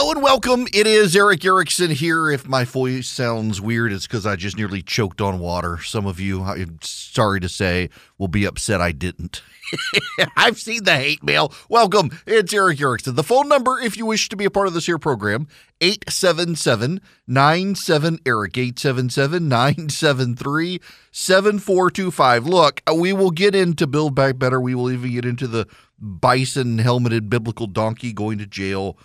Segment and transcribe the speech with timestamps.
[0.00, 0.68] Hello and welcome.
[0.72, 2.30] It is Erick Erickson here.
[2.30, 5.82] If my voice sounds weird, it's because I just nearly choked on water.
[5.82, 9.42] Some of you, I'm sorry to say, will be upset I didn't.
[10.36, 11.52] I've seen the hate mail.
[11.68, 12.16] Welcome.
[12.28, 13.16] It's Erick Erickson.
[13.16, 15.48] The phone number, if you wish to be a part of this here program,
[15.80, 20.80] 877 97 Erick, 877 973
[21.10, 22.46] 7425.
[22.46, 24.60] Look, uh, we will get into Build Back Better.
[24.60, 25.66] We will even get into the
[25.98, 28.96] bison helmeted biblical donkey going to jail.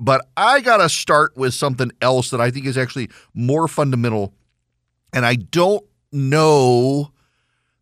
[0.00, 4.34] But I got to start with something else that I think is actually more fundamental.
[5.12, 7.12] And I don't know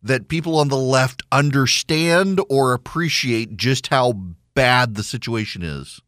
[0.03, 4.13] that people on the left understand or appreciate just how
[4.53, 6.01] bad the situation is.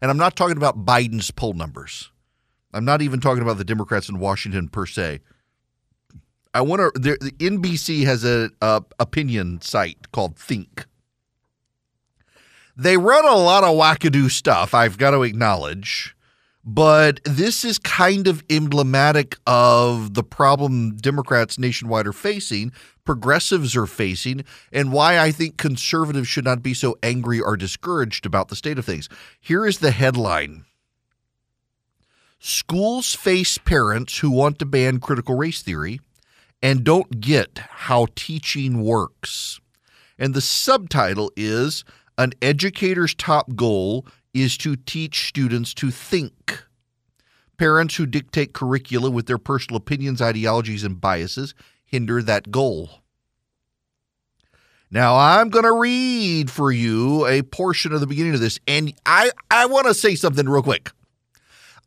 [0.00, 2.10] And I'm not talking about Biden's poll numbers.
[2.72, 5.20] I'm not even talking about the Democrats in Washington per se.
[6.54, 7.00] I want to.
[7.00, 10.86] The NBC has a, a opinion site called Think.
[12.78, 14.72] They run a lot of wackadoo stuff.
[14.72, 16.14] I've got to acknowledge
[16.70, 22.72] but this is kind of emblematic of the problem Democrats nationwide are facing,
[23.06, 28.26] progressives are facing, and why I think conservatives should not be so angry or discouraged
[28.26, 29.08] about the state of things.
[29.40, 30.66] Here is the headline
[32.38, 36.00] Schools face parents who want to ban critical race theory
[36.62, 39.58] and don't get how teaching works.
[40.18, 41.82] And the subtitle is
[42.18, 46.64] An Educator's Top Goal is to teach students to think.
[47.56, 52.90] Parents who dictate curricula with their personal opinions, ideologies, and biases hinder that goal.
[54.90, 58.92] Now, I'm going to read for you a portion of the beginning of this, and
[59.06, 60.90] I, I want to say something real quick.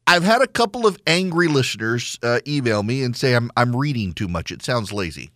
[0.07, 4.13] I've had a couple of angry listeners uh, email me and say I'm, I'm reading
[4.13, 4.51] too much.
[4.51, 5.31] It sounds lazy.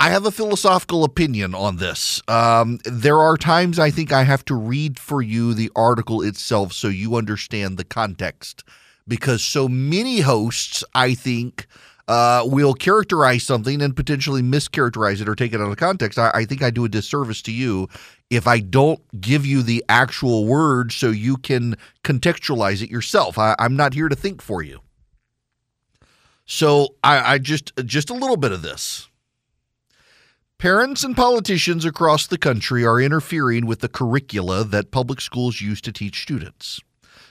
[0.00, 2.22] I have a philosophical opinion on this.
[2.26, 6.72] Um, there are times I think I have to read for you the article itself
[6.72, 8.64] so you understand the context.
[9.06, 11.66] Because so many hosts, I think,
[12.08, 16.18] uh, will characterize something and potentially mischaracterize it or take it out of context.
[16.18, 17.86] I, I think I do a disservice to you
[18.30, 23.36] if I don't give you the actual word so you can contextualize it yourself.
[23.36, 24.80] I, I'm not here to think for you.
[26.46, 29.09] So I, I just just a little bit of this.
[30.60, 35.80] Parents and politicians across the country are interfering with the curricula that public schools use
[35.80, 36.78] to teach students.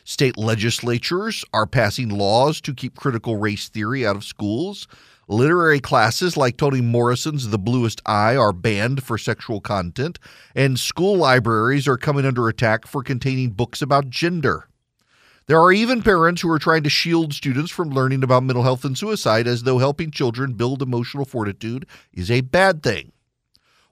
[0.04, 4.88] State legislatures are passing laws to keep critical race theory out of schools.
[5.28, 10.18] Literary classes like Toni Morrison's The Bluest Eye are banned for sexual content,
[10.56, 14.70] and school libraries are coming under attack for containing books about gender.
[15.46, 18.84] There are even parents who are trying to shield students from learning about mental health
[18.86, 23.12] and suicide as though helping children build emotional fortitude is a bad thing.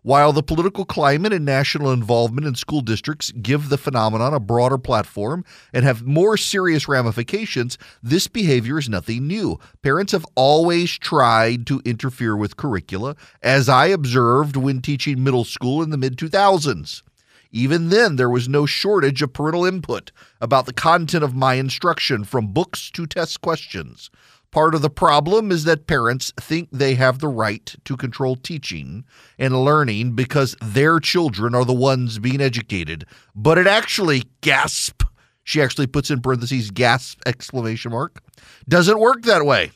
[0.08, 4.78] While the political climate and national involvement in school districts give the phenomenon a broader
[4.78, 9.60] platform and have more serious ramifications, this behavior is nothing new.
[9.82, 15.84] Parents have always tried to interfere with curricula, as I observed when teaching middle school
[15.84, 17.04] in the mid 2000s.
[17.52, 22.24] Even then, there was no shortage of parental input about the content of my instruction,
[22.24, 24.10] from books to test questions.
[24.58, 29.06] Part of the problem is that parents think they have the right to control teaching
[29.38, 33.06] and learning because their children are the ones being educated.
[33.36, 35.04] But it actually, gasp,
[35.44, 38.20] she actually puts in parentheses, gasp, exclamation mark,
[38.68, 39.74] doesn't work that way.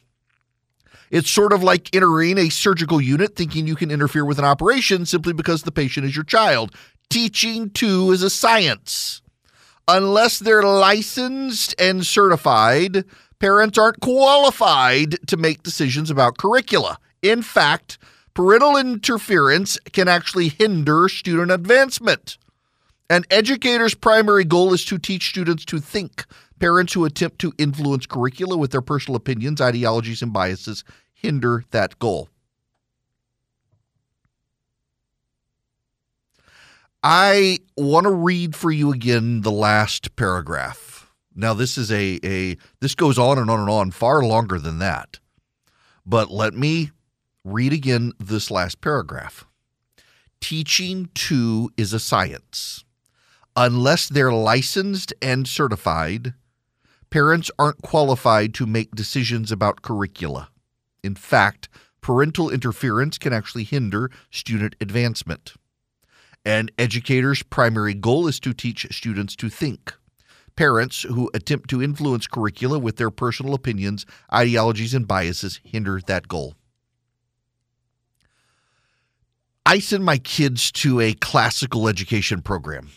[1.12, 5.06] It's sort of like entering a surgical unit thinking you can interfere with an operation
[5.06, 6.76] simply because the patient is your child.
[7.12, 9.22] Teaching, too, is a science.
[9.88, 13.06] Unless they're licensed and certified,
[13.42, 17.00] parents aren't qualified to make decisions about curricula.
[17.24, 17.98] In fact,
[18.36, 22.38] parental interference can actually hinder student advancement.
[23.10, 26.26] An educator's primary goal is to teach students to think.
[26.60, 31.98] Parents who attempt to influence curricula with their personal opinions, ideologies, and biases hinder that
[31.98, 32.30] goal.
[37.02, 40.91] I want to read for you again the last paragraph.
[41.34, 44.80] Now this is a a this goes on and on and on far longer than
[44.80, 45.20] that.
[46.06, 46.92] But let me
[47.44, 49.46] read again this last paragraph.
[50.42, 52.84] Teaching too is a science.
[53.56, 56.34] Unless they're licensed and certified,
[57.10, 60.50] parents aren't qualified to make decisions about curricula.
[61.04, 61.70] In fact,
[62.02, 65.54] parental interference can actually hinder student advancement.
[66.44, 69.94] An educator's primary goal is to teach students to think.
[70.56, 76.28] Parents who attempt to influence curricula with their personal opinions, ideologies, and biases hinder that
[76.28, 76.56] goal.
[79.66, 82.90] I send my kids to a classical education program.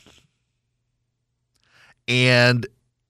[2.08, 2.66] And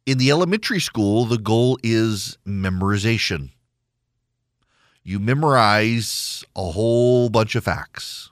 [0.06, 3.50] in the elementary school, the goal is memorization.
[5.02, 8.31] You memorize a whole bunch of facts.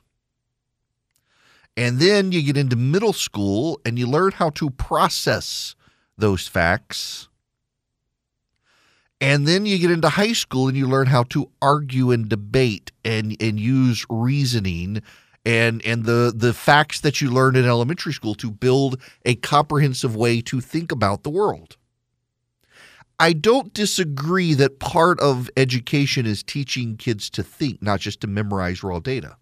[1.77, 5.75] And then you get into middle school and you learn how to process
[6.23, 7.29] those facts.
[9.21, 12.91] And then you get into high school and you learn how to argue and debate
[13.05, 15.03] and, and use reasoning
[15.45, 20.15] and and the the facts that you learn in elementary school to build a comprehensive
[20.15, 21.77] way to think about the world.
[23.19, 28.27] I don't disagree that part of education is teaching kids to think, not just to
[28.29, 29.37] memorize raw data.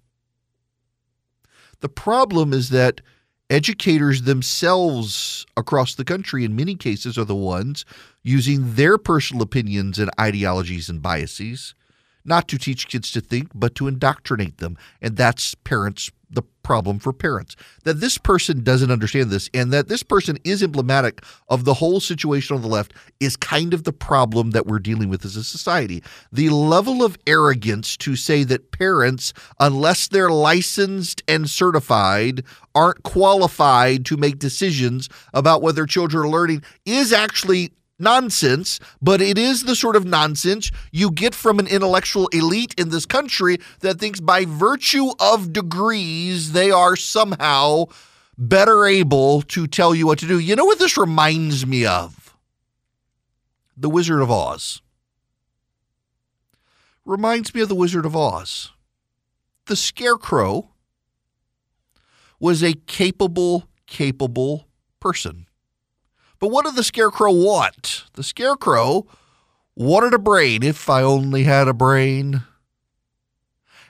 [1.81, 3.03] The problem is that
[3.51, 7.85] educators themselves across the country, in many cases, are the ones
[8.23, 11.75] using their personal opinions and ideologies and biases
[12.25, 14.77] not to teach kids to think, but to indoctrinate them.
[15.01, 19.89] And that's parents the problem for parents that this person doesn't understand this and that
[19.89, 23.93] this person is emblematic of the whole situation on the left is kind of the
[23.93, 28.71] problem that we're dealing with as a society the level of arrogance to say that
[28.71, 32.45] parents unless they're licensed and certified
[32.75, 39.39] aren't qualified to make decisions about whether children are learning is actually nonsense, but it
[39.39, 43.99] is the sort of nonsense you get from an intellectual elite in this country that
[43.99, 47.85] thinks by virtue of degrees they are somehow
[48.37, 50.39] better able to tell you what to do.
[50.39, 52.35] You know what this reminds me of?
[53.77, 54.81] The Wizard of Oz.
[57.05, 58.71] Reminds me of the Wizard of Oz.
[59.67, 60.71] The Scarecrow
[62.39, 64.67] was a capable, capable
[65.01, 65.47] person.
[66.41, 68.05] But what did the Scarecrow want?
[68.15, 69.07] The Scarecrow
[69.77, 72.43] wanted a brain, if I only had a brain.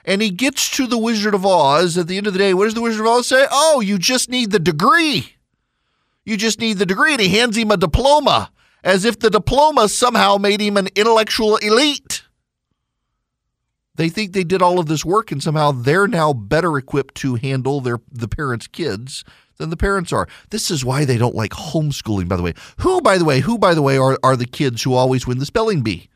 [0.03, 2.53] And he gets to the Wizard of Oz at the end of the day.
[2.53, 3.47] What does the Wizard of Oz say?
[3.49, 5.35] Oh, you just need the degree.
[6.25, 7.13] You just need the degree.
[7.13, 8.51] And he hands him a diploma
[8.83, 12.23] as if the diploma somehow made him an intellectual elite.
[13.95, 17.35] They think they did all of this work and somehow they're now better equipped to
[17.35, 19.23] handle their the parents' kids
[19.61, 20.27] than the parents are.
[20.49, 22.53] This is why they don't like homeschooling, by the way.
[22.79, 25.39] Who, by the way, who, by the way, are, are the kids who always win
[25.39, 26.09] the spelling bee?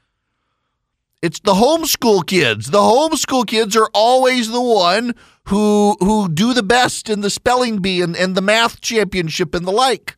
[1.21, 2.69] It's the homeschool kids.
[2.69, 5.15] The homeschool kids are always the one
[5.45, 9.65] who who do the best in the spelling bee and, and the math championship and
[9.65, 10.17] the like.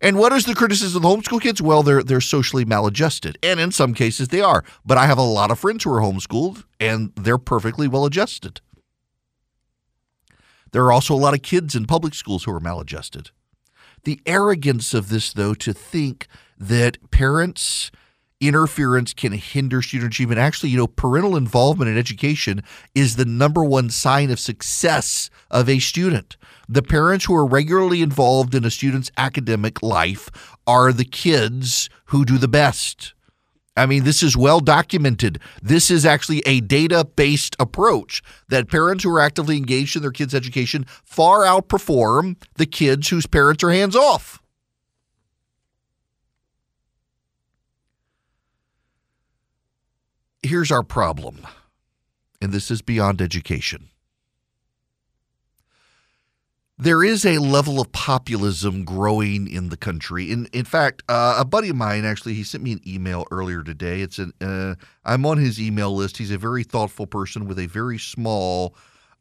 [0.00, 1.60] And what is the criticism of the homeschool kids?
[1.60, 4.64] Well, they're they're socially maladjusted, and in some cases they are.
[4.84, 8.60] But I have a lot of friends who are homeschooled, and they're perfectly well adjusted.
[10.72, 13.30] There are also a lot of kids in public schools who are maladjusted.
[14.04, 16.26] The arrogance of this, though, to think
[16.58, 17.90] that parents'
[18.40, 20.40] interference can hinder student achievement.
[20.40, 22.62] Actually, you know, parental involvement in education
[22.94, 26.36] is the number one sign of success of a student.
[26.68, 30.28] The parents who are regularly involved in a student's academic life
[30.66, 33.14] are the kids who do the best.
[33.76, 35.38] I mean, this is well documented.
[35.62, 40.10] This is actually a data based approach that parents who are actively engaged in their
[40.10, 44.40] kids' education far outperform the kids whose parents are hands off.
[50.42, 51.46] Here's our problem,
[52.40, 53.91] and this is beyond education
[56.78, 60.30] there is a level of populism growing in the country.
[60.30, 63.62] In in fact, uh, a buddy of mine actually he sent me an email earlier
[63.62, 64.00] today.
[64.00, 64.74] It's an uh,
[65.04, 66.16] I'm on his email list.
[66.16, 68.74] He's a very thoughtful person with a very small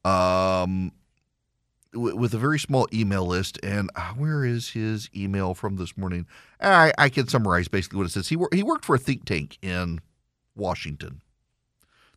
[0.03, 0.91] um
[1.93, 3.59] w- with a very small email list.
[3.63, 6.25] And uh, where is his email from this morning?
[6.59, 8.29] I, I can summarize basically what it says.
[8.29, 9.99] He wor- he worked for a think tank in
[10.55, 11.21] Washington.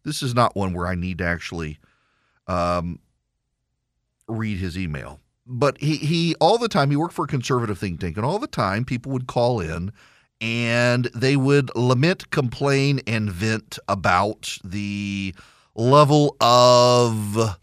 [0.05, 1.79] This is not one where I need to actually
[2.47, 2.99] um,
[4.29, 8.01] read his email but he, he all the time he worked for a conservative think
[8.01, 9.93] tank and all the time people would call in
[10.41, 15.35] and they would lament complain and vent about the
[15.75, 17.59] level of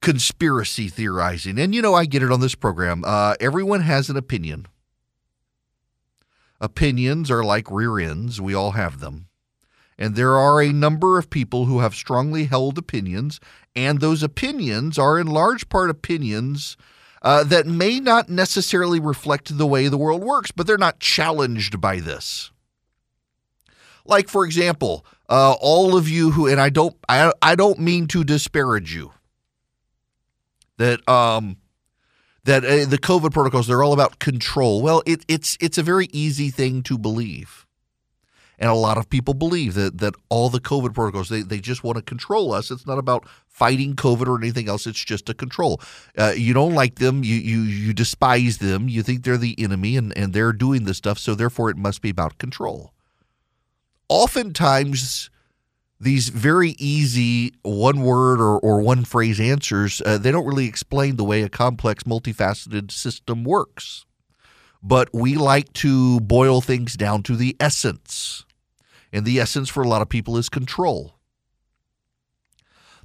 [0.00, 1.58] conspiracy theorizing.
[1.58, 3.02] And you know i get it on this program.
[3.04, 4.66] Uh, everyone has an opinion.
[6.60, 8.40] Opinions are like rear ends.
[8.40, 9.28] We all have them.
[9.98, 13.40] And there are a number of people who have strongly held opinions,
[13.78, 16.76] and those opinions are in large part opinions
[17.22, 21.80] uh, that may not necessarily reflect the way the world works, but they're not challenged
[21.80, 22.50] by this.
[24.04, 28.08] Like, for example, uh, all of you who, and I don't, I, I don't mean
[28.08, 29.12] to disparage you.
[30.78, 31.56] That um,
[32.44, 34.80] that uh, the COVID protocols they're all about control.
[34.80, 37.66] Well, it, it's it's a very easy thing to believe.
[38.58, 41.84] And a lot of people believe that that all the COVID protocols they, they just
[41.84, 42.70] want to control us.
[42.70, 44.86] It's not about fighting COVID or anything else.
[44.86, 45.80] It's just a control.
[46.16, 47.22] Uh, you don't like them.
[47.22, 48.88] You you you despise them.
[48.88, 51.18] You think they're the enemy, and and they're doing this stuff.
[51.18, 52.92] So therefore, it must be about control.
[54.08, 55.30] Oftentimes
[56.00, 61.16] these very easy one word or, or one phrase answers, uh, they don't really explain
[61.16, 64.04] the way a complex, multifaceted system works.
[64.80, 68.44] But we like to boil things down to the essence.
[69.12, 71.14] And the essence for a lot of people is control.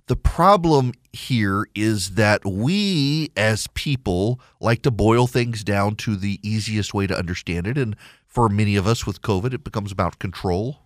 [0.07, 6.39] The problem here is that we as people like to boil things down to the
[6.43, 7.77] easiest way to understand it.
[7.77, 7.95] And
[8.27, 10.83] for many of us with COVID, it becomes about control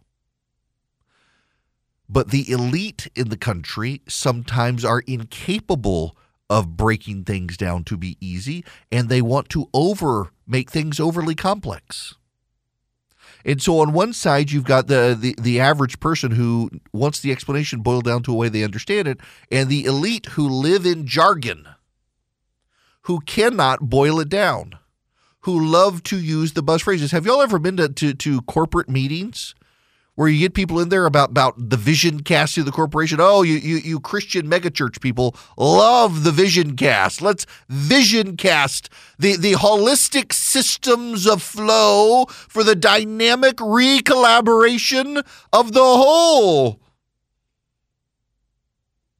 [2.09, 6.15] but the elite in the country sometimes are incapable
[6.50, 11.36] of breaking things down to be easy, and they want to over make things overly
[11.36, 12.15] complex.
[13.48, 17.32] And so on one side, you've got the, the, the average person who wants the
[17.32, 21.08] explanation boiled down to a way they understand it, and the elite who live in
[21.08, 21.66] jargon,
[23.04, 24.77] who cannot boil it down,
[25.42, 27.12] who love to use the buzz phrases.
[27.12, 29.56] Have y'all ever been to, to, to corporate meetings
[30.17, 33.19] where you get people in there about about the vision cast of the corporation.
[33.21, 37.21] Oh, you you you Christian megachurch people love the vision cast.
[37.21, 45.83] Let's vision cast the the holistic systems of flow for the dynamic recollaboration of the
[45.83, 46.81] whole.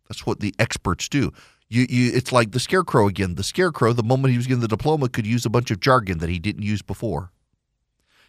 [0.10, 1.32] That's what the experts do.
[1.70, 3.36] You, you, it's like the scarecrow again.
[3.36, 6.20] The scarecrow, the moment he was given the diploma, could use a bunch of jargon
[6.20, 7.34] that he didn't use before.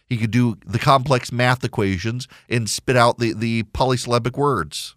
[0.09, 4.95] He could do the complex math equations and spit out the, the polysyllabic words.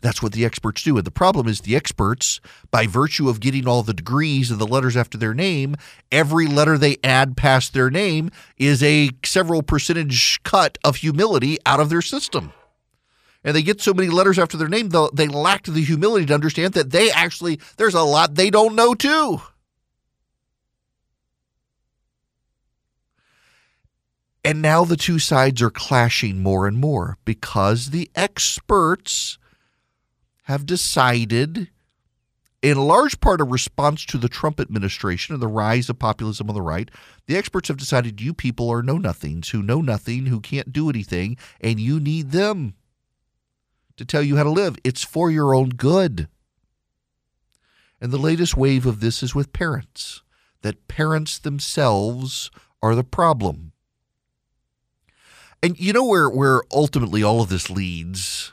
[0.00, 0.96] That's what the experts do.
[0.98, 4.66] And the problem is the experts, by virtue of getting all the degrees and the
[4.66, 5.76] letters after their name,
[6.12, 11.80] every letter they add past their name is a several percentage cut of humility out
[11.80, 12.52] of their system.
[13.42, 16.74] And they get so many letters after their name, they lack the humility to understand
[16.74, 19.40] that they actually, there's a lot they don't know too.
[24.44, 29.38] And now the two sides are clashing more and more because the experts
[30.44, 31.70] have decided,
[32.60, 36.54] in large part a response to the Trump administration and the rise of populism on
[36.54, 36.90] the right,
[37.26, 40.90] the experts have decided you people are know nothings who know nothing, who can't do
[40.90, 42.74] anything, and you need them
[43.96, 44.76] to tell you how to live.
[44.84, 46.28] It's for your own good.
[47.98, 50.22] And the latest wave of this is with parents,
[50.60, 52.50] that parents themselves
[52.82, 53.72] are the problem.
[55.64, 58.52] And you know where where ultimately all of this leads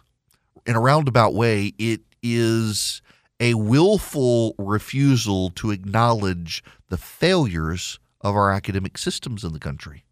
[0.65, 3.01] in a roundabout way, it is
[3.37, 10.05] a willful refusal to acknowledge the failures of our academic systems in the country.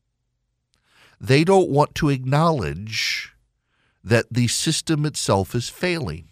[1.21, 3.33] They don't want to acknowledge
[4.03, 6.27] that the system itself is failing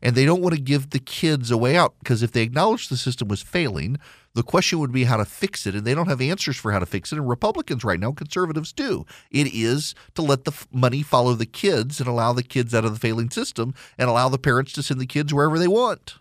[0.00, 2.88] and they don't want to give the kids a way out because if they acknowledge
[2.88, 3.96] the system was failing,
[4.34, 6.80] the question would be how to fix it, and they don't have answers for how
[6.80, 7.18] to fix it.
[7.18, 9.06] And Republicans right now, conservatives do.
[9.30, 12.92] It is to let the money follow the kids and allow the kids out of
[12.92, 16.16] the failing system and allow the parents to send the kids wherever they want.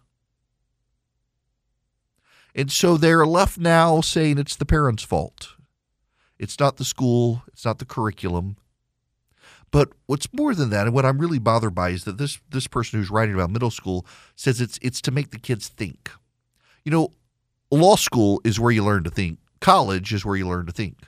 [2.56, 5.56] And so they're left now saying it's the parents' fault.
[6.38, 8.58] It's not the school, it's not the curriculum,
[9.74, 12.68] but what's more than that, and what I'm really bothered by, is that this this
[12.68, 14.06] person who's writing about middle school
[14.36, 16.12] says it's it's to make the kids think.
[16.86, 17.12] You know,
[17.74, 19.40] law school is where you learn to think.
[19.60, 21.00] College is where you learn to think.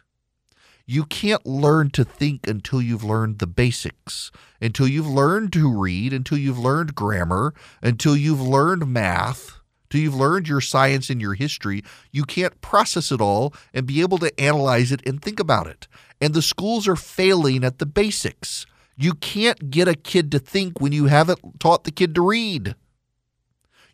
[0.87, 4.31] You can't learn to think until you've learned the basics,
[4.61, 10.15] until you've learned to read, until you've learned grammar, until you've learned math, until you've
[10.15, 11.83] learned your science and your history.
[12.11, 15.87] You can't process it all and be able to analyze it and think about it
[16.21, 18.65] and the schools are failing at the basics.
[18.97, 22.75] You can't get a kid to think when you haven't taught the kid to read.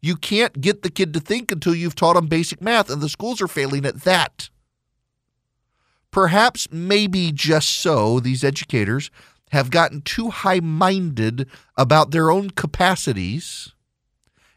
[0.02, 3.10] You can't get the kid to think until you've taught them basic math, and the
[3.10, 4.50] schools are failing at that.
[6.10, 9.12] Perhaps, maybe just so, these educators
[9.52, 13.74] have gotten too high minded about their own capacities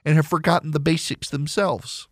[0.04, 2.08] and have forgotten the basics themselves.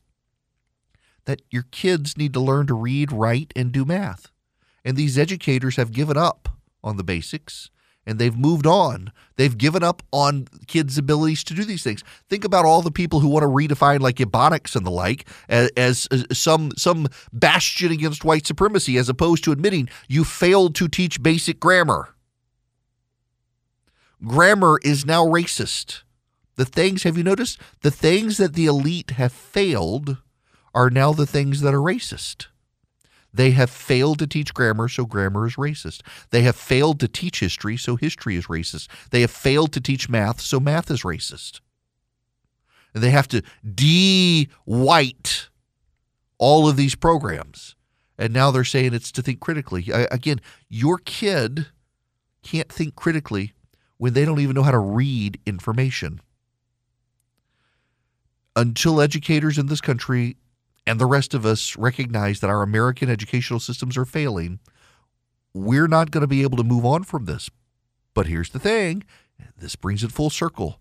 [1.25, 4.31] That your kids need to learn to read, write, and do math.
[4.85, 6.49] And these educators have given up
[6.83, 7.71] on the basics
[8.07, 9.13] and they've moved on.
[9.37, 12.03] They've given up on kids' abilities to do these things.
[12.29, 15.71] Think about all the people who want to redefine like Ebonics and the like as,
[15.77, 20.89] as, as, some some bastion against white supremacy, as opposed to admitting you failed to
[20.89, 22.15] teach basic grammar.
[24.25, 26.03] Grammar is now racist.
[26.57, 27.59] The things have you noticed?
[27.81, 30.19] The things that the elite have failed
[30.75, 32.47] are now the things that are racist.
[33.35, 36.03] They have failed to teach grammar, so grammar is racist.
[36.31, 38.89] They have failed to teach history, so history is racist.
[39.11, 41.61] They have failed to teach math, so math is racist.
[42.93, 43.43] They have to
[43.75, 45.49] de white
[46.39, 47.75] all of these programs.
[48.19, 49.89] And now they're saying it's to think critically.
[49.91, 51.69] Again, your kid
[52.43, 53.55] can't think critically
[53.97, 56.21] when they don't even know how to read information.
[58.55, 60.37] Until educators in this country
[60.87, 64.59] and the rest of us recognize that our American educational systems are failing,
[65.55, 67.51] we're not going to be able to move on from this.
[68.15, 69.05] But here's the thing
[69.57, 70.81] this brings it full circle.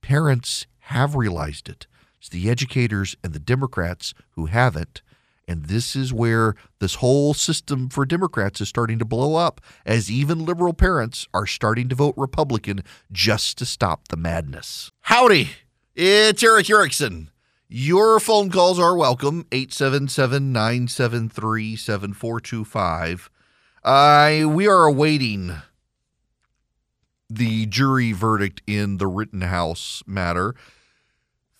[0.00, 1.86] Parents have realized it.
[2.18, 5.02] It's the educators and the Democrats who haven't.
[5.48, 10.10] And this is where this whole system for Democrats is starting to blow up as
[10.10, 14.92] even liberal parents are starting to vote Republican just to stop the madness.
[15.02, 15.50] Howdy,
[15.94, 17.30] it's Erick Erickson.
[17.72, 23.30] Your phone calls are welcome 877 973 7425.
[24.56, 25.52] We are awaiting
[27.28, 30.56] the jury verdict in the Rittenhouse matter.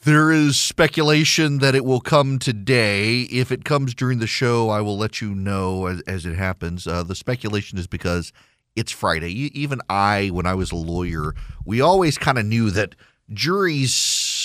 [0.03, 3.21] There is speculation that it will come today.
[3.31, 6.89] If it comes during the show, I will let you know as, as it happens.
[6.89, 8.33] Uh, the speculation is because
[8.75, 9.31] it's Friday.
[9.31, 12.97] Even I, when I was a lawyer, we always kind of knew that
[13.33, 13.95] juries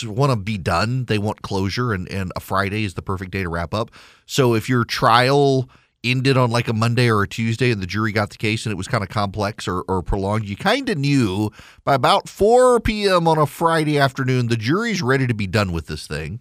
[0.03, 1.05] want to be done.
[1.05, 3.91] They want closure, and, and a Friday is the perfect day to wrap up.
[4.25, 5.69] So if your trial
[6.03, 8.71] ended on like a Monday or a Tuesday and the jury got the case and
[8.71, 11.51] it was kind of complex or, or prolonged, you kind of knew
[11.83, 13.27] by about 4 p.m.
[13.27, 16.39] on a Friday afternoon, the jury's ready to be done with this thing.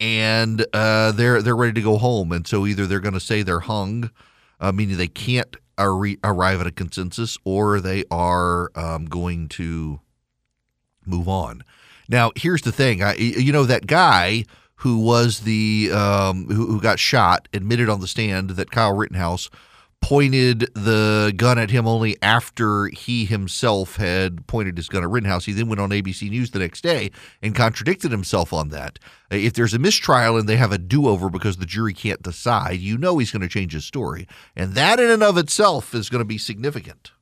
[0.00, 3.42] And uh, they're they're ready to go home, and so either they're going to say
[3.42, 4.10] they're hung,
[4.58, 10.00] uh, meaning they can't ar- arrive at a consensus, or they are um, going to
[11.06, 11.62] move on.
[12.12, 13.02] Now, here's the thing.
[13.02, 14.44] I, you know, that guy
[14.76, 19.48] who was the um, who, who got shot admitted on the stand that Kyle Rittenhouse
[20.02, 25.46] pointed the gun at him only after he himself had pointed his gun at Rittenhouse.
[25.46, 28.98] He then went on ABC News the next day and contradicted himself on that.
[29.30, 32.80] If there's a mistrial and they have a do over because the jury can't decide,
[32.80, 34.26] you know he's going to change his story.
[34.54, 37.12] And that in and of itself is going to be significant.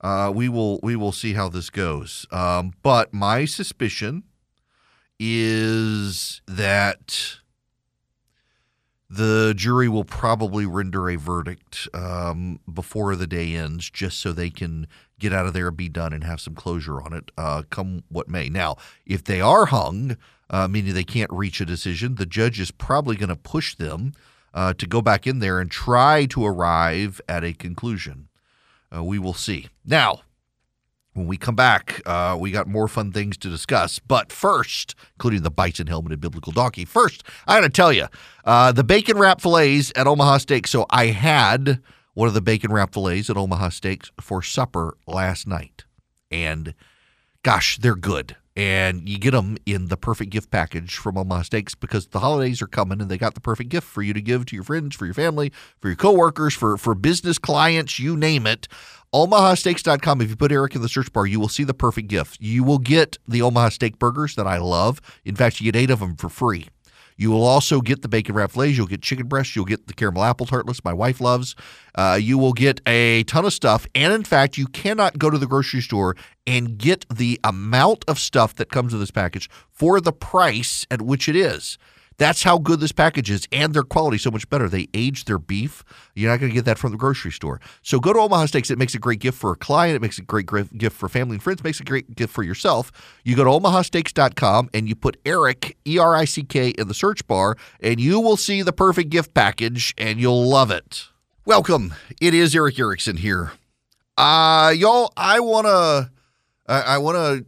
[0.00, 2.26] Uh, we will we will see how this goes.
[2.30, 4.24] Um, but my suspicion
[5.18, 7.40] is that
[9.10, 14.50] the jury will probably render a verdict um, before the day ends, just so they
[14.50, 14.86] can
[15.18, 18.04] get out of there and be done and have some closure on it, uh, come
[18.08, 18.48] what may.
[18.48, 20.16] Now, if they are hung,
[20.48, 24.12] uh, meaning they can't reach a decision, the judge is probably going to push them
[24.54, 28.29] uh, to go back in there and try to arrive at a conclusion.
[28.94, 29.68] Uh, we will see.
[29.84, 30.20] Now,
[31.12, 33.98] when we come back, uh, we got more fun things to discuss.
[33.98, 36.84] But first, including the bison helmet and biblical donkey.
[36.84, 38.06] First, I got to tell you,
[38.44, 40.70] uh, the bacon wrap fillets at Omaha Steaks.
[40.70, 41.80] So I had
[42.14, 45.84] one of the bacon wrap fillets at Omaha Steaks for supper last night,
[46.30, 46.74] and
[47.42, 51.74] gosh, they're good and you get them in the perfect gift package from Omaha Steaks
[51.74, 54.44] because the holidays are coming and they got the perfect gift for you to give
[54.44, 58.46] to your friends, for your family, for your coworkers, for for business clients, you name
[58.46, 58.68] it.
[59.14, 60.20] OmahaSteaks.com.
[60.20, 62.38] If you put Erick in the search bar, you will see the perfect gift.
[62.38, 65.00] You will get the Omaha Steak burgers that I love.
[65.24, 66.68] In fact, you get eight of them for free.
[67.20, 68.78] You will also get the bacon wrap fillets.
[68.78, 69.54] You'll get chicken breasts.
[69.54, 71.54] You'll get the caramel apple tartlets my wife loves.
[71.94, 73.86] Uh, you will get a ton of stuff.
[73.94, 78.18] And in fact, you cannot go to the grocery store and get the amount of
[78.18, 81.76] stuff that comes with this package for the price at which it is.
[82.20, 84.68] That's how good this package is, and their quality so much better.
[84.68, 85.82] They age their beef.
[86.14, 87.62] You're not going to get that from the grocery store.
[87.80, 88.70] So go to Omaha Steaks.
[88.70, 89.96] It makes a great gift for a client.
[89.96, 91.60] It makes a great gift for family and friends.
[91.60, 92.92] It makes a great gift for yourself.
[93.24, 96.94] You go to omahasteaks.com and you put Erick E R I C K in the
[96.94, 101.08] search bar, and you will see the perfect gift package, and you'll love it.
[101.46, 101.94] Welcome.
[102.20, 103.52] It is Erick Erickson here.
[104.18, 106.10] Uh, y'all, I wanna,
[106.68, 107.46] I, I wanna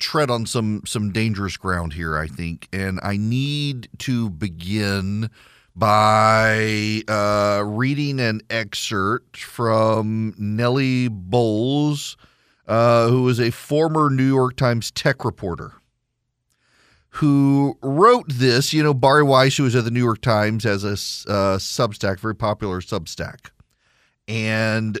[0.00, 5.30] tread on some some dangerous ground here, I think, and I need to begin
[5.76, 12.16] by uh, reading an excerpt from Nellie Bowles,
[12.66, 15.74] uh, who is a former New York Times tech reporter.
[17.14, 18.72] Who wrote this?
[18.72, 20.92] You know, Bari Weiss, who was at the New York Times as a
[21.30, 23.50] uh, Substack, very popular Substack,
[24.28, 24.98] and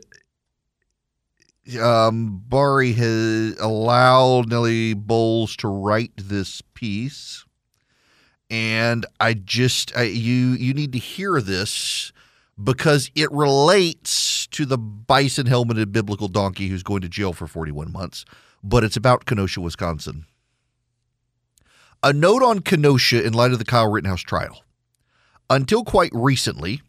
[1.78, 7.44] um, Bari has allowed Nellie Bowles to write this piece,
[8.48, 12.12] and I just I, you you need to hear this
[12.62, 17.92] because it relates to the bison helmeted biblical donkey who's going to jail for 41
[17.92, 18.24] months,
[18.62, 20.26] but it's about Kenosha, Wisconsin.
[22.02, 24.64] A note on Kenosha in light of the Kyle Rittenhouse trial.
[25.48, 26.80] Until quite recently,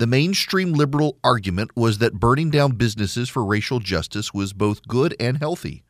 [0.00, 5.14] the mainstream liberal argument was that burning down businesses for racial justice was both good
[5.20, 5.84] and healthy.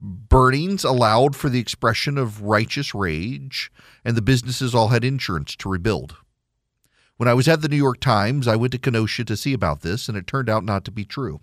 [0.00, 3.70] Burnings allowed for the expression of righteous rage,
[4.06, 6.16] and the businesses all had insurance to rebuild.
[7.18, 9.82] When I was at the New York Times, I went to Kenosha to see about
[9.82, 11.42] this, and it turned out not to be true.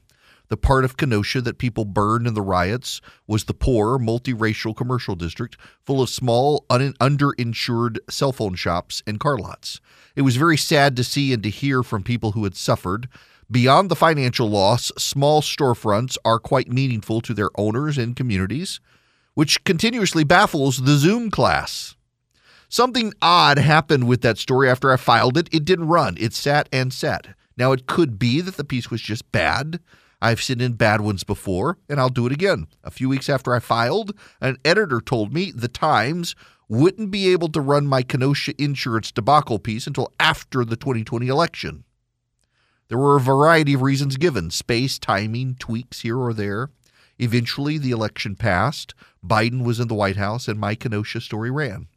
[0.50, 5.16] The part of Kenosha that people burned in the riots was the poor, multiracial commercial
[5.16, 9.80] district full of small, un- underinsured cell phone shops and car lots.
[10.16, 13.08] It was very sad to see and to hear from people who had suffered.
[13.52, 18.80] Beyond the financial loss, small storefronts are quite meaningful to their owners and communities,
[19.36, 21.96] which continuously baffles the Zoom class.
[22.70, 25.50] Something odd happened with that story after I filed it.
[25.52, 27.36] It didn't run, it sat and sat.
[27.58, 29.80] Now, it could be that the piece was just bad.
[30.22, 32.68] I've sent in bad ones before, and I'll do it again.
[32.84, 36.36] A few weeks after I filed, an editor told me the Times
[36.68, 41.84] wouldn't be able to run my Kenosha insurance debacle piece until after the 2020 election.
[42.90, 46.70] There were a variety of reasons given space, timing, tweaks here or there.
[47.18, 48.94] Eventually, the election passed.
[49.26, 51.88] Biden was in the White House, and my Kenosha story ran.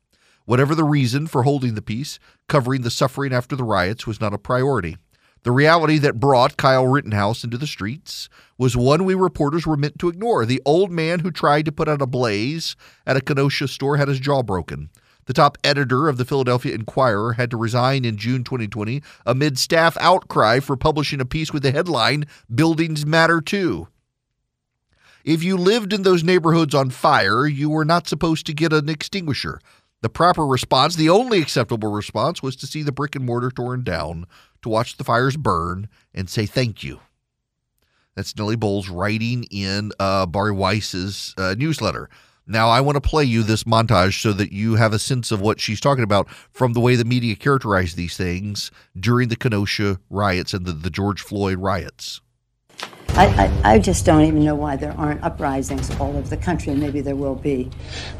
[0.45, 4.35] Whatever the reason for holding the piece, covering the suffering after the riots was not
[4.35, 4.97] a priority.
[5.45, 8.29] The reality that brought Kyle Rittenhouse into the streets
[8.59, 10.47] was one we reporters were meant to ignore.
[10.47, 12.77] The old man who tried to put out a blaze
[13.07, 14.91] at a Kenosha store had his jaw broken.
[15.27, 19.97] The top editor of the Philadelphia Inquirer had to resign in June 2020 amid staff
[20.01, 23.89] outcry for publishing a piece with the headline, Buildings Matter Too.
[25.25, 28.89] If you lived in those neighborhoods on fire, you were not supposed to get an
[28.89, 29.61] extinguisher.
[30.03, 33.85] The proper response, the only acceptable response, was to see the brick and mortar torn
[33.85, 34.27] down,
[34.63, 37.01] to watch the fires burn, and say thank you.
[38.17, 42.11] That's Nellie Bowles writing in uh, Bari Weiss's uh, newsletter.
[42.47, 45.41] Now, I want to play you this montage so that you have a sense of
[45.41, 50.01] what she's talking about from the way the media characterized these things during the Kenosha
[50.11, 52.21] riots and the, the George Floyd riots.
[53.15, 56.73] I, I, I, just don't even know why there aren't uprisings all over the country,
[56.73, 57.69] and maybe there will be.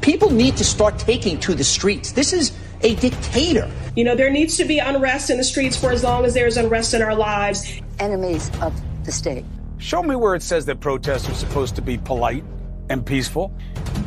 [0.03, 2.13] People need to start taking to the streets.
[2.13, 2.53] This is
[2.83, 3.71] a dictator.
[3.97, 6.59] You know, there needs to be unrest in the streets for as long as there's
[6.59, 7.81] unrest in our lives.
[8.01, 9.47] Enemies of the state.
[9.79, 12.45] Show me where it says that protests are supposed to be polite
[12.91, 13.51] and peaceful.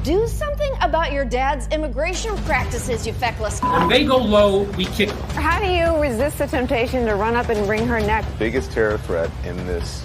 [0.03, 3.59] Do something about your dad's immigration practices, you feckless.
[3.59, 5.17] When they go low, we kick them.
[5.29, 8.23] How do you resist the temptation to run up and wring her neck?
[8.37, 10.04] Biggest terror threat in this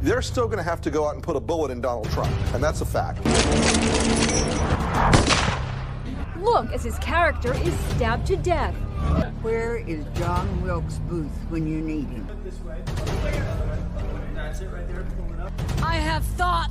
[0.00, 2.32] They're still going to have to go out and put a bullet in Donald Trump,
[2.54, 3.24] and that's a fact.
[6.38, 8.74] Look as his character is stabbed to death.
[9.42, 12.28] Where is John Wilkes Booth when you need him?
[15.82, 16.70] I have thought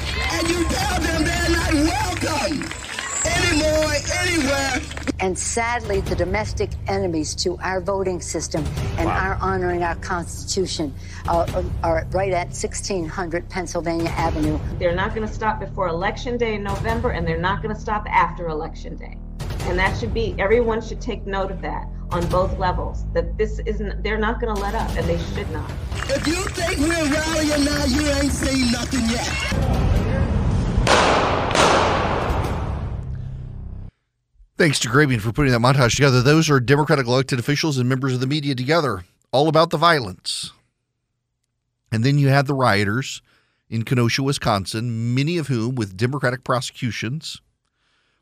[0.33, 2.63] And you tell them they're not welcome
[3.25, 4.81] anymore, anywhere.
[5.19, 8.65] And sadly, the domestic enemies to our voting system
[8.97, 9.17] and wow.
[9.17, 10.93] our honoring our Constitution
[11.27, 14.59] uh, are right at 1600 Pennsylvania Avenue.
[14.79, 17.79] They're not going to stop before Election Day in November, and they're not going to
[17.79, 19.17] stop after Election Day.
[19.69, 23.05] And that should be, everyone should take note of that on both levels.
[23.13, 25.69] That this isn't, they're not going to let up, and they should not.
[26.09, 30.10] If you think we're rallying now, you ain't seen nothing yet.
[34.61, 36.21] Thanks to Grabien for putting that montage together.
[36.21, 40.51] Those are Democratic elected officials and members of the media together, all about the violence.
[41.91, 43.23] And then you had the rioters
[43.71, 47.41] in Kenosha, Wisconsin, many of whom, with Democratic prosecutions,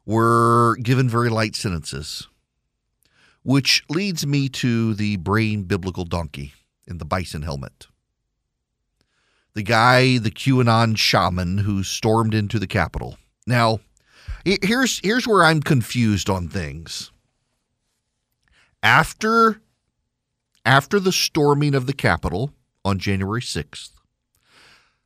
[0.06, 2.30] were given very light sentences.
[3.43, 6.54] Which leads me to the brain biblical donkey
[6.88, 7.88] in the bison helmet.
[9.56, 13.17] The guy, the QAnon shaman who stormed into the Capitol.
[13.45, 13.82] Now,
[14.45, 17.12] Here's here's where I'm confused on things.
[18.82, 19.62] After
[20.65, 22.52] after the storming of the Capitol
[22.86, 23.91] on January 6th,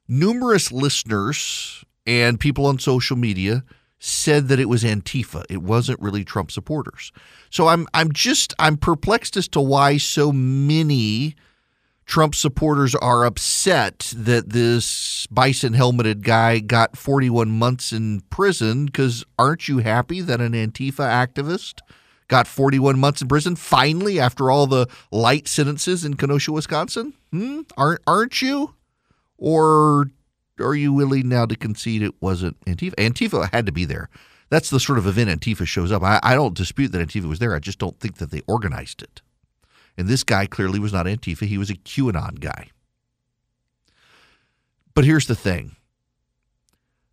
[0.08, 3.64] numerous listeners and people on social media
[4.00, 5.46] said that it was Antifa.
[5.50, 7.12] It wasn't really Trump supporters.
[7.50, 11.36] So I'm I'm just I'm perplexed as to why so many
[12.06, 19.24] Trump supporters are upset that this bison helmeted guy got 41 months in prison because
[19.40, 21.80] aren't you happy that an Antifa activist
[22.28, 27.14] got 41 months in prison finally after all the light sentences in Kenosha, Wisconsin?
[27.32, 27.62] Hmm?
[27.78, 28.76] Aren't aren't you?
[29.38, 30.12] Or
[30.60, 32.96] are you willing now to concede it wasn't Antifa?
[32.96, 34.10] Antifa had to be there.
[34.50, 36.04] That's the sort of event Antifa shows up.
[36.04, 37.56] I, I don't dispute that Antifa was there.
[37.56, 39.23] I just don't think that they organized it.
[39.98, 41.46] And this guy clearly was not Antifa.
[41.46, 42.70] He was a QAnon guy.
[44.94, 45.76] But here's the thing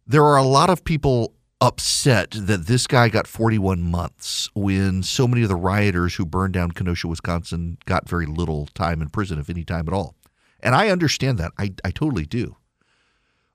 [0.06, 5.28] there are a lot of people upset that this guy got 41 months when so
[5.28, 9.38] many of the rioters who burned down Kenosha, Wisconsin got very little time in prison,
[9.38, 10.14] if any time at all.
[10.60, 11.52] And I understand that.
[11.58, 12.56] I, I totally do.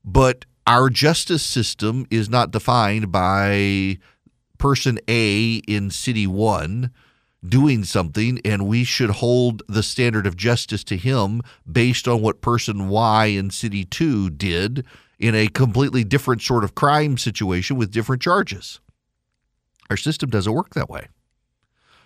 [0.04, 3.98] But our justice system is not defined by
[4.58, 6.92] person A in city one
[7.48, 12.42] doing something, and we should hold the standard of justice to him based on what
[12.42, 14.86] person Y in city two did
[15.20, 18.80] in a completely different sort of crime situation with different charges.
[19.90, 21.08] Our system doesn't work that way.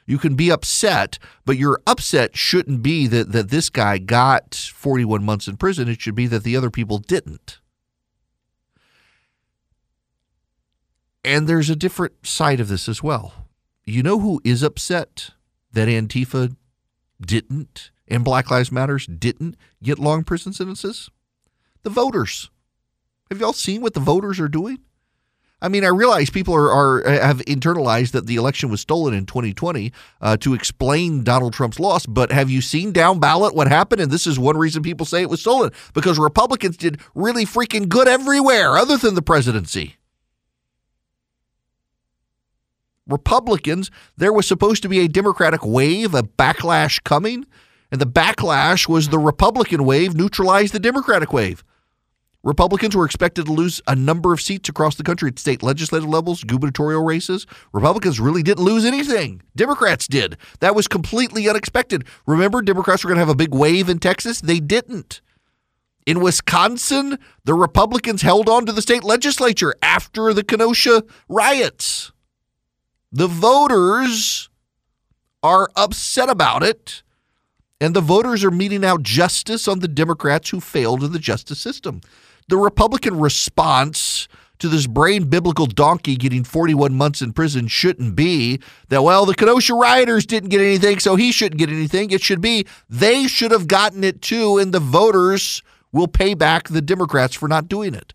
[0.06, 5.24] You can be upset, but your upset shouldn't be that, that this guy got 41
[5.24, 5.88] months in prison.
[5.88, 7.60] It should be that the other people didn't.
[11.24, 13.46] And there's a different side of this as well.
[13.90, 15.32] You know who is upset
[15.74, 16.56] that Antifa
[17.20, 21.10] didn't and Black Lives Matters didn't get long prison sentences?
[21.82, 22.52] The voters.
[23.32, 24.80] Have y'all seen what the voters are doing?
[25.60, 29.26] I mean, I realize people are, are have internalized that the election was stolen in
[29.26, 32.06] 2020 uh, to explain Donald Trump's loss.
[32.06, 34.02] But have you seen down ballot what happened?
[34.02, 37.90] And this is one reason people say it was stolen because Republicans did really freaking
[37.90, 39.99] good everywhere other than the presidency.
[43.10, 47.46] Republicans, there was supposed to be a Democratic wave, a backlash coming,
[47.92, 51.64] and the backlash was the Republican wave neutralized the Democratic wave.
[52.42, 56.08] Republicans were expected to lose a number of seats across the country at state legislative
[56.08, 57.46] levels, gubernatorial races.
[57.74, 59.42] Republicans really didn't lose anything.
[59.58, 60.38] Democrats did.
[60.62, 62.06] That was completely unexpected.
[62.26, 64.40] Remember, Democrats were going to have a big wave in Texas?
[64.40, 65.20] They didn't.
[66.06, 72.14] In Wisconsin, the Republicans held on to the state legislature after the Kenosha riots.
[73.12, 74.50] The voters
[75.42, 77.02] are upset about it,
[77.82, 81.60] and the voters are meting out justice on the Democrats who failed in the justice
[81.60, 82.02] system.
[82.50, 84.28] The Republican response
[84.60, 89.34] to this brain biblical donkey getting 41 months in prison shouldn't be that, well, the
[89.34, 92.12] Kenosha rioters didn't get anything, so he shouldn't get anything.
[92.12, 96.68] It should be they should have gotten it too, and the voters will pay back
[96.68, 98.14] the Democrats for not doing it.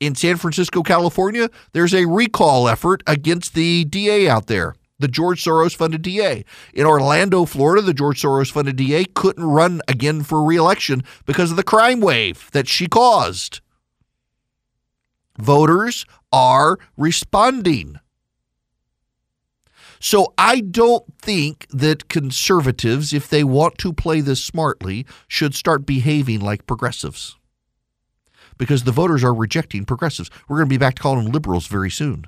[0.00, 5.44] In San Francisco, California, there's a recall effort against the DA out there, the George
[5.44, 6.46] Soros funded DA.
[6.72, 11.58] In Orlando, Florida, the George Soros funded DA couldn't run again for reelection because of
[11.58, 13.60] the crime wave that she caused.
[15.38, 18.00] Voters are responding.
[20.00, 25.84] So I don't think that conservatives, if they want to play this smartly, should start
[25.84, 27.36] behaving like progressives
[28.60, 30.30] because the voters are rejecting progressives.
[30.46, 32.26] We're going to be back to calling them liberals very soon.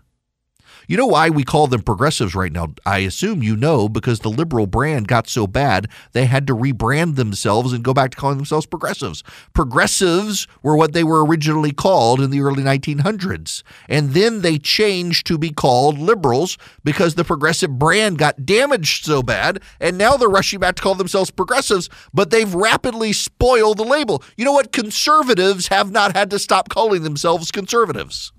[0.88, 2.74] You know why we call them progressives right now?
[2.84, 7.16] I assume you know because the liberal brand got so bad they had to rebrand
[7.16, 9.22] themselves and go back to calling themselves progressives.
[9.52, 13.62] Progressives were what they were originally called in the early 1900s.
[13.88, 19.22] And then they changed to be called liberals because the progressive brand got damaged so
[19.22, 19.62] bad.
[19.80, 24.22] And now they're rushing back to call themselves progressives, but they've rapidly spoiled the label.
[24.36, 24.72] You know what?
[24.72, 28.32] Conservatives have not had to stop calling themselves conservatives.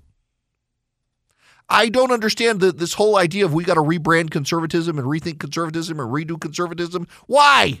[1.68, 5.38] I don't understand the, this whole idea of we got to rebrand conservatism and rethink
[5.38, 7.06] conservatism and redo conservatism.
[7.26, 7.80] Why?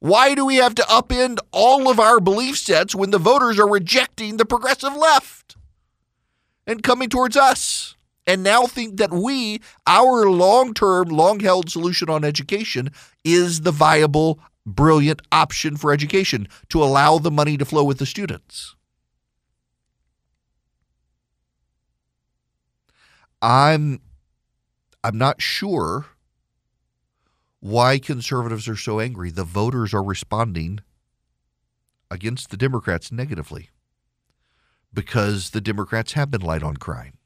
[0.00, 3.68] Why do we have to upend all of our belief sets when the voters are
[3.68, 5.56] rejecting the progressive left
[6.66, 7.96] and coming towards us?
[8.26, 12.90] And now think that we, our long term, long held solution on education,
[13.24, 18.06] is the viable, brilliant option for education to allow the money to flow with the
[18.06, 18.76] students.
[23.40, 24.00] I'm
[25.04, 26.06] I'm not sure
[27.60, 29.30] why conservatives are so angry.
[29.30, 30.80] The voters are responding
[32.10, 33.70] against the Democrats negatively
[34.92, 37.18] because the Democrats have been light on crime,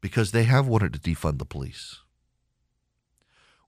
[0.00, 1.98] because they have wanted to defund the police.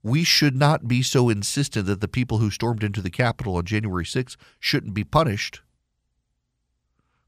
[0.03, 3.65] We should not be so insistent that the people who stormed into the Capitol on
[3.65, 5.61] January 6th shouldn't be punished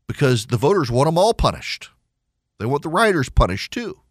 [0.08, 1.90] because the voters want them all punished.
[2.60, 4.02] They want the rioters punished too.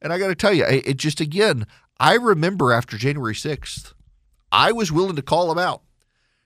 [0.00, 1.66] And I got to tell you, it just again,
[2.00, 3.92] I remember after January 6th,
[4.50, 5.82] I was willing to call them out.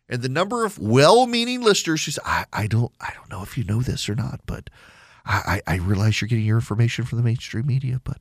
[0.09, 3.59] And the number of well-meaning listeners who say, I, I don't I don't know if
[3.59, 4.71] you know this or not, but
[5.29, 8.19] I, I realize you're getting your information from the mainstream media, but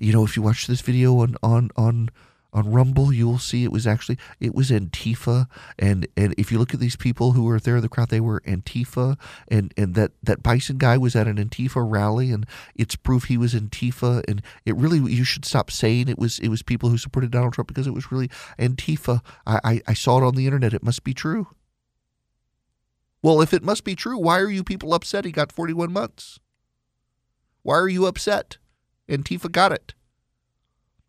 [0.00, 2.08] you know, if you watch this video on on on
[2.52, 5.46] on Rumble, you will see it was actually it was Antifa,
[5.78, 8.20] and and if you look at these people who were there in the crowd, they
[8.20, 12.96] were Antifa, and and that that Bison guy was at an Antifa rally, and it's
[12.96, 16.62] proof he was Antifa, and it really you should stop saying it was it was
[16.62, 19.20] people who supported Donald Trump because it was really Antifa.
[19.46, 20.74] I I, I saw it on the internet.
[20.74, 21.48] It must be true.
[23.22, 25.24] Well, if it must be true, why are you people upset?
[25.24, 26.38] He got 41 months.
[27.62, 28.58] Why are you upset?
[29.08, 29.94] Antifa got it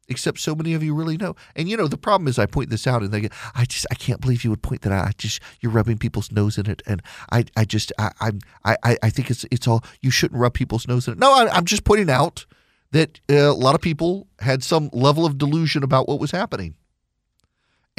[0.10, 1.36] except so many of you really know.
[1.56, 3.86] And you know, the problem is I point this out and they go, I just
[3.92, 5.06] I can't believe you would point that out.
[5.06, 6.82] I just you're rubbing people's nose in it.
[6.86, 10.54] And I I just I I'm I I think it's it's all you shouldn't rub
[10.54, 11.20] people's nose in it.
[11.20, 12.46] No, I, I'm just pointing out
[12.92, 16.76] that uh, a lot of people had some level of delusion about what was happening.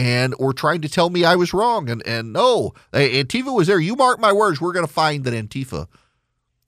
[0.00, 1.90] And or trying to tell me I was wrong.
[1.90, 3.80] And and no, Antifa was there.
[3.80, 5.88] You mark my words, we're gonna find that Antifa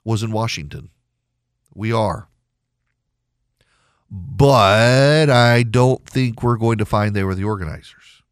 [0.05, 0.91] was in Washington.
[1.75, 2.30] We are
[4.11, 8.23] but I don't think we're going to find they were the organizers.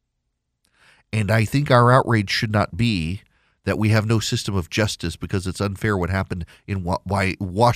[1.12, 3.22] And I think our outrage should not be
[3.64, 7.34] that we have no system of justice because it's unfair what happened in why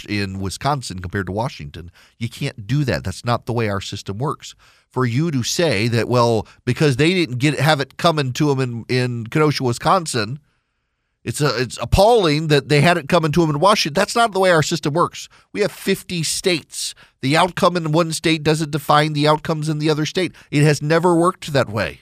[0.08, 1.90] in Wisconsin compared to Washington.
[2.18, 3.04] You can't do that.
[3.04, 4.54] That's not the way our system works.
[4.88, 8.60] For you to say that well because they didn't get have it coming to them
[8.60, 10.38] in in Kenosha, Wisconsin,
[11.24, 13.94] it's a, it's appalling that they had it coming to them in Washington.
[13.94, 15.28] That's not the way our system works.
[15.52, 16.94] We have 50 states.
[17.20, 20.32] The outcome in one state doesn't define the outcomes in the other state.
[20.50, 22.00] It has never worked that way.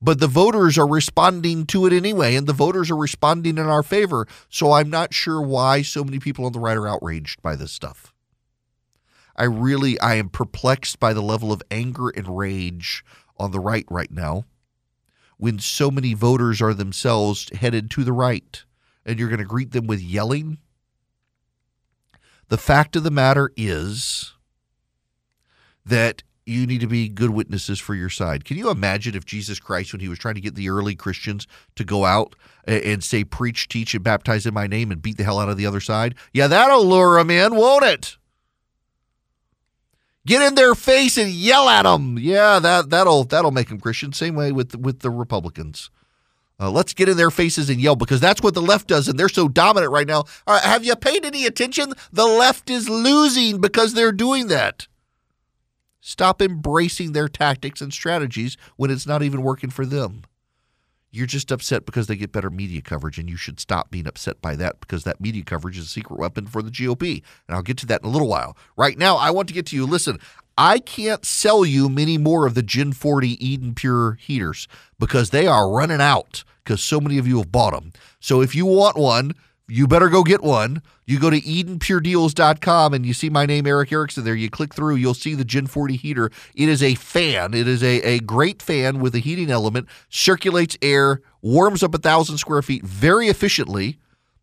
[0.00, 3.82] But the voters are responding to it anyway, and the voters are responding in our
[3.82, 4.26] favor.
[4.48, 7.72] So I'm not sure why so many people on the right are outraged by this
[7.72, 8.12] stuff.
[9.36, 13.04] I really I am perplexed by the level of anger and rage
[13.38, 14.44] on the right right now
[15.38, 18.64] when so many voters are themselves headed to the right
[19.04, 20.58] and you're going to greet them with yelling?
[22.48, 24.34] The fact of the matter is
[25.84, 28.44] that you need to be good witnesses for your side.
[28.44, 31.48] Can you imagine if Jesus Christ, when he was trying to get the early Christians
[31.74, 35.24] to go out and say, preach, teach, and baptize in my name and beat the
[35.24, 36.14] hell out of the other side?
[36.32, 38.16] Yeah, that'll lure them in, won't it?
[40.26, 42.18] Get in their face and yell at them.
[42.18, 44.12] Yeah, that that'll that'll make them Christian.
[44.12, 45.88] Same way with with the Republicans.
[46.58, 49.18] Uh, let's get in their faces and yell because that's what the left does, and
[49.18, 50.24] they're so dominant right now.
[50.46, 51.92] Uh, have you paid any attention?
[52.12, 54.88] The left is losing because they're doing that.
[56.00, 60.22] Stop embracing their tactics and strategies when it's not even working for them.
[61.16, 64.42] You're just upset because they get better media coverage, and you should stop being upset
[64.42, 67.22] by that because that media coverage is a secret weapon for the GOP.
[67.48, 68.56] And I'll get to that in a little while.
[68.76, 69.86] Right now, I want to get to you.
[69.86, 70.18] Listen,
[70.58, 75.46] I can't sell you many more of the Gen 40 Eden Pure heaters because they
[75.46, 77.92] are running out because so many of you have bought them.
[78.20, 79.32] So if you want one,
[79.68, 80.80] you better go get one.
[81.06, 84.34] You go to EdenPureDeals.com and you see my name, Erick Erickson, there.
[84.34, 86.30] You click through, you'll see the Gen 40 heater.
[86.54, 87.52] It is a fan.
[87.52, 91.98] It is a, a great fan with a heating element, circulates air, warms up a
[91.98, 93.98] thousand square feet very efficiently,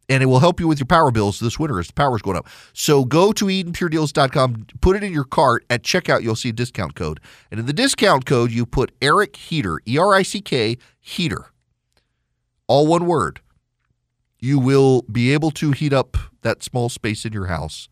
[0.09, 2.37] and it will help you with your power bills this winter as the power's going
[2.37, 2.47] up.
[2.73, 5.63] So go to EdenPureDeals.com, put it in your cart.
[5.69, 7.21] At checkout, you'll see a discount code.
[7.49, 11.45] And in the discount code, you put Erick Heater, E R I C K, Heater.
[12.67, 13.39] All one word
[14.43, 17.87] you will be able to heat up that small space in your house,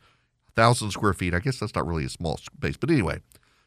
[0.53, 1.33] thousand square feet.
[1.33, 3.21] I guess that's not really a small space, but anyway,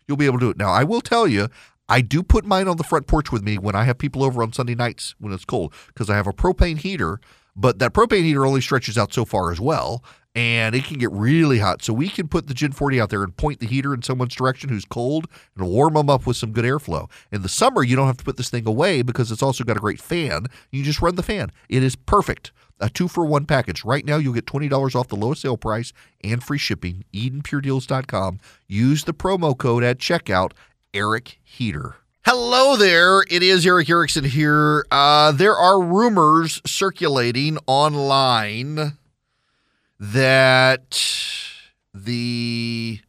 [0.06, 0.58] you'll be able to do it.
[0.58, 1.48] Now, I will tell you,
[1.88, 4.42] I do put mine on the front porch with me when I have people over
[4.42, 7.20] on Sunday nights when it's cold because I have a propane heater,
[7.56, 11.12] but that propane heater only stretches out so far as well and it can get
[11.12, 11.82] really hot.
[11.82, 14.34] So we can put the Gen 40 out there and point the heater in someone's
[14.34, 17.08] direction who's cold and warm them up with some good airflow.
[17.30, 19.76] In the summer, you don't have to put this thing away because it's also got
[19.76, 20.46] a great fan.
[20.70, 21.52] You just run the fan.
[21.68, 22.52] It is perfect.
[22.80, 23.84] A two for one package.
[23.84, 25.92] Right now, you'll get $20 off the lowest sale price
[26.24, 27.04] and free shipping.
[27.14, 28.40] EdenPureDeals.com.
[28.66, 30.52] Use the promo code at checkout,
[30.92, 31.96] Erick Heater.
[32.26, 33.22] Hello there.
[33.30, 34.84] It is Erick Erickson here.
[34.90, 38.96] Uh, there are rumors circulating online
[39.98, 41.00] that
[41.92, 43.00] the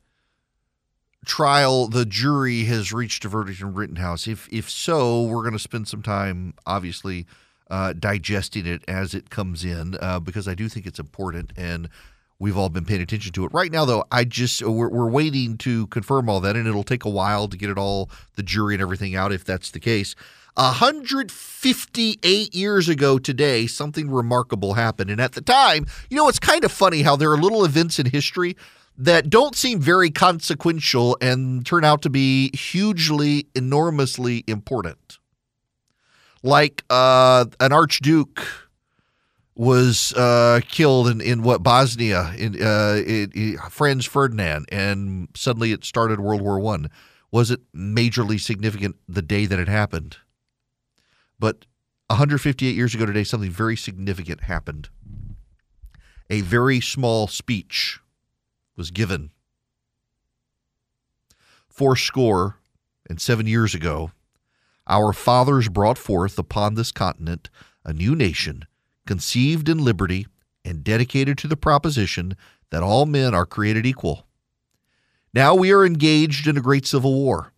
[1.26, 4.28] trial, the jury has reached a verdict in Rittenhouse.
[4.28, 7.26] If if so, we're going to spend some time, obviously,
[7.70, 11.52] uh, digesting it as it comes in, uh, because I do think it's important.
[11.58, 11.90] And
[12.38, 13.54] we've all been paying attention to it.
[13.54, 17.06] Right now, though, I just we're, we're waiting to confirm all that, and it'll take
[17.06, 20.16] a while to get it all the jury and everything out if that's the case.
[20.56, 25.12] 158 years ago today, something remarkable happened.
[25.12, 27.99] And at the time, you know, it's kind of funny how there are little events
[27.99, 28.56] in history
[28.97, 35.20] that don't seem very consequential and turn out to be hugely, enormously important.
[36.41, 38.45] Like uh, an archduke
[39.56, 45.72] was uh, killed in, in what Bosnia in, uh, in, in Franz Ferdinand, and suddenly
[45.72, 46.89] it started World War One.
[47.32, 50.18] Was it majorly significant the day that it happened?
[51.40, 51.66] But
[52.08, 54.90] 158 years ago today, something very significant happened.
[56.30, 58.00] A very small speech
[58.76, 59.32] was given.
[61.68, 62.58] Four score
[63.10, 64.12] and seven years ago,
[64.88, 67.50] our fathers brought forth upon this continent
[67.84, 68.66] a new nation,
[69.06, 70.28] conceived in liberty
[70.64, 72.36] and dedicated to the proposition
[72.72, 74.26] that all men are created equal.
[75.34, 77.52] Now we are engaged in a great civil war,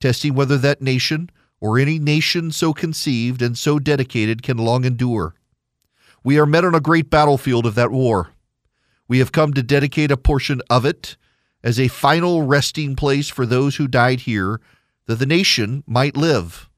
[0.00, 5.34] testing whether that nation or any nation so conceived and so dedicated can long endure.
[6.22, 8.30] We are met on a great battlefield of that war.
[9.08, 11.16] We have come to dedicate a portion of it
[11.62, 14.60] as a final resting place for those who died here,
[15.06, 16.68] that the nation might live.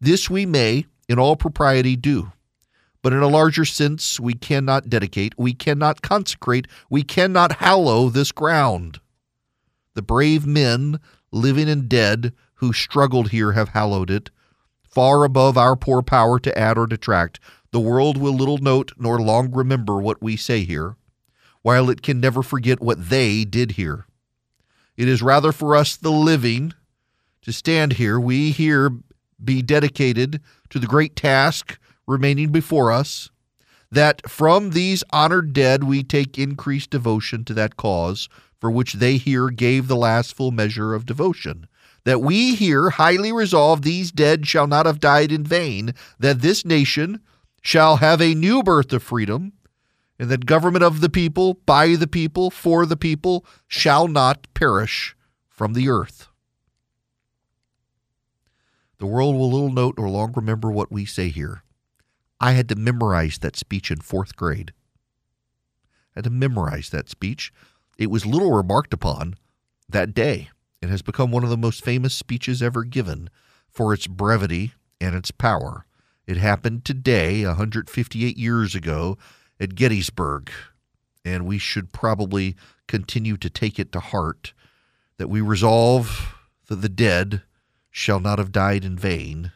[0.00, 2.32] This we may, in all propriety, do.
[3.02, 8.32] But in a larger sense, we cannot dedicate, we cannot consecrate, we cannot hallow this
[8.32, 9.00] ground.
[9.94, 11.00] The brave men,
[11.32, 14.30] living and dead, who struggled here have hallowed it,
[14.82, 17.40] far above our poor power to add or detract.
[17.70, 20.96] The world will little note nor long remember what we say here,
[21.62, 24.04] while it can never forget what they did here.
[24.94, 26.74] It is rather for us, the living,
[27.42, 28.90] to stand here, we here
[29.42, 33.30] be dedicated to the great task remaining before us,
[33.90, 38.28] that from these honored dead we take increased devotion to that cause
[38.60, 41.66] for which they here gave the last full measure of devotion
[42.04, 46.64] that we here highly resolve these dead shall not have died in vain, that this
[46.64, 47.20] nation
[47.62, 49.52] shall have a new birth of freedom,
[50.18, 55.16] and that government of the people, by the people, for the people, shall not perish
[55.48, 56.28] from the earth.
[58.98, 61.62] The world will little note nor long remember what we say here.
[62.38, 64.72] I had to memorize that speech in fourth grade.
[66.14, 67.52] I had to memorize that speech.
[67.98, 69.36] It was little remarked upon
[69.88, 70.50] that day.
[70.82, 73.28] It has become one of the most famous speeches ever given
[73.68, 75.84] for its brevity and its power.
[76.26, 79.18] It happened today, 158 years ago,
[79.58, 80.50] at Gettysburg,
[81.24, 82.56] and we should probably
[82.86, 84.54] continue to take it to heart
[85.18, 86.34] that we resolve
[86.68, 87.42] that the dead
[87.90, 89.52] shall not have died in vain,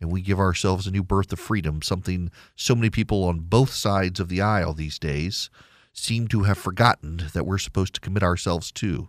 [0.00, 3.70] and we give ourselves a new birth of freedom, something so many people on both
[3.70, 5.50] sides of the aisle these days
[5.92, 9.08] seem to have forgotten that we're supposed to commit ourselves to.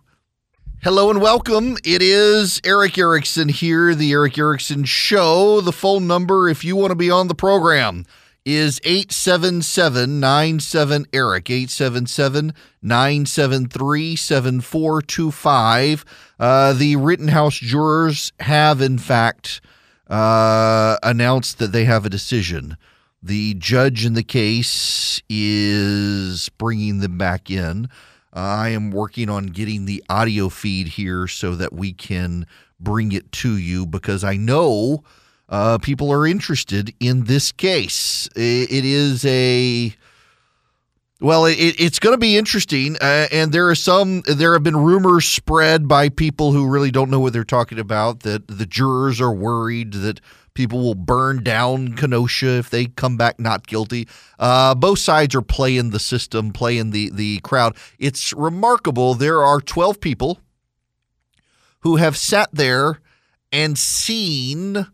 [0.82, 1.76] Hello and welcome.
[1.84, 5.60] It is Erick Erickson here, the Erick Erickson Show.
[5.60, 8.06] The phone number, if you want to be on the program,
[8.46, 16.04] is 877 97 Erick, 877 973 7425.
[16.38, 19.60] Uh, the Rittenhouse jurors have, in fact,
[20.08, 22.78] uh, announced that they have a decision.
[23.22, 27.90] The judge in the case is bringing them back in.
[28.32, 32.46] I am working on getting the audio feed here so that we can
[32.78, 35.02] bring it to you because I know
[35.48, 38.28] uh, people are interested in this case.
[38.36, 39.94] it is a
[41.20, 44.22] well, it, it's going to be interesting, uh, and there are some.
[44.22, 48.20] There have been rumors spread by people who really don't know what they're talking about
[48.20, 50.20] that the jurors are worried that
[50.60, 54.06] People will burn down Kenosha if they come back not guilty.
[54.38, 57.74] Uh, both sides are playing the system, playing the, the crowd.
[57.98, 59.14] It's remarkable.
[59.14, 60.38] There are 12 people
[61.80, 63.00] who have sat there
[63.50, 64.86] and seen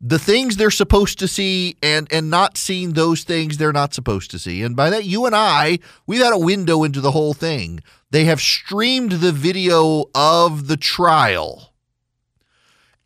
[0.00, 4.30] the things they're supposed to see and and not seen those things they're not supposed
[4.30, 4.62] to see.
[4.62, 7.80] And by that you and I, we've had a window into the whole thing.
[8.12, 11.69] They have streamed the video of the trial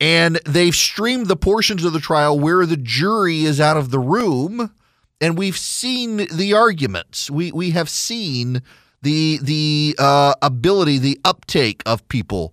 [0.04, 3.98] and they've streamed the portions of the trial where the jury is out of the
[3.98, 4.70] room
[5.18, 7.30] and we've seen the arguments.
[7.30, 8.60] We we have seen
[9.00, 12.52] the the uh, ability the uptake of people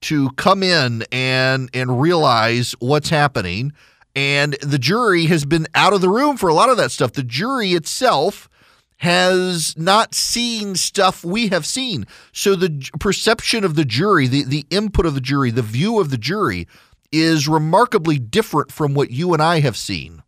[0.00, 3.72] to come in and and realize what's happening.
[4.16, 7.12] And the jury has been out of the room for a lot of that stuff.
[7.12, 8.48] The jury itself
[9.04, 12.06] has not seen stuff we have seen.
[12.32, 16.08] So the perception of the jury, the, the input of the jury, the view of
[16.08, 16.66] the jury
[17.12, 20.22] is remarkably different from what you and I have seen.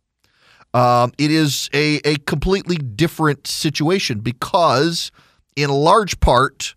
[0.75, 5.11] Um, it is a, a completely different situation because
[5.55, 6.75] in large part,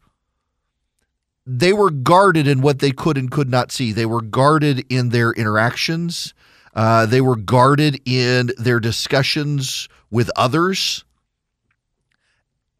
[1.44, 3.92] they were guarded in what they could and could not see.
[3.92, 6.32] They were guarded in their interactions.
[6.74, 11.05] Uh, they were guarded in their discussions with others.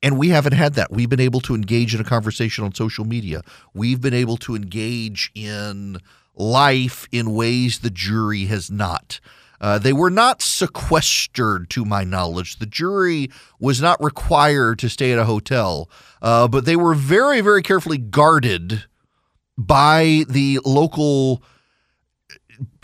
[0.03, 0.91] And we haven't had that.
[0.91, 3.43] We've been able to engage in a conversation on social media.
[3.75, 5.99] We've been able to engage in
[6.35, 9.21] life in ways the jury has not.
[9.61, 12.59] Uh, they were not sequestered, to my knowledge.
[12.59, 15.91] The jury was not required to stay at a hotel,
[16.23, 18.85] uh, but they were very, very carefully guarded
[19.59, 21.43] by the local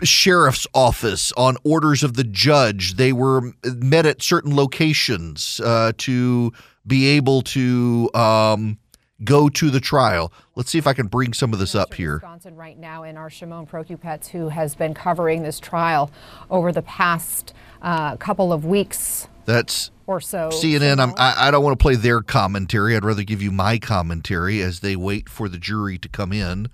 [0.03, 2.95] sheriff's office on orders of the judge.
[2.95, 6.51] They were met at certain locations uh, to
[6.87, 8.79] be able to um,
[9.23, 10.31] go to the trial.
[10.55, 12.15] Let's see if I can bring some of this up here.
[12.15, 16.11] Wisconsin right now in our Shimon Prokupecz, who has been covering this trial
[16.49, 19.27] over the past uh, couple of weeks.
[19.45, 20.49] That's or so.
[20.49, 20.99] CNN.
[20.99, 22.95] I'm, I, I don't want to play their commentary.
[22.95, 26.69] I'd rather give you my commentary as they wait for the jury to come in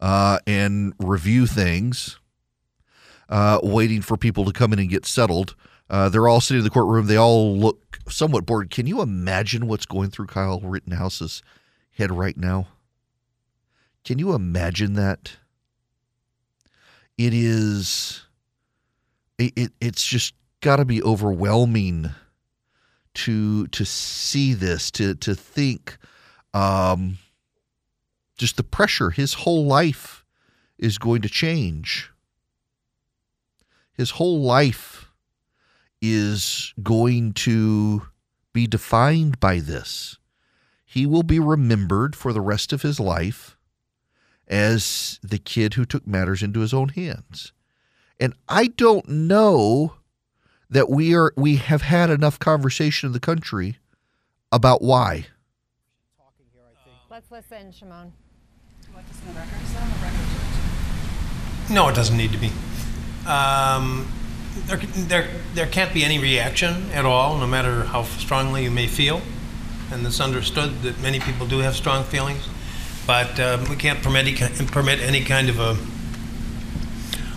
[0.00, 2.18] uh, and review things,
[3.28, 5.54] uh, waiting for people to come in and get settled.
[5.88, 7.06] Uh, they're all sitting in the courtroom.
[7.06, 8.70] They all look somewhat bored.
[8.70, 11.42] Can you imagine what's going through Kyle Rittenhouse's
[11.92, 12.68] head right now?
[14.04, 15.32] Can you imagine that?
[17.16, 18.22] It is.
[19.38, 22.10] It, it it's just got to be overwhelming
[23.14, 25.98] to to see this to to think
[26.52, 27.18] um
[28.36, 30.24] just the pressure his whole life
[30.78, 32.10] is going to change
[33.92, 35.03] his whole life
[36.12, 38.02] is going to
[38.52, 40.18] be defined by this
[40.84, 43.56] he will be remembered for the rest of his life
[44.46, 47.52] as the kid who took matters into his own hands
[48.20, 49.94] and i don't know
[50.70, 53.78] that we are we have had enough conversation in the country
[54.50, 55.26] about why.
[57.10, 58.12] Let's listen, Shimon.
[61.70, 62.50] No, it doesn't need to be.
[63.26, 64.08] Um,
[64.66, 68.86] there, there, there can't be any reaction at all, no matter how strongly you may
[68.86, 69.20] feel.
[69.92, 72.48] And it's understood that many people do have strong feelings,
[73.06, 75.76] but um, we can't permit, any, permit any kind of a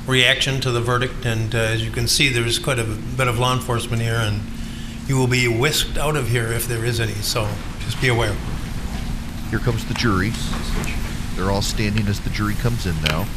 [0.09, 1.26] reaction to the verdict.
[1.26, 4.41] And uh, as you can see, there's quite a bit of law enforcement here, and
[5.07, 7.13] you will be whisked out of here if there is any.
[7.13, 7.49] So
[7.82, 8.36] just be aware.
[9.49, 10.32] Here comes the jury.
[11.36, 13.28] They're all standing as the jury comes in now.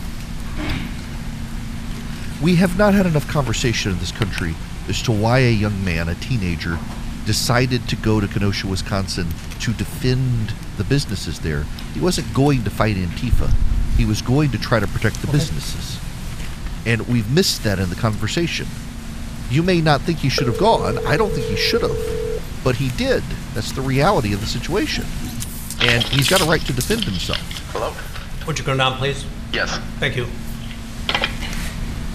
[2.43, 4.55] We have not had enough conversation in this country
[4.89, 6.79] as to why a young man, a teenager,
[7.27, 9.29] decided to go to Kenosha, Wisconsin
[9.61, 11.65] to defend the businesses there.
[11.93, 13.53] He wasn't going to fight Antifa.
[13.97, 15.37] He was going to try to protect the okay.
[15.37, 16.01] businesses.
[16.87, 18.67] And we've missed that in the conversation.
[19.51, 21.05] You may not think he should have gone.
[21.07, 22.43] I don't think he should have.
[22.65, 23.23] But he did.
[23.53, 25.05] That's the reality of the situation.
[25.81, 27.41] And he's got a right to defend himself.
[27.73, 27.95] Hello?
[28.47, 29.27] Would you come down, please?
[29.53, 29.79] Yes.
[29.99, 30.27] Thank you.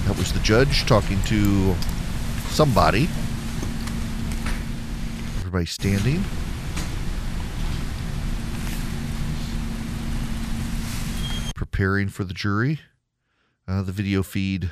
[0.06, 1.76] That was the judge talking to
[2.50, 3.10] somebody.
[5.40, 6.24] Everybody standing.
[11.56, 12.82] Preparing for the jury.
[13.68, 14.70] Uh, the video feed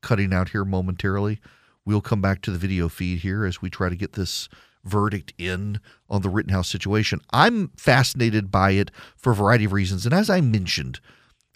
[0.00, 1.40] cutting out here momentarily.
[1.84, 4.48] We'll come back to the video feed here as we try to get this
[4.84, 7.20] verdict in on the Rittenhouse situation.
[7.32, 10.06] I'm fascinated by it for a variety of reasons.
[10.06, 11.00] And as I mentioned,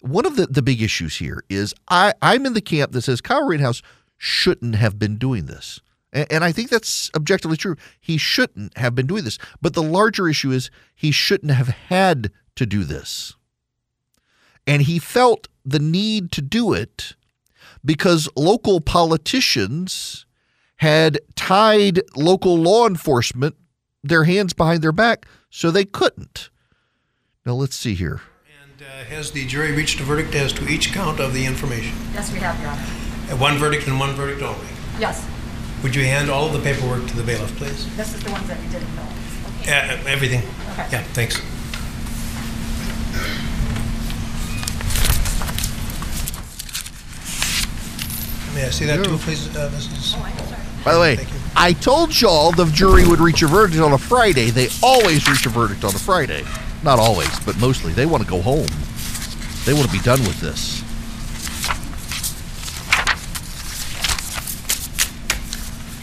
[0.01, 3.21] one of the, the big issues here is I, I'm in the camp that says
[3.21, 3.81] Kyle Rittenhouse
[4.17, 5.79] shouldn't have been doing this.
[6.11, 7.75] And, and I think that's objectively true.
[7.99, 9.37] He shouldn't have been doing this.
[9.61, 13.35] But the larger issue is he shouldn't have had to do this.
[14.67, 17.15] And he felt the need to do it
[17.83, 20.25] because local politicians
[20.77, 23.55] had tied local law enforcement
[24.03, 26.49] their hands behind their back so they couldn't.
[27.45, 28.21] Now let's see here.
[28.81, 31.95] And uh, has the jury reached a verdict as to each count of the information?
[32.13, 32.81] Yes, we have, Your Honor.
[33.31, 34.65] Uh, one verdict and one verdict only?
[34.99, 35.27] Yes.
[35.83, 37.95] Would you hand all of the paperwork to the bailiff, please?
[37.95, 39.61] This is the ones that you didn't fill.
[39.61, 40.01] Okay.
[40.01, 40.39] Uh, everything.
[40.71, 40.87] Okay.
[40.91, 41.37] Yeah, thanks.
[48.55, 50.15] May I see that too, please, uh, Mrs.
[50.17, 53.99] Oh, By the way, I told y'all the jury would reach a verdict on a
[53.99, 54.49] Friday.
[54.49, 56.43] They always reach a verdict on a Friday.
[56.83, 57.93] Not always, but mostly.
[57.93, 58.67] They want to go home.
[59.65, 60.81] They want to be done with this.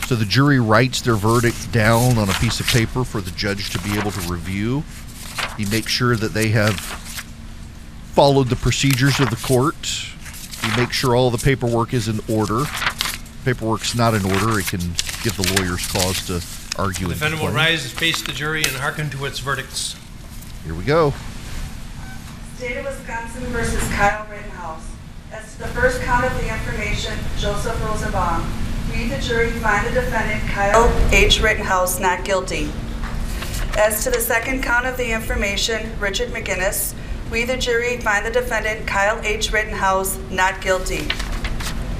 [0.09, 3.70] So the jury writes their verdict down on a piece of paper for the judge
[3.70, 4.85] to be able to review.
[5.59, 6.81] He makes sure that they have
[8.14, 9.87] followed the procedures of the court
[10.62, 12.64] He makes sure all the paperwork is in order.
[13.45, 14.81] Paperwork's not in order, it can
[15.22, 17.09] give the lawyers cause to argue.
[17.09, 19.97] The Defendant will rise, face the jury, and hearken to its verdicts.
[20.69, 21.14] Here we go.
[22.57, 24.87] State of Wisconsin versus Kyle Rittenhouse.
[25.33, 28.47] As to the first count of the information, Joseph Rosenbaum.
[28.93, 31.41] We, the jury, find the defendant Kyle H.
[31.41, 32.71] Rittenhouse not guilty.
[33.79, 36.95] As to the second count of the information, Richard McGinnis.
[37.31, 39.51] We, the jury, find the defendant Kyle H.
[39.51, 41.09] Rittenhouse not guilty.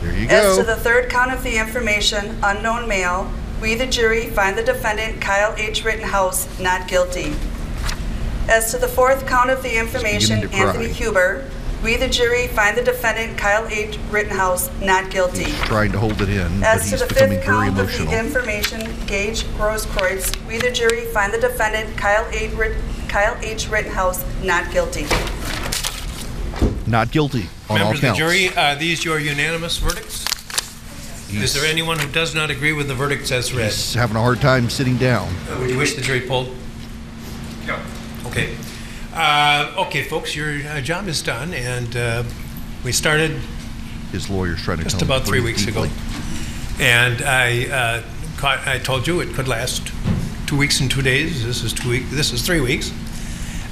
[0.03, 0.61] There you As go.
[0.61, 5.23] to the third count of the information, unknown male, we, the jury, find the defendant
[5.23, 5.87] Kyle H.
[5.87, 7.35] Rittenhouse not guilty.
[8.49, 10.67] As to the fourth count of the information, beginning to.
[10.69, 11.45] Anthony Huber,
[11.83, 13.99] we, the jury, find the defendant Kyle H.
[14.11, 15.45] Rittenhouse not guilty.
[15.67, 17.89] Trying to hold it in, but As to he's the becoming fifth very count of
[17.89, 18.11] emotional.
[18.11, 22.53] the information, Gage Grosskreutz, we, the jury, find the defendant Kyle H.
[22.55, 22.77] Rit-
[23.09, 23.69] Kyle H.
[23.69, 25.07] Rittenhouse not guilty.
[26.87, 28.19] Not guilty on all Members of the counts.
[28.19, 30.25] jury, are these your unanimous verdicts?
[31.31, 33.67] Is there anyone who does not agree with the verdicts as read?
[33.67, 35.29] He's having a hard time sitting down.
[35.51, 36.57] Uh, Would you wish the jury polled?
[37.67, 37.79] No.
[38.29, 38.55] Okay.
[39.15, 42.23] Uh, okay, folks, your uh, job is done, and uh,
[42.85, 43.33] we started
[44.13, 45.87] His lawyer's trying to just about three weeks ago.
[46.79, 48.03] And I, uh,
[48.37, 49.91] caught, I told you it could last
[50.47, 51.45] two weeks and two days.
[51.45, 52.11] This is two week.
[52.11, 52.93] This is three weeks.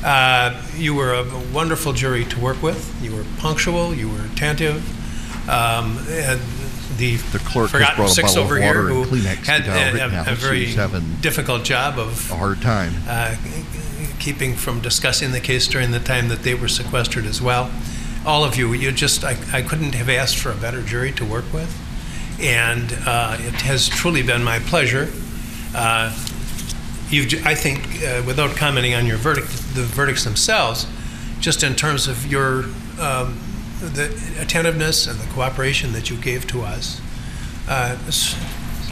[0.03, 2.95] Uh, you were a wonderful jury to work with.
[3.03, 3.95] You were punctual.
[3.95, 4.79] You were attentive.
[5.49, 6.41] Um, and
[6.97, 9.45] the, The clerk has brought a six bottle of over water here and who Kleenex
[9.45, 10.75] to had Kyle a, a, a very
[11.21, 12.93] difficult job of a hard time.
[14.27, 17.70] Keeping from discussing the case during the time that they were sequestered as well.
[18.27, 21.24] All of you, you just, I, I couldn't have asked for a better jury to
[21.24, 21.72] work with.
[22.41, 25.12] And uh, it has truly been my pleasure.
[25.77, 26.11] Uh,
[27.09, 29.47] you've, I think, uh, without commenting on your verdict,
[29.77, 30.89] the verdicts themselves,
[31.39, 32.64] just in terms of your
[32.99, 33.39] um,
[33.81, 34.07] the
[34.41, 37.01] attentiveness and the cooperation that you gave to us,
[37.68, 37.95] uh,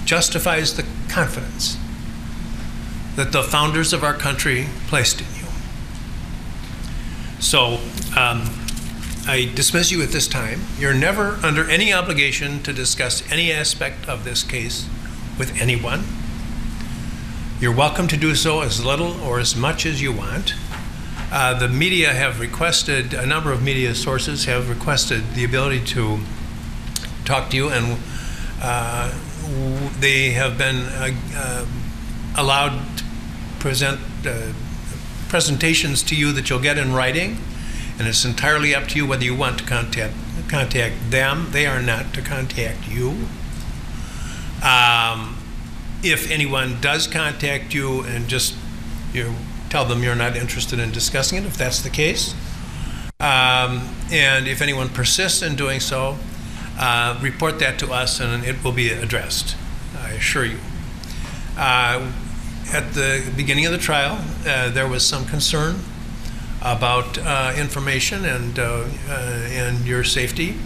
[0.05, 1.77] justifies the confidence
[3.17, 5.47] that the founders of our country placed in you.
[7.41, 7.79] So
[8.17, 8.51] um,
[9.27, 10.63] I dismiss you at this time.
[10.79, 14.89] You're never under any obligation to discuss any aspect of this case
[15.39, 16.05] with anyone.
[17.61, 20.55] You're welcome to do so as little or as much as you want.
[21.31, 26.21] Uh, the media have requested, a number of media sources have requested the ability to
[27.25, 27.99] talk to you, and
[28.61, 29.13] uh,
[30.01, 31.67] they have been uh, uh,
[32.37, 32.81] allowed
[33.65, 34.53] present uh,
[35.31, 37.39] presentations to you that you'll get in writing,
[37.99, 40.13] and it's entirely up to you whether you want to contact
[40.49, 41.47] contact them.
[41.51, 43.27] They are not to contact you.
[44.63, 45.39] Um,
[46.03, 48.55] if anyone does contact you and just
[49.15, 49.33] you
[49.71, 52.35] tell them you're not interested in discussing it, if that's the case,
[53.19, 56.19] um, and if anyone persists in doing so,
[56.79, 59.57] uh, report that to us and it will be addressed.
[59.99, 60.59] I assure you.
[61.57, 62.13] Uh,
[62.73, 65.81] at the beginning of the trial, uh, there was some concern
[66.63, 69.13] about uh, information and uh, uh,
[69.51, 70.57] and your safety,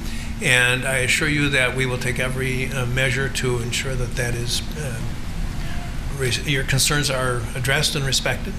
[0.42, 4.34] and I assure you that we will take every uh, measure to ensure that that
[4.34, 5.00] is uh,
[6.44, 8.54] your concerns are addressed and respected.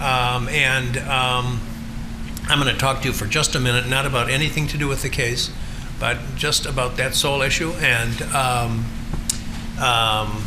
[0.00, 1.60] Um, and um,
[2.48, 4.88] I'm going to talk to you for just a minute, not about anything to do
[4.88, 5.50] with the case,
[5.98, 7.72] but just about that sole issue.
[7.80, 8.84] And um,
[9.80, 10.44] um,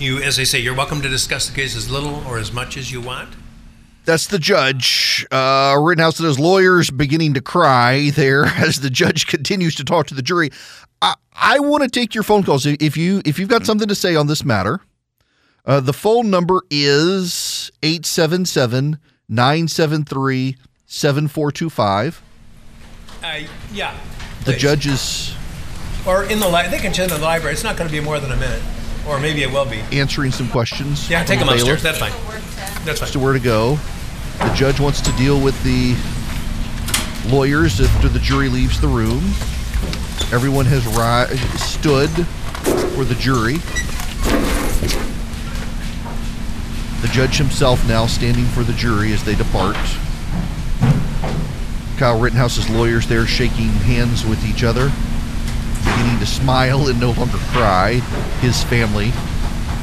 [0.00, 2.76] you, as I say, you're welcome to discuss the case as little or as much
[2.76, 3.34] as you want.
[4.04, 5.26] That's the judge.
[5.30, 10.06] Uh, Rittenhouse and his lawyers beginning to cry there as the judge continues to talk
[10.08, 10.50] to the jury.
[11.02, 13.94] I, I want to take your phone calls if you if you've got something to
[13.94, 14.80] say on this matter.
[15.66, 18.98] Uh, the phone number is 877
[19.28, 22.22] 973 7425.
[23.22, 23.40] Uh,
[23.72, 23.94] yeah.
[24.40, 24.56] The please.
[24.60, 25.34] judge is
[26.06, 27.52] Or in the li- they can send in the library.
[27.52, 28.62] It's not going to be more than a minute,
[29.08, 29.80] or maybe it will be.
[29.92, 31.08] answering some questions.
[31.10, 31.82] Yeah, take them the upstairs.
[31.82, 32.12] That's fine.
[32.84, 33.12] That's as fine.
[33.12, 33.78] to where to go.
[34.38, 35.96] The judge wants to deal with the
[37.34, 39.22] lawyers after the jury leaves the room.
[40.32, 42.10] Everyone has ri- stood
[42.94, 43.58] for the jury.
[47.02, 49.76] The judge himself now standing for the jury as they depart.
[51.98, 54.90] Kyle Rittenhouse's lawyers there shaking hands with each other,
[55.84, 57.94] beginning to smile and no longer cry.
[58.40, 59.12] His family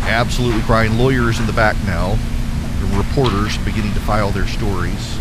[0.07, 0.97] absolutely crying.
[0.97, 2.17] Lawyers in the back now,
[2.79, 5.17] the reporters beginning to file their stories.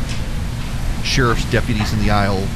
[1.05, 2.47] Sheriff's deputies in the aisle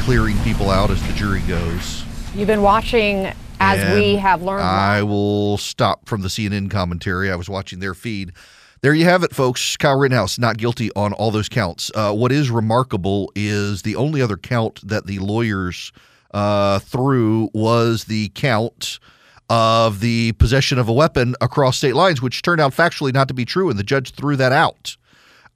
[0.00, 2.04] clearing people out as the jury goes.
[2.34, 4.62] You've been watching as And we have learned.
[4.62, 7.30] I will stop from the CNN commentary.
[7.30, 8.32] I was watching their feed.
[8.82, 9.76] There you have it, folks.
[9.76, 11.90] Kyle Rittenhouse not guilty on all those counts.
[11.94, 15.92] Uh, what is remarkable is the only other count that the lawyers
[16.36, 18.98] uh, threw was the count
[19.48, 23.32] of the possession of a weapon across state lines, which turned out factually not to
[23.34, 24.98] be true, and the judge threw that out.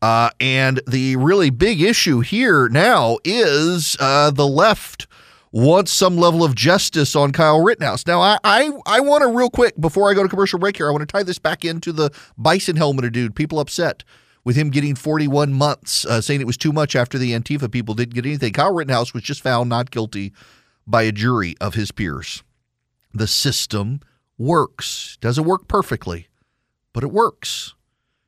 [0.01, 5.07] Uh, and the really big issue here now is uh, the left
[5.53, 8.07] wants some level of justice on Kyle Rittenhouse.
[8.07, 10.89] Now, I I, I want to real quick before I go to commercial break here.
[10.89, 13.35] I want to tie this back into the bison helmeted dude.
[13.35, 14.03] People upset
[14.45, 17.95] with him getting 41 months, uh, saying it was too much after the Antifa people
[17.95, 18.55] didn't get anything.
[18.55, 20.33] Kyle Rittenhouse was just found not guilty
[20.87, 22.43] by a jury of his peers.
[23.13, 24.01] The system
[24.39, 25.19] works.
[25.21, 26.29] Doesn't work perfectly,
[26.93, 27.75] but it works.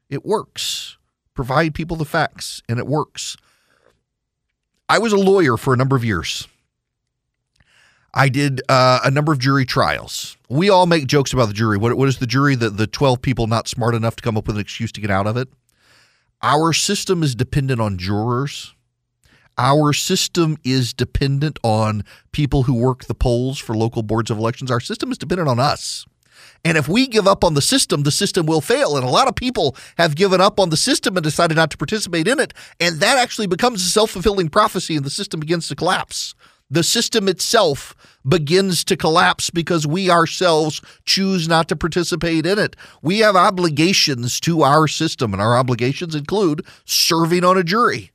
[0.08, 0.98] It works.
[1.34, 3.36] Provide people the facts, and it works.
[4.88, 6.46] I was a lawyer for a number of years.
[8.14, 10.36] I did uh, a number of jury trials.
[10.50, 11.78] We all make jokes about the jury.
[11.78, 12.54] What, what is the jury?
[12.54, 15.10] The, the 12 people not smart enough to come up with an excuse to get
[15.10, 15.48] out of it?
[16.42, 18.74] Our system is dependent on jurors.
[19.62, 22.02] Our system is dependent on
[22.32, 24.72] people who work the polls for local boards of elections.
[24.72, 26.04] Our system is dependent on us.
[26.64, 28.96] And if we give up on the system, the system will fail.
[28.96, 31.76] And a lot of people have given up on the system and decided not to
[31.76, 32.52] participate in it.
[32.80, 36.34] And that actually becomes a self fulfilling prophecy, and the system begins to collapse.
[36.68, 37.94] The system itself
[38.26, 42.74] begins to collapse because we ourselves choose not to participate in it.
[43.02, 48.11] We have obligations to our system, and our obligations include serving on a jury,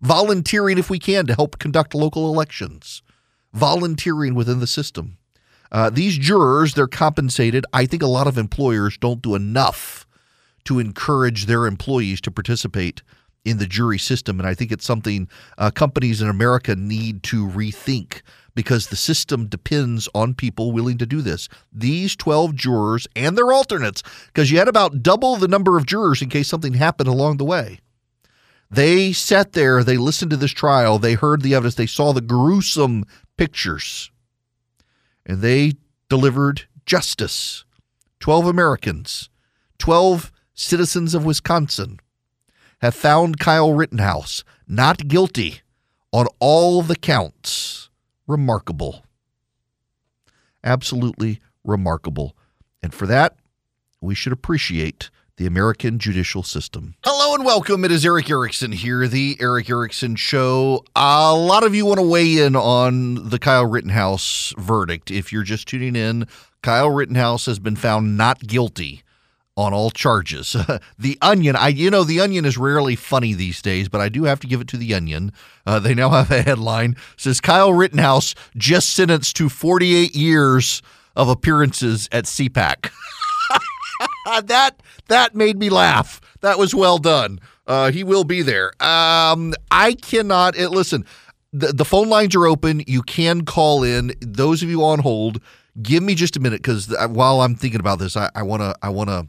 [0.00, 3.02] volunteering if we can to help conduct local elections,
[3.52, 5.18] volunteering within the system.
[5.72, 7.66] Uh, these jurors, they're compensated.
[7.72, 10.06] I think a lot of employers don't do enough
[10.64, 13.02] to encourage their employees to participate
[13.44, 14.40] in the jury system.
[14.40, 18.22] And I think it's something uh, companies in America need to rethink
[18.54, 21.48] because the system depends on people willing to do this.
[21.72, 26.22] These 12 jurors and their alternates, because you had about double the number of jurors
[26.22, 27.80] in case something happened along the way.
[28.70, 32.20] They sat there, they listened to this trial, they heard the evidence, they saw the
[32.20, 33.04] gruesome
[33.36, 34.10] pictures
[35.24, 35.74] and they
[36.08, 37.64] delivered justice.
[38.20, 39.28] 12 Americans,
[39.78, 42.00] 12 citizens of Wisconsin
[42.80, 45.60] have found Kyle Rittenhouse not guilty
[46.12, 47.90] on all the counts.
[48.26, 49.04] Remarkable.
[50.64, 52.36] Absolutely remarkable.
[52.82, 53.36] And for that,
[54.00, 56.94] we should appreciate the American judicial system.
[57.04, 57.84] Hello and welcome.
[57.84, 60.82] It is Erick Erickson here, the Erick Erickson Show.
[60.94, 65.10] A lot of you want to weigh in on the Kyle Rittenhouse verdict.
[65.10, 66.26] If you're just tuning in,
[66.62, 69.02] Kyle Rittenhouse has been found not guilty
[69.58, 70.56] on all charges.
[70.98, 74.24] the Onion, I you know the Onion is rarely funny these days, but I do
[74.24, 75.32] have to give it to the Onion.
[75.66, 80.80] Uh, they now have a headline says Kyle Rittenhouse just sentenced to 48 years
[81.14, 82.90] of appearances at CPAC.
[84.44, 86.20] that that made me laugh.
[86.40, 87.40] That was well done.
[87.66, 88.70] Uh, he will be there.
[88.82, 91.04] Um, I cannot it, listen.
[91.52, 92.82] The, the phone lines are open.
[92.86, 94.12] You can call in.
[94.20, 95.40] Those of you on hold,
[95.80, 98.88] give me just a minute because while I'm thinking about this, I want to I
[98.90, 99.26] want to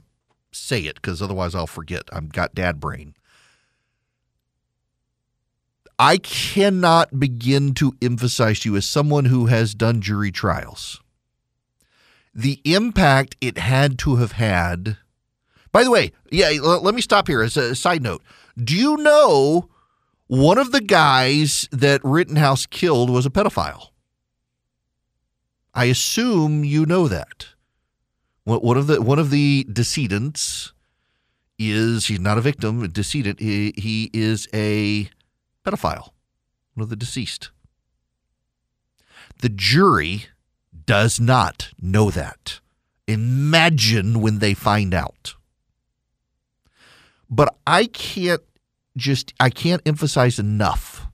[0.51, 2.03] say it because otherwise I'll forget.
[2.11, 3.13] I've got dad brain.
[5.99, 11.01] I cannot begin to emphasize to you as someone who has done jury trials
[12.37, 14.97] the impact it had to have had.
[15.71, 18.21] By the way, yeah, let me stop here as a side note.
[18.55, 19.69] Do you know
[20.27, 23.87] one of the guys that Rittenhouse killed was a pedophile?
[25.73, 27.47] I assume you know that.
[28.43, 30.71] One of the one of the decedents
[31.59, 33.39] is he's not a victim, a decedent.
[33.39, 35.09] He, he is a
[35.65, 36.11] pedophile,
[36.75, 37.49] one of the deceased.
[39.41, 40.27] The jury
[40.87, 42.59] does not know that.
[43.07, 45.35] Imagine when they find out.
[47.29, 48.41] But I can't
[48.95, 51.05] just, I can't emphasize enough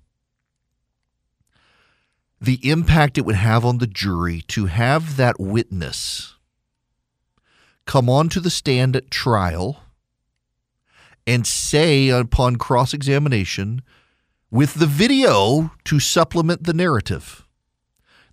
[2.40, 6.36] the impact it would have on the jury to have that witness
[7.86, 9.84] come onto the stand at trial
[11.26, 13.82] and say upon cross examination
[14.52, 17.43] with the video to supplement the narrative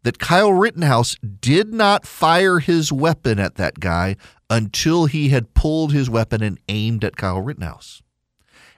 [0.02, 4.16] that Kyle Rittenhouse did not fire his weapon at that guy
[4.48, 8.02] until he had pulled his weapon and aimed at Kyle Rittenhouse.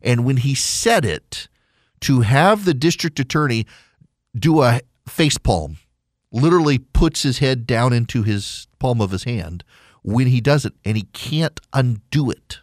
[0.03, 1.49] And when he said it,
[2.03, 3.66] to have the district attorney
[4.37, 5.79] do a face palm,
[6.33, 9.64] literally puts his head down into his palm of his hand
[10.03, 12.59] when he does it, and he can't undo it.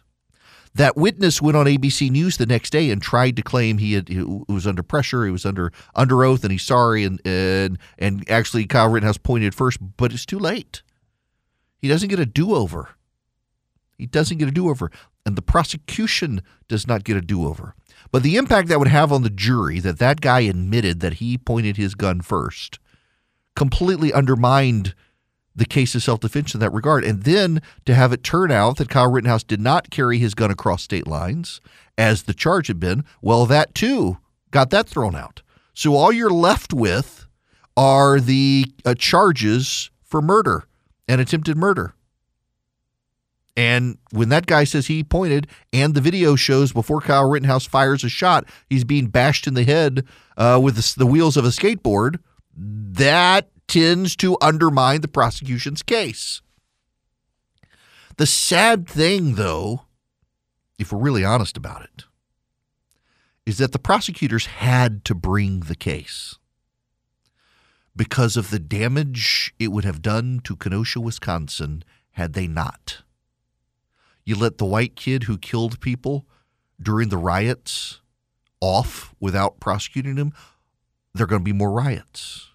[0.74, 4.08] That witness went on ABC News the next day and tried to claim he, had,
[4.08, 7.04] he was under pressure, he was under under oath, and he's sorry.
[7.04, 10.82] And and and actually, Kyle Rittenhouse pointed first, but it's too late.
[11.78, 12.90] He doesn't get a do over.
[13.98, 14.90] He doesn't get a do over,
[15.26, 17.74] and the prosecution does not get a do over.
[18.12, 21.36] But the impact that would have on the jury that that guy admitted that he
[21.36, 22.78] pointed his gun first
[23.54, 24.94] completely undermined
[25.54, 27.04] the case of self defense in that regard.
[27.04, 30.50] And then to have it turn out that Kyle Rittenhouse did not carry his gun
[30.50, 31.60] across state lines,
[31.98, 34.18] as the charge had been, well, that too
[34.50, 35.42] got that thrown out.
[35.74, 37.26] So all you're left with
[37.76, 40.64] are the uh, charges for murder
[41.08, 41.94] and attempted murder.
[43.56, 48.04] And when that guy says he pointed, and the video shows before Kyle Rittenhouse fires
[48.04, 51.48] a shot, he's being bashed in the head uh, with the, the wheels of a
[51.48, 52.20] skateboard,
[52.56, 56.42] that tends to undermine the prosecution's case.
[58.16, 59.82] The sad thing, though,
[60.76, 62.04] if we're really honest about it,
[63.46, 66.36] is that the prosecutors had to bring the case
[67.94, 73.02] because of the damage it would have done to Kenosha, Wisconsin, had they not.
[74.24, 76.26] You let the white kid who killed people
[76.82, 78.00] during the riots
[78.60, 80.32] off without prosecuting him,
[81.14, 82.49] there are going to be more riots.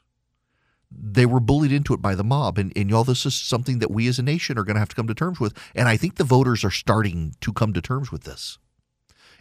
[0.97, 2.57] They were bullied into it by the mob.
[2.57, 4.89] And, and y'all, this is something that we as a nation are going to have
[4.89, 5.53] to come to terms with.
[5.73, 8.57] And I think the voters are starting to come to terms with this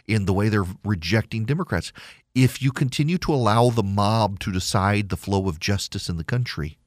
[0.07, 1.91] in the way they're rejecting Democrats.
[2.33, 6.23] If you continue to allow the mob to decide the flow of justice in the
[6.23, 6.77] country,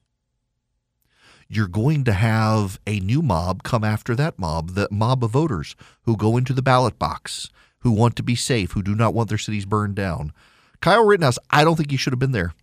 [1.49, 5.75] you're going to have a new mob come after that mob, the mob of voters
[6.03, 7.51] who go into the ballot box,
[7.81, 10.33] who want to be safe, who do not want their cities burned down.
[10.81, 12.55] Kyle Rittenhouse, I don't think he should have been there.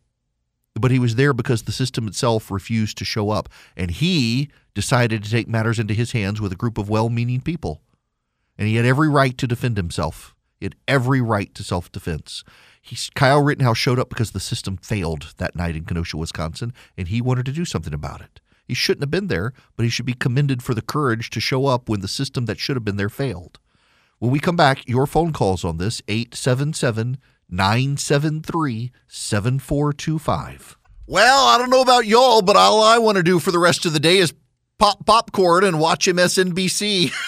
[0.80, 3.50] But he was there because the system itself refused to show up.
[3.78, 7.42] And he decided to take matters into his hands with a group of well meaning
[7.42, 7.82] people.
[8.58, 10.36] And he had every right to defend himself.
[10.60, 12.44] He had every right to self defense.
[13.16, 17.20] Kyle Rittenhouse showed up because the system failed that night in Kenosha, Wisconsin, and he
[17.22, 18.40] wanted to do something about it.
[18.68, 21.68] He shouldn't have been there, but he should be commended for the courage to show
[21.68, 23.60] up when the system that should have been there failed.
[24.20, 27.18] When we come back, your phone calls on this 877
[27.50, 30.78] 973 7425.
[31.08, 33.86] Well, I don't know about y'all, but all I want to do for the rest
[33.86, 34.34] of the day is
[34.80, 37.14] pop popcorn and watch MSNBC.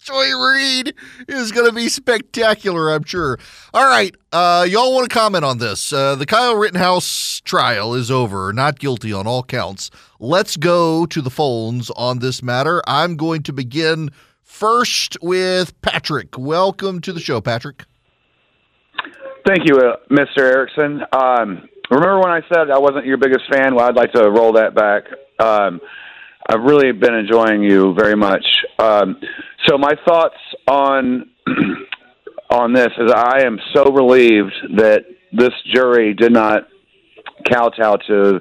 [0.00, 0.94] Joy Reid
[1.28, 3.38] is going to be spectacular, I'm sure.
[3.74, 5.92] All right, uh, y'all want to comment on this?
[5.92, 9.90] Uh, the Kyle Rittenhouse trial is over, not guilty on all counts.
[10.20, 12.82] Let's go to the phones on this matter.
[12.86, 14.10] I'm going to begin
[14.44, 16.38] first with Patrick.
[16.38, 17.84] Welcome to the show, Patrick.
[19.46, 20.40] Thank you, uh, Mr.
[20.40, 21.02] Erickson.
[21.12, 23.76] Um, remember when I said I wasn't your biggest fan?
[23.76, 25.04] Well, I'd like to roll that back.
[25.38, 25.80] Um,
[26.48, 28.44] I've really been enjoying you very much.
[28.80, 29.20] Um,
[29.66, 30.34] so my thoughts
[30.66, 31.30] on
[32.50, 36.62] on this is I am so relieved that this jury did not
[37.48, 38.40] kowtow to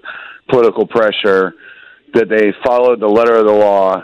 [0.50, 1.54] political pressure,
[2.16, 4.04] that they followed the letter of the law,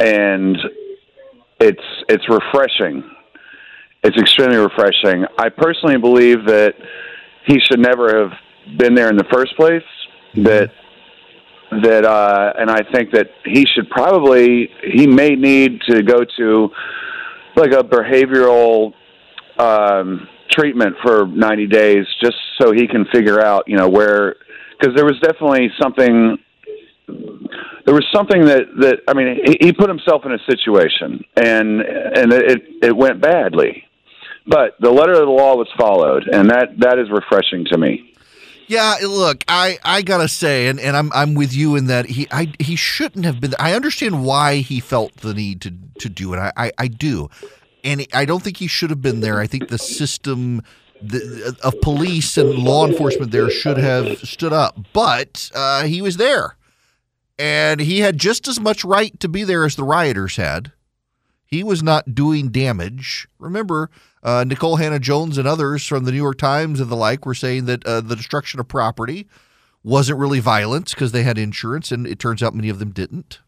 [0.00, 0.58] and
[1.60, 1.80] it's
[2.10, 3.11] it's refreshing.
[4.02, 5.24] It's extremely refreshing.
[5.38, 6.74] I personally believe that
[7.46, 8.32] he should never have
[8.78, 9.82] been there in the first place.
[10.34, 10.70] That
[11.82, 16.68] that uh, and I think that he should probably he may need to go to
[17.56, 18.92] like a behavioral
[19.58, 24.36] um, treatment for 90 days just so he can figure out you know where
[24.78, 26.36] because there was definitely something
[27.06, 31.80] there was something that that I mean he, he put himself in a situation and
[31.80, 33.84] and it it went badly
[34.46, 38.12] but the letter of the law was followed and that that is refreshing to me
[38.72, 42.26] yeah, look, I, I gotta say, and, and I'm I'm with you in that he
[42.30, 43.54] I he shouldn't have been.
[43.58, 46.38] I understand why he felt the need to to do it.
[46.38, 47.28] I I, I do,
[47.84, 49.40] and I don't think he should have been there.
[49.40, 50.62] I think the system
[51.02, 56.16] the, of police and law enforcement there should have stood up, but uh, he was
[56.16, 56.56] there,
[57.38, 60.72] and he had just as much right to be there as the rioters had.
[61.52, 63.28] He was not doing damage.
[63.38, 63.90] Remember,
[64.22, 67.34] uh, Nikole Hannah Jones and others from the New York Times and the like were
[67.34, 69.28] saying that uh, the destruction of property
[69.84, 73.40] wasn't really violence because they had insurance, and it turns out many of them didn't.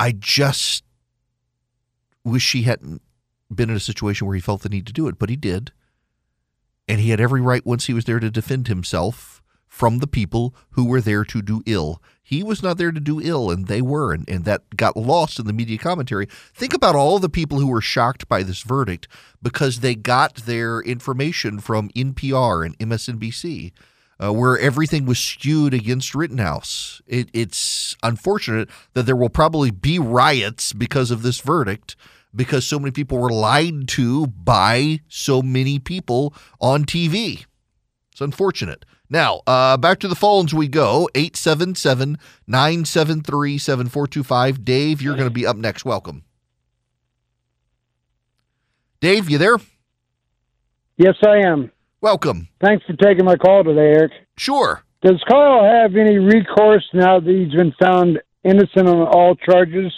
[0.00, 0.82] I just
[2.24, 3.00] wish he hadn't
[3.54, 5.70] been in a situation where he felt the need to do it, but he did.
[6.88, 10.52] And he had every right once he was there to defend himself from the people
[10.70, 12.02] who were there to do ill.
[12.28, 15.38] He was not there to do ill, and they were, and, and that got lost
[15.38, 16.26] in the media commentary.
[16.52, 19.08] Think about all the people who were shocked by this verdict
[19.40, 23.72] because they got their information from NPR and MSNBC.
[24.20, 27.00] Uh, where everything was skewed against Rittenhouse.
[27.06, 31.94] It, it's unfortunate that there will probably be riots because of this verdict,
[32.34, 37.46] because so many people were lied to by so many people on TV.
[38.10, 38.84] It's unfortunate.
[39.10, 44.64] Now, uh, back to the phones we go 877 973 7425.
[44.64, 45.84] Dave, you're going to be up next.
[45.84, 46.24] Welcome.
[49.00, 49.58] Dave, you there?
[50.96, 51.70] Yes, I am.
[52.00, 52.48] Welcome.
[52.60, 54.12] Thanks for taking my call today, Erick.
[54.36, 54.82] Sure.
[55.02, 59.92] Does Carl have any recourse now that he's been found innocent on all charges?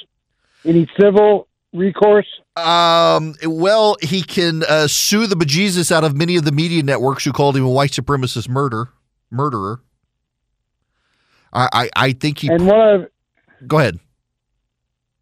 [0.65, 2.27] Any civil recourse?
[2.57, 7.25] Um, well, he can uh, sue the bejesus out of many of the media networks
[7.25, 8.91] who called him a white supremacist murder
[9.31, 9.81] murderer.
[11.53, 12.49] I, I, I think he.
[12.49, 13.07] And what I've,
[13.67, 13.99] Go ahead.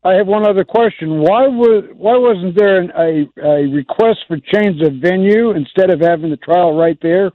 [0.04, 1.20] I have one other question.
[1.20, 6.00] Why was why wasn't there an, a a request for change of venue instead of
[6.00, 7.32] having the trial right there?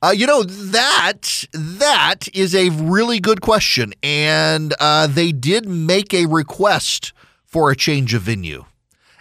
[0.00, 6.14] Uh, you know that that is a really good question, and uh, they did make
[6.14, 7.12] a request
[7.44, 8.64] for a change of venue,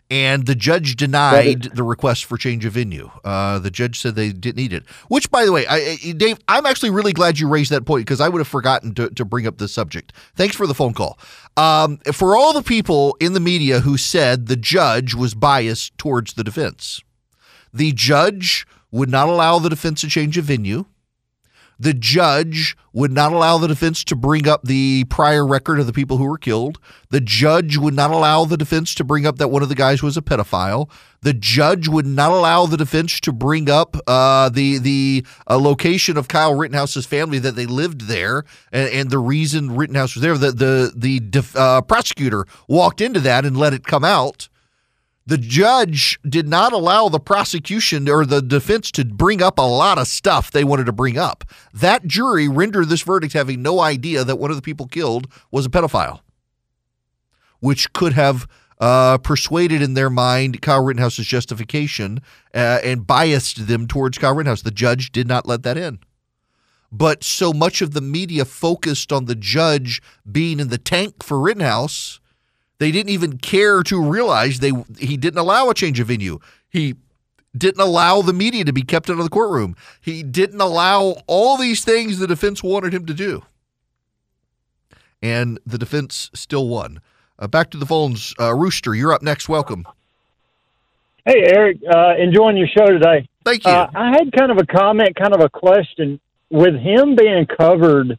[0.10, 3.12] and the judge denied the request for change of venue.
[3.26, 4.88] Uh, the judge said they didn't need it.
[5.10, 8.06] Which, by the way, I, I- Dave, I'm actually really glad you raised that point
[8.06, 10.14] because I would have forgotten to, to bring up this subject.
[10.36, 11.20] Thanks for the phone call.
[11.58, 16.34] Um, for all the people in the media who said the judge was biased towards
[16.34, 17.02] the defense,
[17.74, 20.86] the judge would not allow the defense to change a venue.
[21.80, 25.94] The judge would not allow the defense to bring up the prior record of the
[25.94, 26.80] people who were killed.
[27.10, 30.02] The judge would not allow the defense to bring up that one of the guys
[30.02, 30.90] was a pedophile.
[31.22, 36.18] The judge would not allow the defense to bring up uh, the the uh, location
[36.18, 40.38] of Kyle Rittenhouse's family that they lived there and, and the reason Rittenhouse was there.
[40.38, 44.50] The the the def, uh, prosecutor walked into that and let it come out.
[45.28, 49.98] The judge did not allow the prosecution or the defense to bring up a lot
[49.98, 51.44] of stuff they wanted to bring up.
[51.74, 55.66] That jury rendered this verdict having no idea that one of the people killed was
[55.66, 56.22] a pedophile,
[57.60, 58.48] which could have
[58.80, 62.22] uh, persuaded in their mind Kyle Rittenhouse's justification
[62.54, 64.62] uh, and biased them towards Kyle Rittenhouse.
[64.62, 66.00] The judge did not let that in.
[66.90, 70.02] But so much of the media focused on the judge
[70.32, 72.22] being in the tank for Rittenhouse
[72.80, 76.40] they didn't even care to realize they he didn't allow a change of venue.
[76.70, 76.96] He
[77.58, 79.76] didn't allow the media to be kept out of the courtroom.
[80.00, 83.44] He didn't allow all these things the defense wanted him to do.
[85.22, 87.02] And the defense still won.
[87.40, 88.36] Uh, back to the phones.
[88.40, 89.50] Uh, Rooster, you're up next.
[89.50, 89.88] Welcome.
[91.26, 93.28] Hey, Erick, uh, enjoying your show today.
[93.44, 93.72] Thank you.
[93.72, 96.20] Uh, I had kind of a comment, kind of a question.
[96.50, 98.18] With him being covered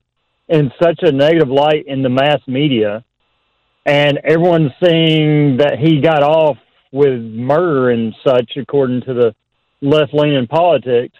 [0.49, 3.05] in such a negative light in the mass media,
[3.89, 6.59] and everyone's saying that he got off
[6.93, 9.35] with murder and such, according to the
[9.81, 11.17] left leaning politics.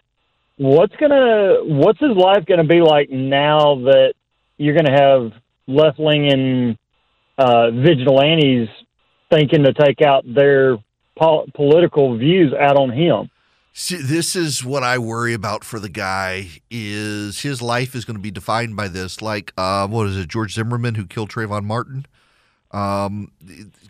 [0.59, 4.13] What's gonna what's his life gonna be like now that
[4.59, 5.33] you're gonna have
[5.67, 6.77] left leaning
[7.39, 8.69] uh, vigilantes
[9.31, 10.77] thinking to take out their
[11.17, 13.31] pol- political views out on him?
[13.73, 18.17] See, this is what I worry about for the guy is his life is going
[18.17, 19.23] to be defined by this.
[19.23, 22.05] Like, uh, what is it, George Zimmerman who killed Trayvon Martin?
[22.71, 23.33] Um,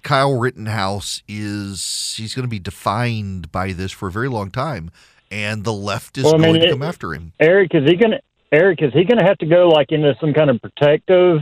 [0.03, 4.91] Kyle Rittenhouse is he's going to be defined by this for a very long time,
[5.31, 7.33] and the left is Well, I mean, going to it- come after him.
[7.41, 8.21] Erick, is he gonna
[8.53, 11.41] Erick is he gonna have to go like into some kind of protective,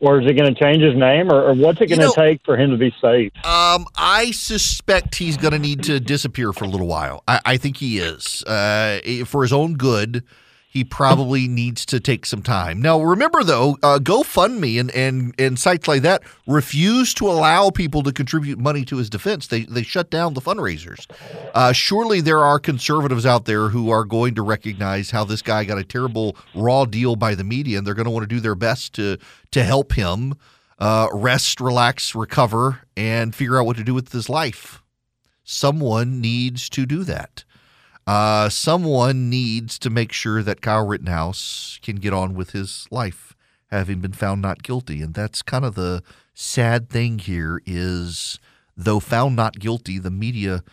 [0.00, 2.56] or is he gonna change his name, or, or what's it gonna know- take for
[2.58, 3.32] him to be safe?
[3.46, 7.22] Um, I suspect he's going to need to disappear for a little while.
[7.26, 8.42] I, I think he is.
[8.44, 10.24] Uh, for his own good,
[10.72, 12.80] he probably needs to take some time.
[12.80, 18.02] Now, remember though, uh, GoFundMe and, and and sites like that refuse to allow people
[18.04, 19.46] to contribute money to his defense.
[19.46, 21.06] They they shut down the fundraisers.
[21.52, 25.64] Uh, surely there are conservatives out there who are going to recognize how this guy
[25.64, 28.40] got a terrible raw deal by the media, and they're going to want to do
[28.40, 29.18] their best to
[29.50, 30.34] to help him
[30.78, 34.82] uh, rest, relax, recover, and figure out what to do with his life.
[35.44, 37.44] Someone needs to do that.
[38.06, 43.36] Uh, someone needs to make sure that Kyle Rittenhouse can get on with his life,
[43.68, 45.00] having been found not guilty.
[45.02, 46.02] And that's kind of the
[46.34, 48.40] sad thing here is,
[48.76, 50.64] though found not guilty, the media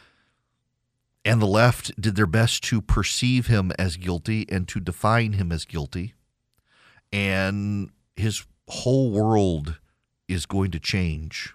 [1.24, 5.52] and the left did their best to perceive him as guilty and to define him
[5.52, 6.14] as guilty.
[7.12, 9.80] And his whole world
[10.28, 11.54] is going to change.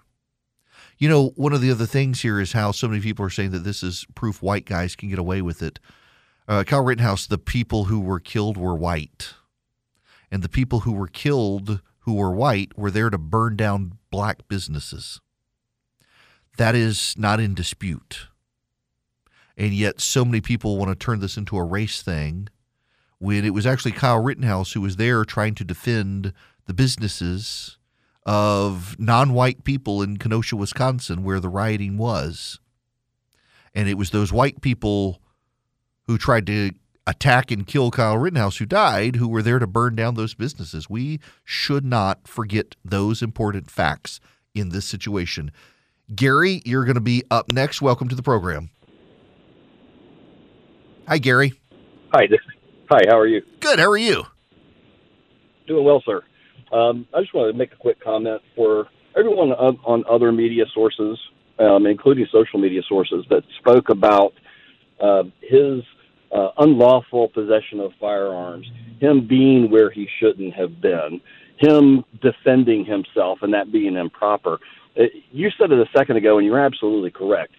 [0.97, 3.51] You know, one of the other things here is how so many people are saying
[3.51, 5.79] that this is proof white guys can get away with it.
[6.47, 9.33] Uh, Kyle Rittenhouse, the people who were killed were white.
[10.31, 14.47] And the people who were killed who were white were there to burn down black
[14.47, 15.19] businesses.
[16.57, 18.27] That is not in dispute.
[19.57, 22.49] And yet, so many people want to turn this into a race thing
[23.17, 26.33] when it was actually Kyle Rittenhouse who was there trying to defend
[26.65, 27.77] the businesses
[28.25, 32.59] of non white people in Kenosha, Wisconsin, where the rioting was.
[33.73, 35.21] And it was those white people
[36.07, 36.71] who tried to
[37.07, 40.89] attack and kill Kyle Rittenhouse who died who were there to burn down those businesses.
[40.89, 44.19] We should not forget those important facts
[44.53, 45.51] in this situation.
[46.13, 47.81] Gary, you're going to be up next.
[47.81, 48.69] Welcome to the program.
[51.07, 51.53] Hi, Gary.
[52.13, 52.27] Hi.
[52.89, 53.01] Hi.
[53.07, 53.41] How are you?
[53.59, 53.79] Good.
[53.79, 54.25] How are you?
[55.67, 56.23] Doing well, sir.
[56.75, 60.65] Um, I just wanted to make a quick comment for everyone on, on other media
[60.73, 61.17] sources,
[61.57, 64.33] um, including social media sources, that spoke about
[65.01, 65.81] uh, his
[66.35, 68.67] uh, unlawful possession of firearms,
[68.99, 71.21] him being where he shouldn't have been,
[71.59, 74.59] him defending himself, and that being improper.
[74.99, 77.53] Uh, you said it a second ago, and you're absolutely correct.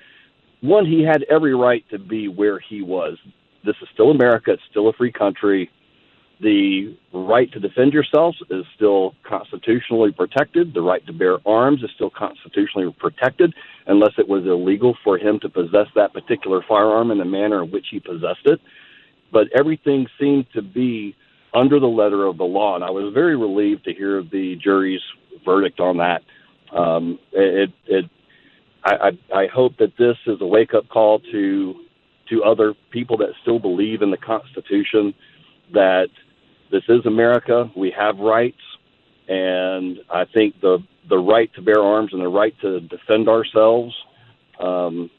[0.60, 3.16] One, he had every right to be where he was.
[3.64, 4.52] This is still America.
[4.52, 5.70] It's still a free country.
[6.40, 10.74] The right to defend yourself is still constitutionally protected.
[10.74, 13.54] The right to bear arms is still constitutionally protected,
[13.86, 17.70] unless it was illegal for him to possess that particular firearm in the manner in
[17.70, 18.60] which he possessed it.
[19.32, 21.16] But everything seemed to be
[21.54, 25.00] under the letter of the law, and I was very relieved to hear the jury's
[25.44, 26.22] verdict on that.
[26.70, 28.04] Um, it, it,
[28.84, 31.74] I, I, I hope that this is a wake up call to
[32.28, 35.14] to other people that still believe in the Constitution
[35.72, 36.08] that
[36.70, 37.70] this is America.
[37.76, 38.60] We have rights,
[39.28, 43.94] and I think the the right to bear arms and the right to defend ourselves,
[44.60, 45.10] um,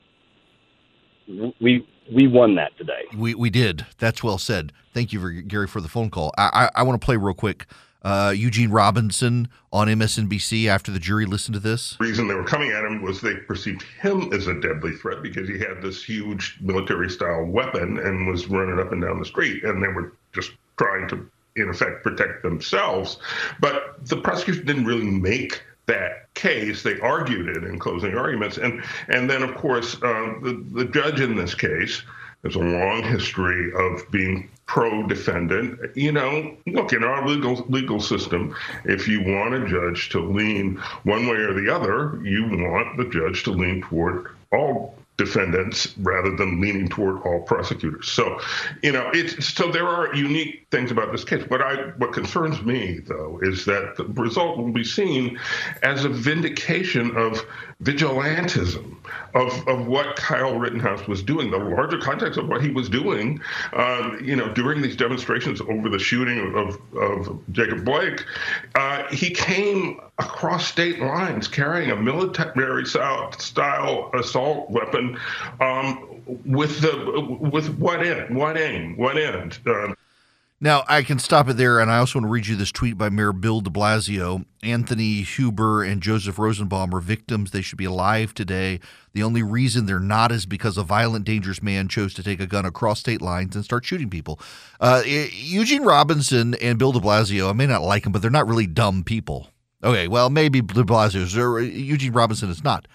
[1.61, 3.03] we we won that today.
[3.15, 3.85] We we did.
[3.97, 4.73] That's well said.
[4.93, 6.33] Thank you, for, Gary, for the phone call.
[6.37, 7.65] I I, I want to play real quick.
[8.03, 11.97] Uh, Eugene Robinson on MSNBC after the jury listened to this.
[11.97, 15.21] The reason they were coming at him was they perceived him as a deadly threat
[15.21, 19.25] because he had this huge military style weapon and was running up and down the
[19.25, 23.17] street, and they were just trying to, in effect, protect themselves.
[23.59, 26.83] But the prosecution didn't really make that case.
[26.83, 31.19] They argued it in closing arguments, and and then of course uh, the the judge
[31.19, 32.03] in this case
[32.43, 35.95] has a long history of being pro-defendant.
[35.95, 38.55] You know, look in our legal legal system,
[38.85, 43.05] if you want a judge to lean one way or the other, you want the
[43.05, 48.07] judge to lean toward all defendants rather than leaning toward all prosecutors.
[48.09, 48.39] So,
[48.84, 51.43] you know, it's so there are unique things about this case.
[51.49, 55.39] What I what concerns me though is that the result will be seen
[55.82, 57.43] as a vindication of
[57.84, 58.95] vigilantism
[59.36, 63.39] of, of what Kyle Rittenhouse was doing, the larger context of what he was doing,
[63.73, 68.25] uh, you know, during these demonstrations over the shooting of, of Jacob Blake,
[68.75, 75.17] uh, he came across state lines carrying a military style assault weapon
[75.61, 78.36] um, with the with what end?
[78.36, 78.97] What aim?
[78.97, 79.59] What end?
[79.65, 79.93] Uh,
[80.59, 82.97] now, I can stop it there, and I also want to read you this tweet
[82.97, 84.43] by Mayor Bill de Blasio.
[84.63, 87.51] Anthony Huber and Joseph Rosenbaum are victims.
[87.51, 88.79] They should be alive today.
[89.13, 92.47] The only reason they're not is because a violent, dangerous man chose to take a
[92.47, 94.39] gun across state lines and start shooting people.
[94.79, 98.47] Uh, Eugene Robinson and Bill de Blasio, I may not like them, but they're not
[98.47, 99.49] really dumb people.
[99.83, 102.87] Okay, well, maybe de Blasio or Eugene Robinson is not.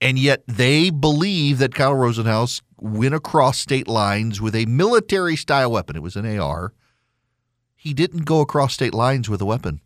[0.00, 5.72] And yet they believe that Kyle Rosenhaus went across state lines with a military style
[5.72, 5.94] weapon.
[5.94, 6.72] It was an AR
[7.86, 9.80] he didn't go across state lines with a weapon.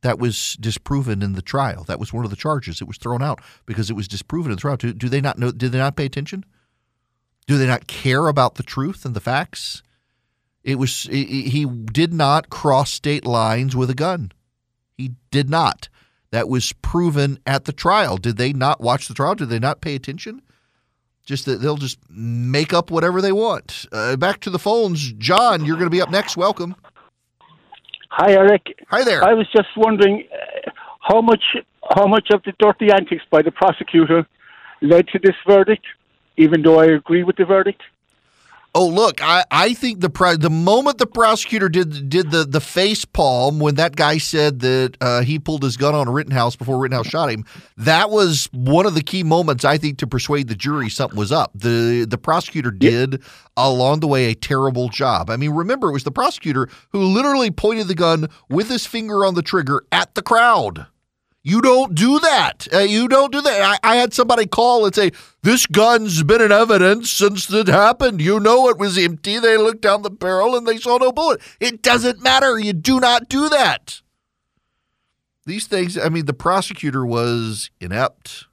[0.00, 1.84] That was disproven in the trial.
[1.84, 2.80] That was one of the charges.
[2.80, 4.76] It was thrown out because it was disproven in the trial.
[4.76, 5.50] Do, do they not know?
[5.50, 6.46] Did they not pay attention?
[7.46, 9.82] Do they not care about the truth and the facts?
[10.64, 14.32] It was he did not cross state lines with a gun.
[14.96, 15.90] He did not.
[16.30, 18.16] That was proven at the trial.
[18.16, 19.34] Did they not watch the trial?
[19.34, 20.40] Did they not pay attention?
[21.24, 23.84] Just that they'll just make up whatever they want.
[23.92, 25.12] Uh, back to the phones.
[25.12, 26.36] John, you're going to be up next.
[26.36, 26.74] Welcome.
[28.10, 28.78] Hi, Erick.
[28.88, 29.22] Hi there.
[29.24, 31.42] I was just wondering uh, how much
[31.94, 34.26] how much of the dirty antics by the prosecutor
[34.82, 35.84] led to this verdict,
[36.36, 37.82] even though I agree with the verdict.
[38.78, 43.06] Oh, look, I, I think the the moment the prosecutor did did the, the face
[43.06, 47.06] palm when that guy said that uh, he pulled his gun on Rittenhouse before Rittenhouse
[47.06, 47.46] shot him,
[47.78, 51.32] that was one of the key moments I think to persuade the jury something was
[51.32, 51.52] up.
[51.54, 53.22] The the prosecutor did
[53.56, 55.30] along the way a terrible job.
[55.30, 59.24] I mean, remember it was the prosecutor who literally pointed the gun with his finger
[59.24, 60.86] on the trigger at the crowd.
[61.46, 62.66] You don't do that.
[62.72, 63.78] Uh, you don't do that.
[63.84, 65.12] I, I, had somebody call and say,
[65.44, 68.20] This gun's been in evidence since it happened.
[68.20, 69.38] You know it was empty.
[69.38, 71.40] They looked down the barrel and they saw no bullet.
[71.60, 72.58] It doesn't matter.
[72.58, 74.02] You do not do that.
[75.44, 78.45] These things, I mean, the prosecutor was inept.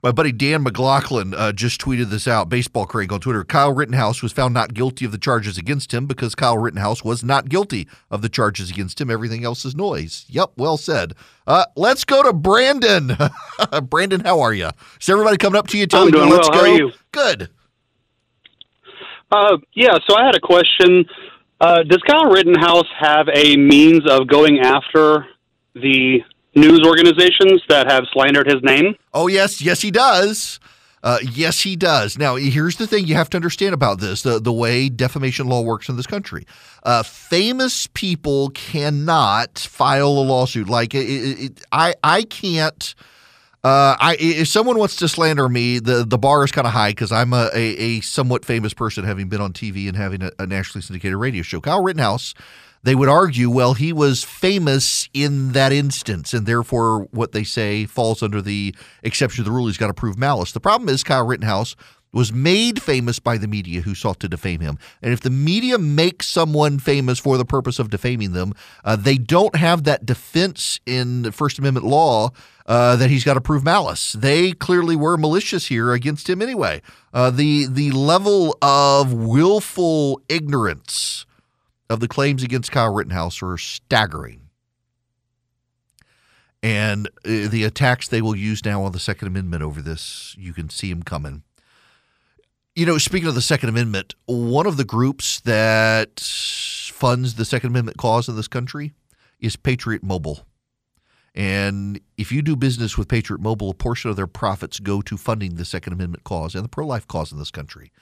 [0.00, 2.48] My buddy Dan McLaughlin uh, just tweeted this out.
[2.48, 3.42] Baseball Crank on Twitter.
[3.42, 7.24] Kyle Rittenhouse was found not guilty of the charges against him because Kyle Rittenhouse was
[7.24, 9.10] not guilty of the charges against him.
[9.10, 10.24] Everything else is noise.
[10.28, 11.14] Yep, well said.
[11.48, 13.16] Uh, let's go to Brandon.
[13.90, 14.70] Brandon, how are you?
[15.00, 16.60] Is everybody coming up to you telling doing you let's well.
[16.60, 16.64] go?
[16.64, 16.92] How are you?
[17.10, 17.48] Good.
[19.32, 21.06] Uh, yeah, so I had a question.
[21.60, 25.26] Uh, does Kyle Rittenhouse have a means of going after
[25.74, 26.22] the
[26.54, 28.94] news organizations that have slandered his name?
[29.12, 30.60] Oh yes, yes he does.
[31.02, 32.18] Uh, yes, he does.
[32.18, 35.62] Now, here's the thing you have to understand about this the, the way defamation law
[35.62, 36.44] works in this country.
[36.82, 40.68] Uh, famous people cannot file a lawsuit.
[40.68, 42.94] Like, it, it, I, I can't.
[43.62, 46.90] Uh, I, if someone wants to slander me, the, the bar is kind of high
[46.90, 50.30] because I'm a, a, a, somewhat famous person, having been on TV and having a,
[50.38, 51.60] a nationally syndicated radio show.
[51.60, 52.34] Kyle Rittenhouse
[52.82, 57.86] they would argue, well, he was famous in that instance, and therefore what they say
[57.86, 59.66] falls under the exception to the rule.
[59.66, 60.52] He's got to prove malice.
[60.52, 61.74] The problem is Kyle Rittenhouse
[62.12, 64.78] was made famous by the media who sought to defame him.
[65.02, 69.18] And if the media makes someone famous for the purpose of defaming them, uh, they
[69.18, 72.30] don't have that defense in First Amendment law
[72.66, 74.12] uh, that he's got to prove malice.
[74.12, 76.82] They clearly were malicious here against him anyway.
[77.12, 81.26] Uh, the the level of willful ignorance
[81.90, 84.48] of the claims against Kyle Rittenhouse are staggering.
[86.62, 90.52] And uh, the attacks they will use now on the Second Amendment over this, you
[90.52, 91.42] can see them coming.
[92.74, 97.70] You know, speaking of the Second Amendment, one of the groups that funds the Second
[97.70, 98.92] Amendment cause in this country
[99.40, 100.46] is Patriot Mobile.
[101.34, 105.16] And if you do business with Patriot Mobile, a portion of their profits go to
[105.16, 107.92] funding the Second Amendment cause and the pro life cause in this country.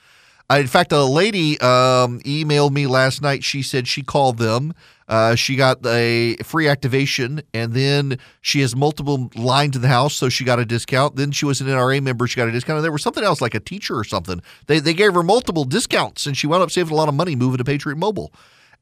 [0.49, 3.43] In fact, a lady um, emailed me last night.
[3.43, 4.73] She said she called them.
[5.09, 10.15] Uh, she got a free activation, and then she has multiple lines in the house,
[10.15, 11.17] so she got a discount.
[11.17, 12.77] Then she was an NRA member, she got a discount.
[12.77, 14.41] And there was something else, like a teacher or something.
[14.67, 17.35] They, they gave her multiple discounts, and she wound up saving a lot of money
[17.35, 18.31] moving to Patriot Mobile.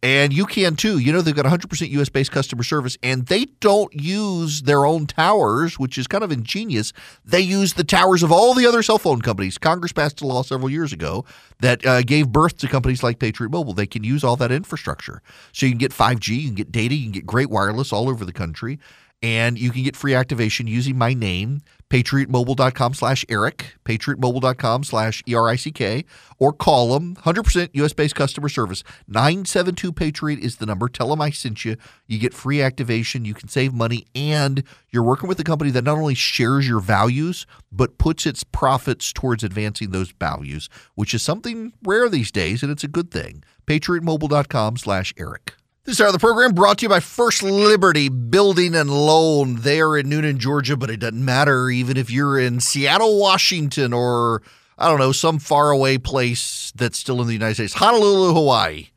[0.05, 0.99] And you can too.
[0.99, 5.07] You know, they've got 100% US based customer service, and they don't use their own
[5.07, 6.93] towers, which is kind of ingenious.
[7.25, 9.57] They use the towers of all the other cell phone companies.
[9.57, 11.25] Congress passed a law several years ago
[11.59, 13.73] that uh, gave birth to companies like Patriot Mobile.
[13.73, 15.23] They can use all that infrastructure.
[15.53, 18.07] So you can get 5G, you can get data, you can get great wireless all
[18.07, 18.77] over the country
[19.23, 26.05] and you can get free activation using my name, patriotmobile.com slash Erick, patriotmobile.com slash E-R-I-C-K,
[26.39, 28.83] or call them, 100% U.S.-based customer service.
[29.09, 30.89] 972-PATRIOT is the number.
[30.89, 31.77] Tell them I sent you.
[32.07, 33.25] You get free activation.
[33.25, 36.79] You can save money, and you're working with a company that not only shares your
[36.79, 42.63] values, but puts its profits towards advancing those values, which is something rare these days,
[42.63, 43.43] and it's a good thing.
[43.67, 45.53] patriotmobile.com slash Erick.
[45.85, 49.57] This hour of the program brought to you by First Liberty Building and Loan.
[49.57, 53.93] They are in Newnan, Georgia, but it doesn't matter even if you're in Seattle, Washington,
[53.93, 54.41] or
[54.79, 58.87] I don't know, some faraway place that's still in the United States, Honolulu, Hawaii.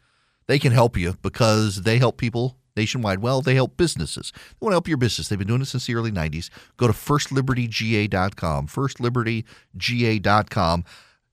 [0.47, 3.19] They can help you because they help people nationwide.
[3.19, 4.33] Well, they help businesses.
[4.35, 5.29] They want to help your business.
[5.29, 6.49] They've been doing it since the early 90s.
[6.79, 10.85] Go to firstlibertyga.com, firstlibertyga.com.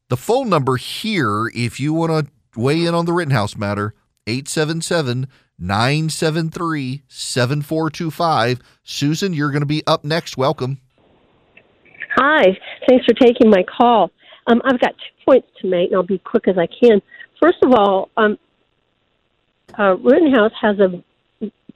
[0.10, 2.28] The phone number here, if you want to
[2.60, 3.94] weigh in on the Rittenhouse matter,
[4.28, 5.28] 877
[5.58, 8.60] 973 7425.
[8.84, 10.38] Susan, you're going to be up next.
[10.38, 10.80] Welcome.
[12.16, 12.58] Hi.
[12.88, 14.12] Thanks for taking my call.
[14.48, 17.02] Um, I've got two points to make, and I'll be quick as I can.
[17.42, 18.38] First of all, um,
[19.78, 21.04] uh, Rittenhouse has a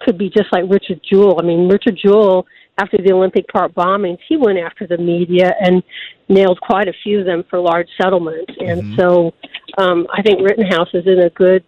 [0.02, 1.40] could be just like Richard Jewell.
[1.40, 2.48] I mean, Richard Jewell,
[2.78, 5.84] after the Olympic Park bombings, he went after the media and
[6.30, 8.54] nailed quite a few of them for large settlements.
[8.60, 8.96] And mm-hmm.
[8.98, 9.34] so,
[9.78, 11.64] um, I think Rittenhouse is in a good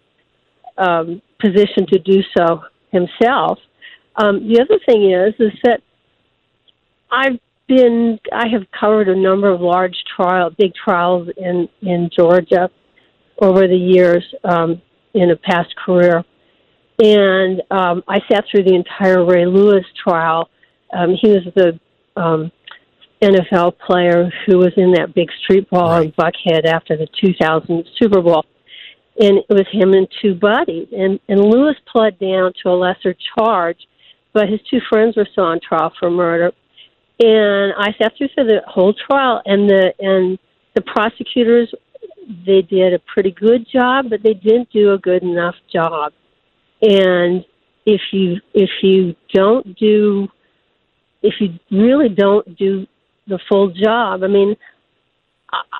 [0.78, 3.58] um, position to do so himself.
[4.16, 5.80] Um, the other thing is, is that
[7.10, 12.70] I've been, I have covered a number of large trial, big trials in in Georgia
[13.40, 14.80] over the years um,
[15.14, 16.24] in a past career,
[17.02, 20.48] and um, I sat through the entire Ray Lewis trial.
[20.92, 21.80] Um, he was the
[22.20, 22.52] um,
[23.22, 26.06] NFL player who was in that big street brawl right.
[26.06, 28.44] in Buckhead after the 2000 Super Bowl
[29.22, 30.88] and it was him and two buddies.
[30.92, 33.78] And and Lewis pled down to a lesser charge,
[34.34, 36.50] but his two friends were still on trial for murder.
[37.20, 40.38] And I sat through for the whole trial, and the and
[40.74, 41.72] the prosecutors
[42.46, 46.12] they did a pretty good job, but they didn't do a good enough job.
[46.80, 47.44] And
[47.86, 50.26] if you if you don't do
[51.22, 52.86] if you really don't do
[53.28, 54.56] the full job, I mean,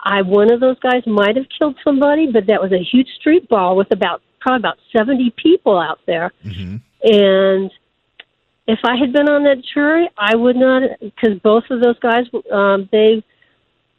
[0.05, 3.49] I one of those guys might have killed somebody, but that was a huge street
[3.49, 6.77] ball with about probably about seventy people out there, mm-hmm.
[7.03, 7.71] and
[8.67, 12.27] if I had been on that jury, I would not because both of those guys
[12.53, 13.25] um, they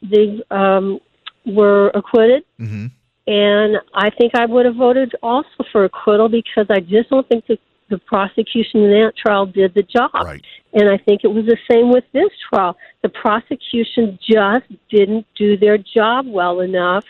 [0.02, 1.00] they um,
[1.44, 2.86] were acquitted, mm-hmm.
[3.26, 7.46] and I think I would have voted also for acquittal because I just don't think
[7.46, 7.58] the
[7.90, 10.10] the prosecution in that trial did the job.
[10.14, 10.44] Right.
[10.72, 12.76] And I think it was the same with this trial.
[13.02, 17.04] The prosecution just didn't do their job well enough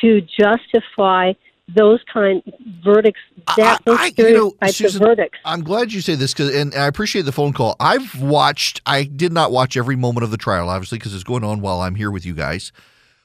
[0.00, 1.32] to justify
[1.74, 2.42] those kind
[2.84, 3.20] verdicts,
[3.56, 5.38] that those I, you know, types Susan, of verdicts.
[5.44, 7.76] I'm glad you say this because, and I appreciate the phone call.
[7.80, 8.82] I've watched.
[8.84, 11.80] I did not watch every moment of the trial, obviously, because it's going on while
[11.80, 12.72] I'm here with you guys.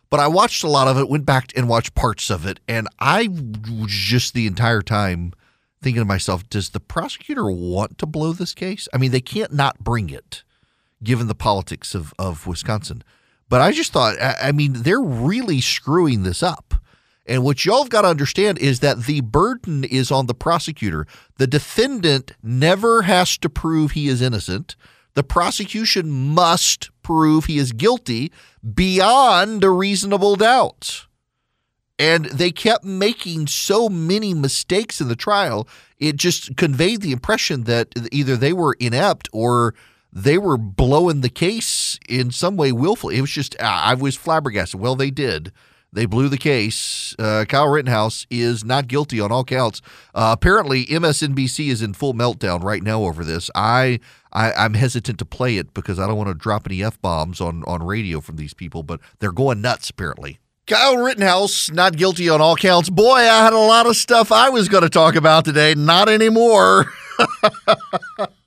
[0.10, 1.10] But I watched a lot of it.
[1.10, 5.34] Went back and watched parts of it, and I was just the entire time
[5.82, 8.88] thinking to myself, does the prosecutor want to blow this case?
[8.94, 10.44] I mean, they can't not bring it,
[11.04, 13.04] given the politics of of Wisconsin.
[13.50, 16.74] But I just thought, I I mean, they're really screwing this up.
[17.28, 21.06] And what y'all have got to understand is that the burden is on the prosecutor.
[21.38, 24.78] The defendant never has to prove he is innocent.
[25.14, 28.32] The prosecution must prove he is guilty
[28.74, 31.07] beyond a reasonable doubt.
[32.00, 35.68] And they kept making so many mistakes in the trial,
[35.98, 39.74] it just conveyed the impression that either they were inept or
[40.14, 43.18] they were blowing the case in some way willfully.
[43.18, 44.80] It was just, I was flabbergasted.
[44.80, 45.52] Well, they did.
[45.94, 47.16] They blew the case.
[47.18, 49.82] Uh, Kyle Rittenhouse is not guilty on all counts.
[50.14, 53.50] Uh, apparently, MSNBC is in full meltdown right now over this.
[53.56, 54.00] I,
[54.34, 57.40] I I'm hesitant to play it because I don't want to drop any f bombs
[57.40, 60.40] on on radio from these people, but they're going nuts apparently.
[60.68, 62.90] Kyle Rittenhouse not guilty on all counts.
[62.90, 65.74] Boy, I had a lot of stuff I was going to talk about today.
[65.76, 66.92] Not anymore.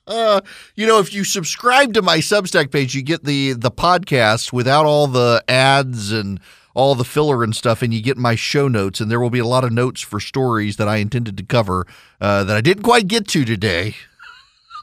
[0.07, 0.43] Uh,
[0.77, 4.85] you know, if you subscribe to my Substack page, you get the the podcast without
[4.85, 6.41] all the ads and
[6.75, 9.01] all the filler and stuff, and you get my show notes.
[9.01, 11.87] And there will be a lot of notes for stories that I intended to cover
[12.21, 13.97] uh, that I didn't quite get to today.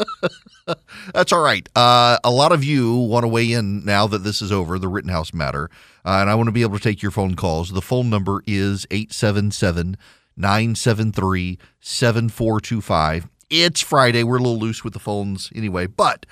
[1.13, 1.67] That's all right.
[1.75, 4.87] Uh, a lot of you want to weigh in now that this is over, the
[4.87, 5.69] Rittenhouse matter,
[6.05, 7.71] uh, and I want to be able to take your phone calls.
[7.71, 9.97] The phone number is 877
[10.35, 13.27] 973 7425.
[13.49, 14.23] It's Friday.
[14.23, 16.25] We're a little loose with the phones anyway, but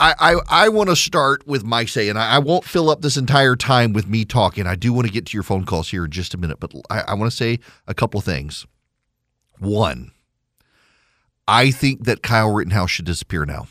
[0.00, 3.00] I, I, I want to start with my say, and I, I won't fill up
[3.00, 4.66] this entire time with me talking.
[4.66, 6.72] I do want to get to your phone calls here in just a minute, but
[6.88, 8.66] I, I want to say a couple of things.
[9.58, 10.12] One,
[11.48, 13.68] I think that Kyle Rittenhouse should disappear now.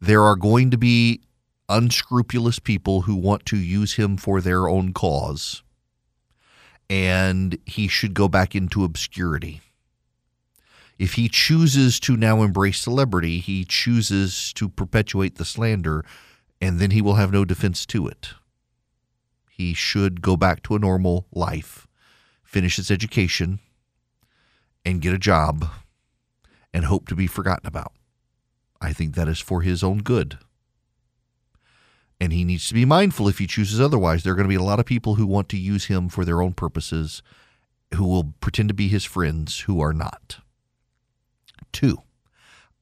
[0.00, 1.20] There are going to be
[1.68, 5.62] unscrupulous people who want to use him for their own cause,
[6.88, 9.60] and he should go back into obscurity.
[10.98, 16.06] If he chooses to now embrace celebrity, he chooses to perpetuate the slander,
[16.58, 18.30] and then he will have no defense to it.
[19.50, 21.86] He should go back to a normal life,
[22.44, 23.58] finish his education,
[24.86, 25.68] and get a job
[26.72, 27.92] and hope to be forgotten about.
[28.80, 30.38] I think that is for his own good.
[32.20, 34.22] And he needs to be mindful if he chooses otherwise.
[34.22, 36.24] There are going to be a lot of people who want to use him for
[36.24, 37.20] their own purposes,
[37.94, 40.38] who will pretend to be his friends who are not.
[41.72, 41.98] Two,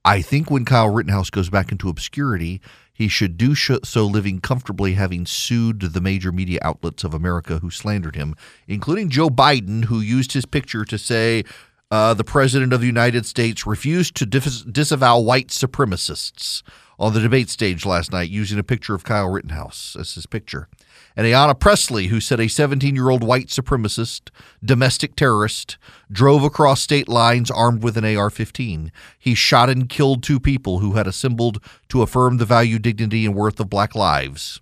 [0.04, 2.60] I think when Kyle Rittenhouse goes back into obscurity,
[2.92, 7.70] he should do so living comfortably, having sued the major media outlets of America who
[7.70, 8.36] slandered him,
[8.68, 11.44] including Joe Biden, who used his picture to say
[11.90, 16.62] uh, the President of the United States refused to dis- disavow white supremacists
[16.98, 20.68] on the debate stage last night using a picture of Kyle Rittenhouse as his picture.
[21.16, 24.30] And Ayanna Pressley, who said a 17 year old white supremacist,
[24.64, 25.76] domestic terrorist,
[26.10, 28.90] drove across state lines armed with an AR 15.
[29.18, 33.34] He shot and killed two people who had assembled to affirm the value, dignity, and
[33.34, 34.60] worth of black lives.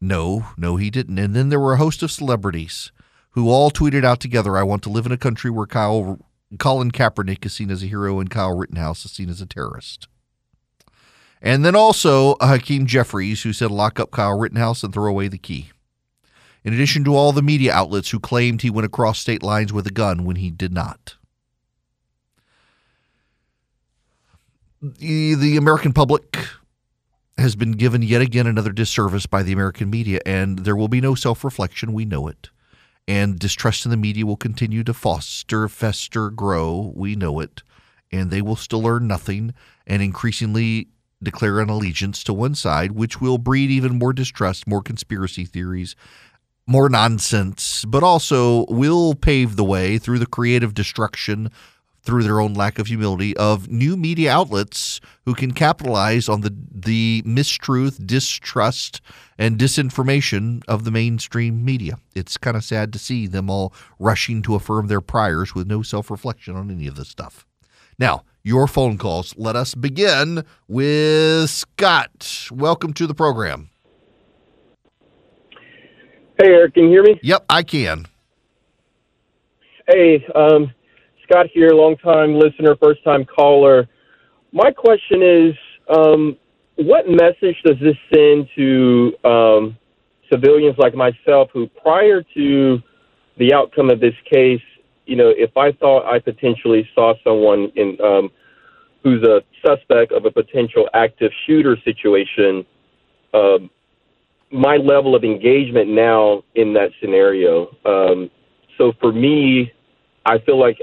[0.00, 1.18] No, no, he didn't.
[1.18, 2.92] And then there were a host of celebrities
[3.36, 6.18] who all tweeted out together, I want to live in a country where Kyle,
[6.58, 10.08] Colin Kaepernick is seen as a hero and Kyle Rittenhouse is seen as a terrorist.
[11.42, 15.28] And then also uh, Hakeem Jeffries, who said, lock up Kyle Rittenhouse and throw away
[15.28, 15.68] the key.
[16.64, 19.86] In addition to all the media outlets who claimed he went across state lines with
[19.86, 21.16] a gun when he did not.
[24.80, 26.38] The, the American public
[27.36, 31.02] has been given yet again another disservice by the American media, and there will be
[31.02, 31.92] no self reflection.
[31.92, 32.48] We know it.
[33.08, 36.92] And distrust in the media will continue to foster, fester, grow.
[36.94, 37.62] We know it.
[38.10, 39.54] And they will still learn nothing
[39.86, 40.88] and increasingly
[41.22, 45.96] declare an allegiance to one side, which will breed even more distrust, more conspiracy theories,
[46.66, 51.50] more nonsense, but also will pave the way through the creative destruction
[52.06, 56.56] through their own lack of humility of new media outlets who can capitalize on the
[56.72, 59.00] the mistruth, distrust,
[59.38, 61.98] and disinformation of the mainstream media.
[62.14, 65.82] It's kind of sad to see them all rushing to affirm their priors with no
[65.82, 67.44] self-reflection on any of this stuff.
[67.98, 69.34] Now, your phone calls.
[69.36, 72.48] Let us begin with Scott.
[72.52, 73.70] Welcome to the program.
[76.38, 77.18] Hey, Erick, can you hear me?
[77.22, 78.06] Yep, I can.
[79.88, 80.70] Hey, um,
[81.28, 83.88] Scott here, longtime listener, first time caller.
[84.52, 85.54] My question is,
[85.88, 86.36] um,
[86.76, 89.76] what message does this send to um,
[90.30, 92.78] civilians like myself who, prior to
[93.38, 94.60] the outcome of this case,
[95.06, 98.30] you know, if I thought I potentially saw someone in um,
[99.02, 102.64] who's a suspect of a potential active shooter situation,
[103.34, 103.70] um,
[104.52, 107.76] my level of engagement now in that scenario.
[107.84, 108.30] Um,
[108.78, 109.72] so for me,
[110.24, 110.78] I feel like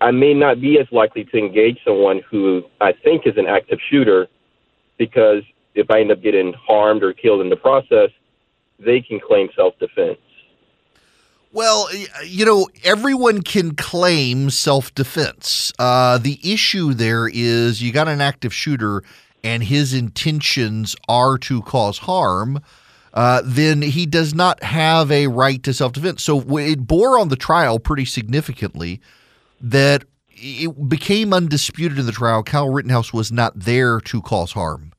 [0.00, 3.78] I may not be as likely to engage someone who I think is an active
[3.90, 4.28] shooter
[4.98, 5.42] because
[5.74, 8.10] if I end up getting harmed or killed in the process,
[8.78, 10.18] they can claim self defense.
[11.52, 11.88] Well,
[12.24, 15.72] you know, everyone can claim self defense.
[15.78, 19.02] Uh, the issue there is you got an active shooter
[19.42, 22.60] and his intentions are to cause harm.
[23.14, 26.22] Uh, then he does not have a right to self defense.
[26.22, 29.00] So it bore on the trial pretty significantly
[29.70, 34.92] that it became undisputed in the trial Kyle Rittenhouse was not there to cause harm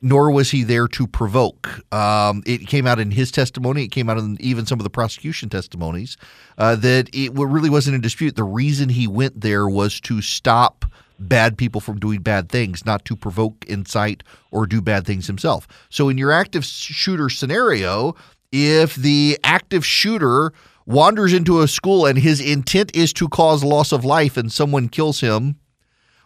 [0.00, 1.68] nor was he there to provoke.
[1.92, 3.84] Um, it came out in his testimony.
[3.84, 6.16] It came out in even some of the prosecution testimonies
[6.56, 8.36] uh, that it really wasn't in dispute.
[8.36, 10.84] The reason he went there was to stop
[11.18, 14.22] bad people from doing bad things, not to provoke, incite,
[14.52, 15.66] or do bad things himself.
[15.90, 18.14] So, in your active shooter scenario,
[18.52, 20.52] if the active shooter
[20.88, 24.88] wanders into a school and his intent is to cause loss of life and someone
[24.88, 25.56] kills him,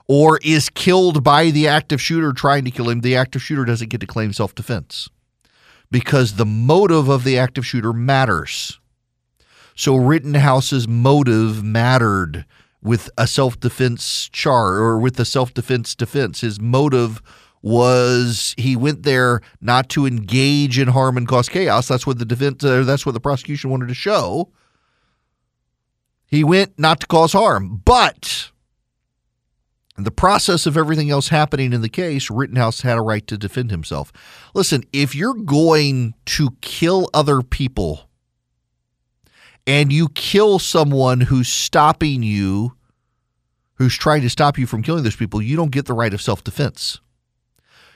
[0.06, 3.88] or is killed by the active shooter trying to kill him, the active shooter doesn't
[3.88, 5.08] get to claim self defense
[5.90, 8.78] because the motive of the active shooter matters.
[9.74, 12.44] So Rittenhouse's motive mattered
[12.82, 16.40] with a self defense char or with the self defense defense.
[16.40, 17.20] His motive
[17.62, 21.88] was he went there not to engage in harm and cause chaos.
[21.88, 22.64] That's what the defense.
[22.64, 24.50] Uh, that's what the prosecution wanted to show.
[26.26, 28.50] He went not to cause harm, but
[29.98, 33.36] in the process of everything else happening in the case, Rittenhouse had a right to
[33.36, 34.12] defend himself.
[34.54, 38.08] Listen, if you're going to kill other people
[39.66, 42.74] and you kill someone who's stopping you,
[43.74, 46.22] who's trying to stop you from killing those people, you don't get the right of
[46.22, 47.01] self defense.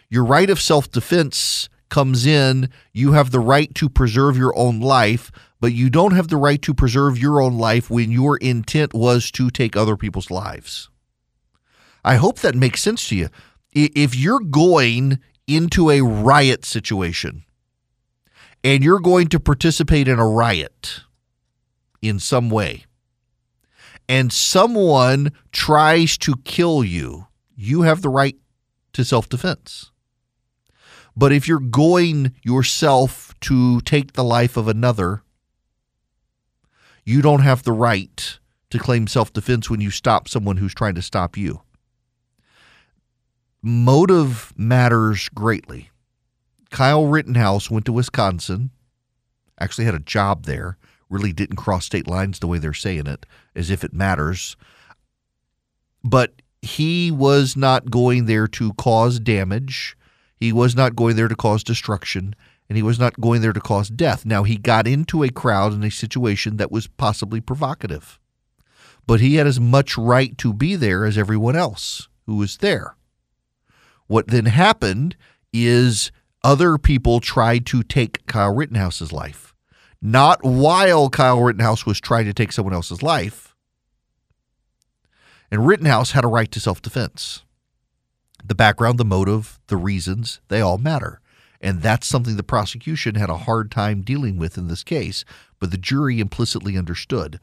[0.09, 4.81] Your right of self defense comes in, you have the right to preserve your own
[4.81, 5.31] life,
[5.61, 9.31] but you don't have the right to preserve your own life when your intent was
[9.33, 10.91] to take other people's lives.
[12.05, 13.29] I hope that makes sense to you.
[13.73, 17.45] If you're going into a riot situation
[18.65, 21.01] and you're going to participate in a riot
[22.01, 22.85] in some way,
[24.09, 27.27] and someone tries to kill you,
[27.57, 28.37] you have the right
[28.93, 29.91] to self defense.
[31.17, 35.23] But if you're going yourself to take the life of another,
[37.05, 38.39] you don't have the right
[38.71, 41.63] to claim self defense when you stop someone who's trying to stop you
[43.67, 45.91] motive matters greatly.
[46.71, 48.71] Kyle Rittenhouse went to Wisconsin,
[49.59, 50.79] actually had a job there,
[51.11, 53.27] really didn't cross state lines the way they're saying it,
[53.57, 54.57] as if it matters.
[56.05, 59.97] But he was not going there to cause damage.
[60.37, 62.35] He was not going there to cause destruction.
[62.69, 64.27] And he was not going there to cause death.
[64.27, 68.19] Now, he got into a crowd in a situation that was possibly provocative.
[69.07, 72.97] But he had as much right to be there as everyone else who was there.
[74.09, 75.17] What then happened
[75.53, 76.11] is
[76.43, 79.55] other people tried to take Kyle Rittenhouse's life.
[80.03, 83.55] Not while Kyle Rittenhouse was trying to take someone else's life.
[85.51, 87.45] And Rittenhouse had a right to self defense.
[88.47, 91.21] The background, the motive, the reasons, they all matter.
[91.61, 95.25] And that's something the prosecution had a hard time dealing with in this case,
[95.59, 97.41] but the jury implicitly understood.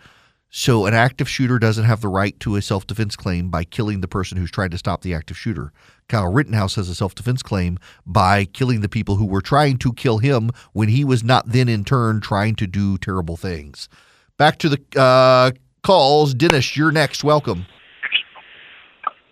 [0.50, 4.02] So an active shooter doesn't have the right to a self defense claim by killing
[4.02, 5.74] the person who's trying to stop the active shooter.
[6.08, 9.92] Kyle Rittenhouse has a self defense claim by killing the people who were trying to
[9.94, 13.90] kill him when he was not then in turn trying to do terrible things.
[14.38, 15.52] Back to the uh,
[15.82, 16.36] calls.
[16.36, 17.24] Dennis, you're next.
[17.24, 17.66] Welcome.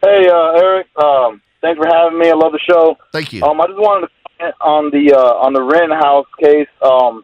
[0.04, 0.88] Hey, uh, Erick.
[0.98, 2.30] Um, thanks for having me.
[2.30, 2.98] I love the show.
[3.12, 3.44] Thank you.
[3.44, 6.70] Um, I just wanted to comment on the uh, on the Rittenhouse case.
[6.82, 7.24] Um,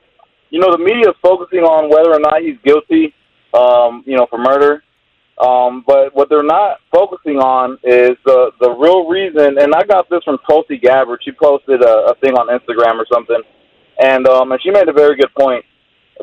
[0.50, 3.14] you know, the media is focusing on whether or not he's guilty
[3.54, 4.84] um, you know, for murder.
[5.38, 9.60] Um, but what they're not focusing on is the the real reason.
[9.60, 11.22] And I got this from Tulsi Gabbard.
[11.24, 13.42] She posted a, a thing on Instagram or something,
[14.00, 15.64] and um, and she made a very good point.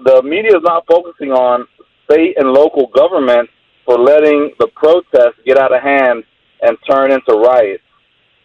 [0.05, 1.67] The media is not focusing on
[2.11, 3.53] state and local governments
[3.87, 6.25] for letting the protests get out of hand
[6.63, 7.84] and turn into riots.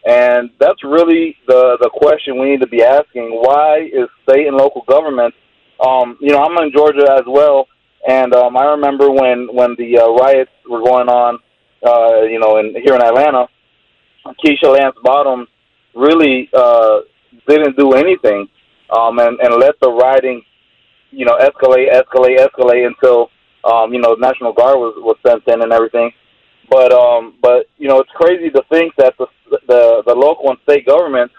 [0.06, 3.30] And that's really the the question we need to be asking.
[3.30, 5.36] Why is state and local governments?
[5.84, 7.66] Um, you know, I'm in Georgia as well
[8.08, 11.38] and um, I remember when when the uh, riots were going on,
[11.86, 13.46] uh, you know, in here in Atlanta,
[14.42, 15.48] Keisha Lance Bottoms
[15.94, 17.00] really uh,
[17.46, 18.48] didn't do anything,
[18.96, 20.42] um, and and let the rioting
[21.12, 23.30] you know, escalate, escalate, escalate until
[23.64, 26.10] um, you know, National Guard was was sent in and everything.
[26.70, 30.58] But um, but you know, it's crazy to think that the the, the local and
[30.62, 31.34] state governments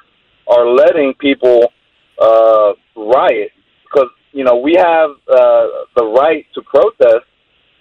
[0.47, 1.71] are letting people
[2.21, 3.51] uh, riot
[3.83, 7.25] because you know we have uh, the right to protest,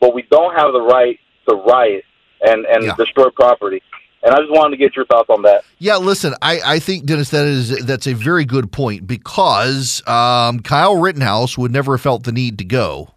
[0.00, 1.18] but we don't have the right
[1.48, 2.04] to riot
[2.42, 2.94] and and Yeah.
[2.96, 3.82] destroy property.
[4.22, 5.64] And I just wanted to get your thoughts on that.
[5.78, 10.60] Yeah, listen, I, I think Dennis, that is that's a very good point because um,
[10.60, 13.14] Kyle Rittenhouse would never have felt the need to go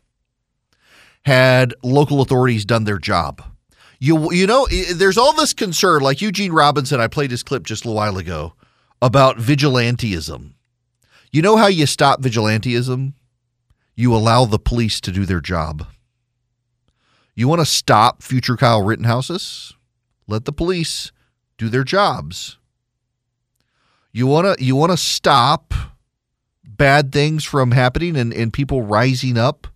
[1.26, 3.43] had local authorities done their job.
[4.03, 6.99] You you know, there's all this concern, like Eugene Robinson.
[6.99, 8.53] I played his clip just a little while ago
[9.01, 10.55] about vigilanteism.
[11.31, 13.13] You know how you stop vigilanteism?
[13.95, 15.88] You allow the police to do their job.
[17.34, 19.71] You want to stop future Kyle Rittenhouses?
[20.27, 21.13] Let the police
[21.57, 22.57] do their jobs.
[24.11, 25.73] You want to you want to stop
[26.65, 29.67] bad things from happening and, and people rising up?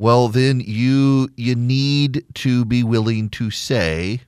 [0.00, 4.22] Well, then you you need to be willing to say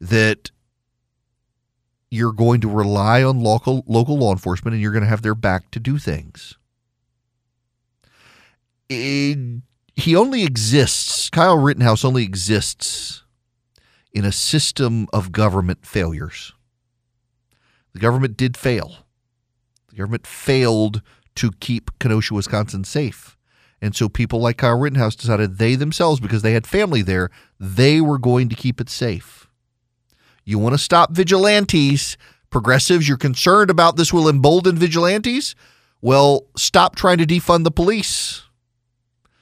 [0.00, 0.52] that
[2.08, 5.34] you're going to rely on local local law enforcement and you're going to have their
[5.34, 6.56] back to do things.
[8.88, 9.62] It-
[9.96, 13.24] he only exists, Kyle Rittenhouse only exists
[14.12, 16.52] in a system of government failures.
[17.92, 18.98] The government did fail.
[19.88, 21.02] The government failed
[21.34, 23.36] to keep Kenosha, Wisconsin safe.
[23.82, 28.00] And so people like Kyle Rittenhouse decided they themselves, because they had family there, they
[28.00, 29.48] were going to keep it safe.
[30.44, 32.16] You want to stop vigilantes,
[32.48, 35.56] progressives, you're concerned about this will embolden vigilantes?
[36.00, 38.42] Well, stop trying to defund the police.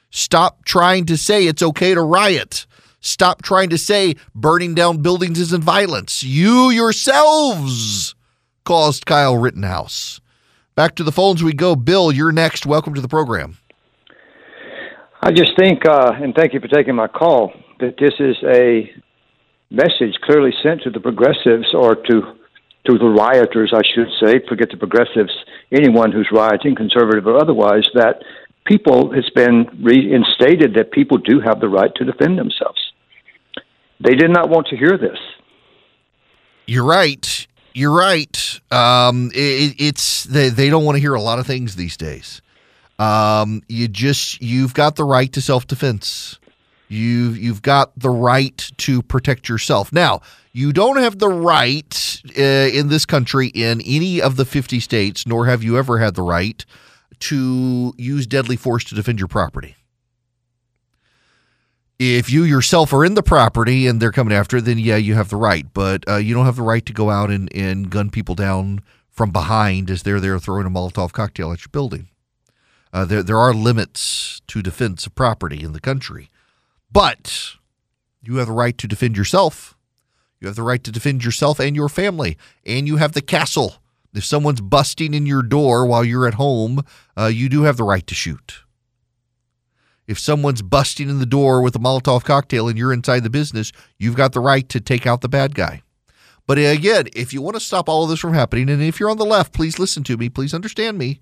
[0.09, 2.65] Stop trying to say it's okay to riot.
[2.99, 6.23] Stop trying to say burning down buildings isn't violence.
[6.23, 8.15] You yourselves
[8.63, 10.19] caused Kyle Rittenhouse.
[10.75, 11.75] Back to the phones we go.
[11.75, 12.65] Bill, you're next.
[12.65, 13.57] Welcome to the program.
[15.23, 18.89] I just think, uh, and thank you for taking my call, that this is a
[19.69, 22.37] message clearly sent to the progressives or to
[22.87, 24.41] to the rioters, I should say.
[24.49, 25.31] Forget the progressives,
[25.71, 28.23] anyone who's rioting, conservative or otherwise, that
[28.65, 32.79] people it's been reinstated that people do have the right to defend themselves.
[33.99, 35.19] They did not want to hear this.
[36.65, 37.47] You're right.
[37.75, 38.59] You're right.
[38.71, 42.41] Um, it, it's they, they don't want to hear a lot of things these days.
[43.01, 46.39] Um, you just you've got the right to self defense.
[46.87, 49.91] You've you've got the right to protect yourself.
[49.91, 50.21] Now
[50.53, 55.25] you don't have the right uh, in this country in any of the 50 states,
[55.25, 56.63] nor have you ever had the right
[57.21, 59.75] to use deadly force to defend your property.
[61.97, 65.13] If you yourself are in the property and they're coming after it, then yeah, you
[65.13, 65.65] have the right.
[65.71, 68.81] But uh, you don't have the right to go out and, and gun people down
[69.09, 72.07] from behind as they're there throwing a Molotov cocktail at your building.
[72.93, 76.29] Uh, there, there are limits to defense of property in the country.
[76.91, 77.55] But
[78.21, 79.77] you have the right to defend yourself.
[80.39, 82.37] You have the right to defend yourself and your family.
[82.65, 83.75] And you have the castle.
[84.13, 86.83] If someone's busting in your door while you're at home,
[87.17, 88.63] uh, you do have the right to shoot.
[90.05, 93.71] If someone's busting in the door with a Molotov cocktail and you're inside the business,
[93.97, 95.83] you've got the right to take out the bad guy.
[96.47, 99.09] But again, if you want to stop all of this from happening, and if you're
[99.09, 101.21] on the left, please listen to me, please understand me.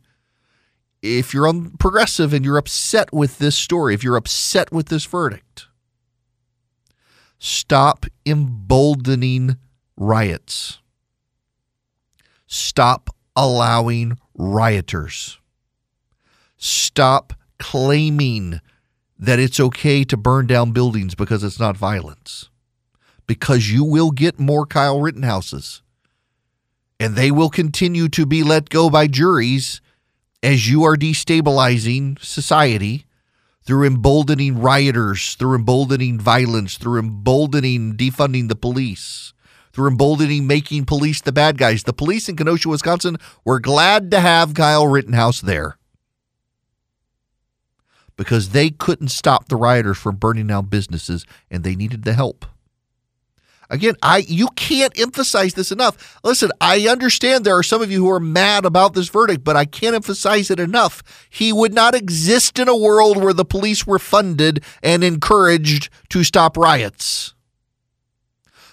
[1.01, 5.05] If you're on progressive and you're upset with this story, if you're upset with this
[5.05, 5.67] verdict,
[7.37, 9.57] stop emboldening
[9.95, 10.79] riots.
[12.47, 15.39] Stop allowing rioters.
[16.57, 18.59] Stop claiming
[19.17, 22.49] that it's okay to burn down buildings because it's not violence.
[23.27, 25.81] Because you will get more Kyle Rittenhouses.
[26.99, 29.81] And they will continue to be let go by juries
[30.41, 33.05] as you are destabilizing society
[33.63, 39.33] through emboldening rioters, through emboldening violence, through emboldening defunding the police,
[39.73, 41.83] through emboldening making police the bad guys.
[41.83, 45.77] The police in Kenosha, Wisconsin were glad to have Kyle Rittenhouse there
[48.15, 52.45] because they couldn't stop the rioters from burning down businesses and they needed the help.
[53.71, 56.19] Again, I you can't emphasize this enough.
[56.23, 59.55] Listen, I understand there are some of you who are mad about this verdict, but
[59.55, 61.03] I can't emphasize it enough.
[61.29, 66.23] He would not exist in a world where the police were funded and encouraged to
[66.23, 67.35] stop riots.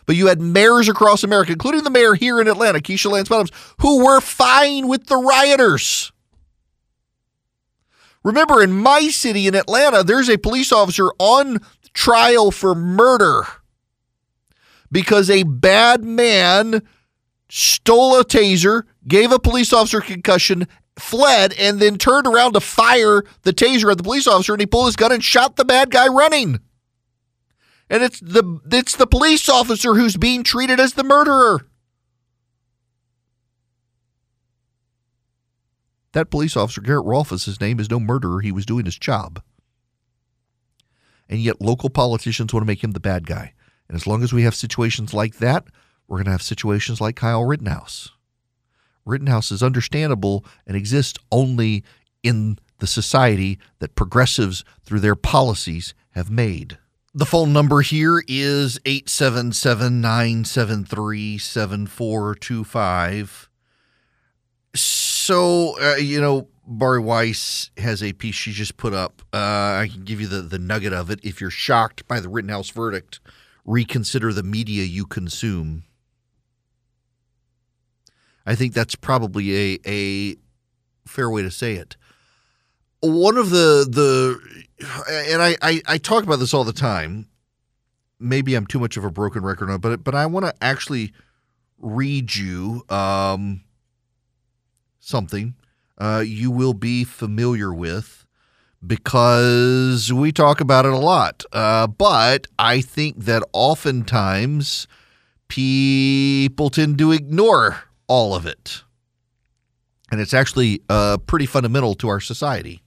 [0.06, 3.50] But you had mayors across America, including the mayor here in Atlanta, Keisha Lance Bottoms,
[3.80, 6.12] who were fine with the rioters.
[8.22, 11.58] Remember, in my city in Atlanta, there's a police officer on
[11.92, 13.46] trial for murder
[14.90, 16.82] because a bad man
[17.48, 20.66] stole a taser, gave a police officer concussion,
[20.98, 24.66] fled and then turned around to fire the taser at the police officer and he
[24.66, 26.60] pulled his gun and shot the bad guy running.
[27.88, 31.66] And it's the it's the police officer who's being treated as the murderer.
[36.12, 38.40] That police officer, Garrett Rolfus, his name is no murderer.
[38.40, 39.42] He was doing his job.
[41.28, 43.52] And yet local politicians want to make him the bad guy.
[43.88, 45.64] And as long as we have situations like that,
[46.08, 48.10] we're going to have situations like Kyle Rittenhouse.
[49.04, 51.84] Rittenhouse is understandable and exists only
[52.22, 56.78] in the society that progressives, through their policies, have made.
[57.14, 63.48] The phone number here is 877 973 7425.
[64.74, 69.22] So, uh, you know, Bari Weiss has a piece she just put up.
[69.32, 71.20] Uh, I can give you the, the nugget of it.
[71.22, 73.20] If you're shocked by the Rittenhouse verdict,
[73.66, 75.84] reconsider the media you consume.
[78.46, 80.36] I think that's probably a a
[81.06, 81.96] fair way to say it.
[83.00, 84.38] One of the the
[85.10, 87.28] and I, I, I talk about this all the time.
[88.18, 91.12] Maybe I'm too much of a broken record on but but I want to actually
[91.78, 93.62] read you um,
[95.00, 95.54] something
[95.98, 98.25] uh, you will be familiar with
[98.86, 101.44] because we talk about it a lot.
[101.52, 104.86] Uh, but I think that oftentimes
[105.48, 108.82] people tend to ignore all of it.
[110.10, 112.82] And it's actually uh, pretty fundamental to our society.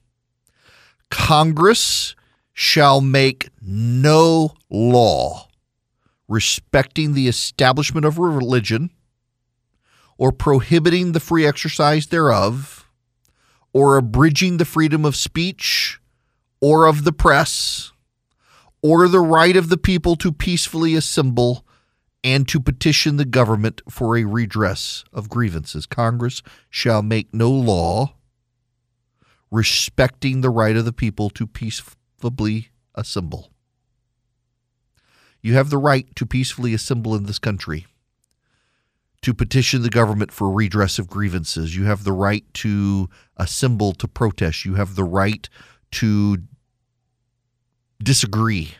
[1.10, 2.14] Congress
[2.52, 5.48] shall make no law
[6.28, 8.90] respecting the establishment of religion
[10.16, 12.79] or prohibiting the free exercise thereof
[13.72, 16.00] or abridging the freedom of speech
[16.60, 17.92] or of the press
[18.82, 21.66] or the right of the people to peacefully assemble
[22.22, 25.86] and to petition the government for a redress of grievances.
[25.86, 28.14] Congress shall make no law
[29.50, 33.50] respecting the right of the people to peacefully assemble.
[35.42, 37.86] You have the right to peacefully assemble in this country,
[39.22, 41.76] to petition the government for redress of grievances.
[41.76, 44.64] You have the right to assemble to protest.
[44.64, 45.48] You have the right
[45.92, 46.38] to
[48.02, 48.74] disagree.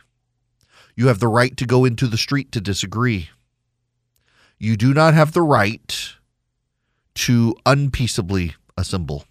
[0.97, 3.31] You have the right to go into the street to disagree.
[4.59, 6.15] You do not have the right
[7.17, 9.25] to unpeaceably assemble.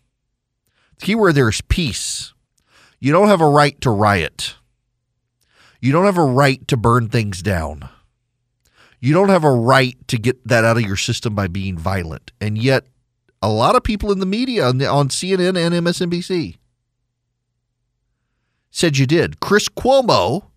[1.00, 2.34] The key word there is peace.
[3.00, 4.56] You don't have a right to riot.
[5.80, 7.90] You don't have a right to burn things down.
[9.00, 12.32] You don't have a right to get that out of your system by being violent.
[12.42, 12.86] And yet,
[13.42, 16.58] a lot of people in the media on, the, on CNN and MSNBC
[18.72, 19.40] said you did.
[19.40, 20.48] Chris Cuomo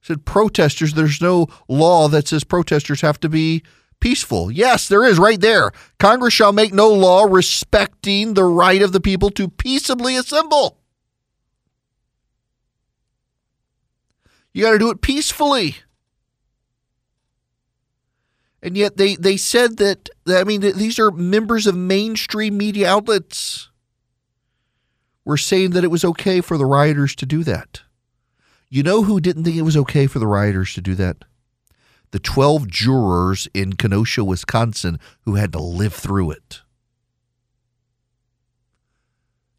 [0.00, 3.62] said protesters, there's no law that says protesters have to be
[4.00, 4.50] peaceful.
[4.50, 5.72] Yes, there is right there.
[5.98, 10.78] Congress shall make no law respecting the right of the people to peaceably assemble.
[14.52, 15.76] You got to do it peacefully.
[18.64, 23.68] And yet they, they said that, I mean, these are members of mainstream media outlets
[25.22, 27.82] were saying that it was okay for the rioters to do that.
[28.70, 31.26] You know who didn't think it was okay for the rioters to do that?
[32.12, 36.62] The 12 jurors in Kenosha, Wisconsin, who had to live through it.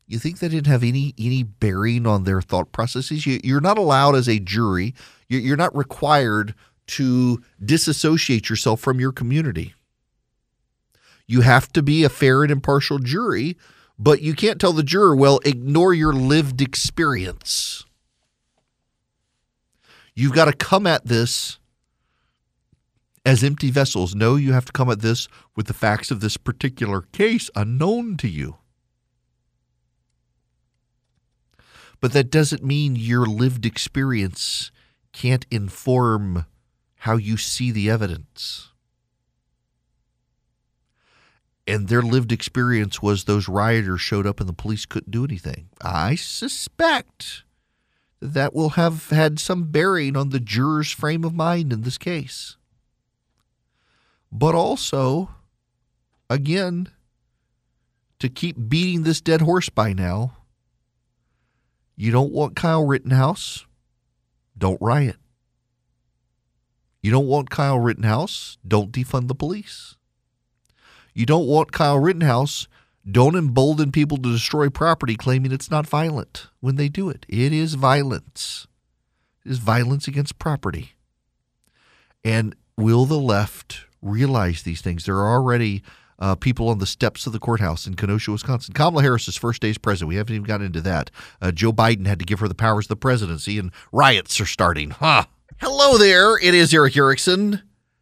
[0.08, 3.26] You think that didn't have any any bearing on their thought processes?
[3.26, 4.94] You, you're not allowed as a jury.
[5.28, 6.54] You're not required
[6.88, 9.74] to disassociate yourself from your community.
[11.28, 13.58] You have to be a fair and impartial jury,
[13.98, 17.84] but you can't tell the juror, well, ignore your lived experience.
[20.14, 21.60] You've got to come at this
[23.26, 24.14] as empty vessels.
[24.14, 28.18] No, you have to come at this with the facts of this particular case unknown
[28.18, 28.58] to you.
[32.00, 34.72] But that doesn't mean your lived experience
[35.12, 36.46] can't inform
[37.06, 38.72] how you see the evidence.
[41.68, 45.70] And their lived experience was those rioters showed up and the police couldn't do anything.
[45.84, 47.44] I suspect
[48.20, 52.58] that will have had some bearing on the juror's frame of mind in this case.
[54.32, 55.30] But also,
[56.28, 56.90] again,
[58.18, 60.38] to keep beating this dead horse by now,
[61.96, 63.68] you don't want Kyle Rittenhouse,
[64.58, 65.18] don't riot.
[67.06, 69.96] You don't want Kyle Rittenhouse, don't defund the police.
[71.14, 72.68] You don't want Kyle Rittenhouse,
[73.08, 77.28] don't embolden people to destroy property claiming it's not violent when they do it.
[77.30, 78.66] It is violence.
[79.46, 80.94] It is violence against property.
[82.24, 85.06] And will the left realize these things?
[85.06, 85.84] There are already
[86.18, 88.74] uh, people on the steps of the courthouse in Kenosha, Wisconsin.
[88.74, 90.10] Kamala Harris's first day as president.
[90.10, 91.12] We haven't even gotten into that.
[91.40, 94.48] Uh, Joe Biden had to give her the powers of the presidency, and riots are
[94.48, 94.90] starting.
[94.90, 95.26] Huh.
[95.62, 96.38] Hello there.
[96.38, 97.62] It is Erick Erickson.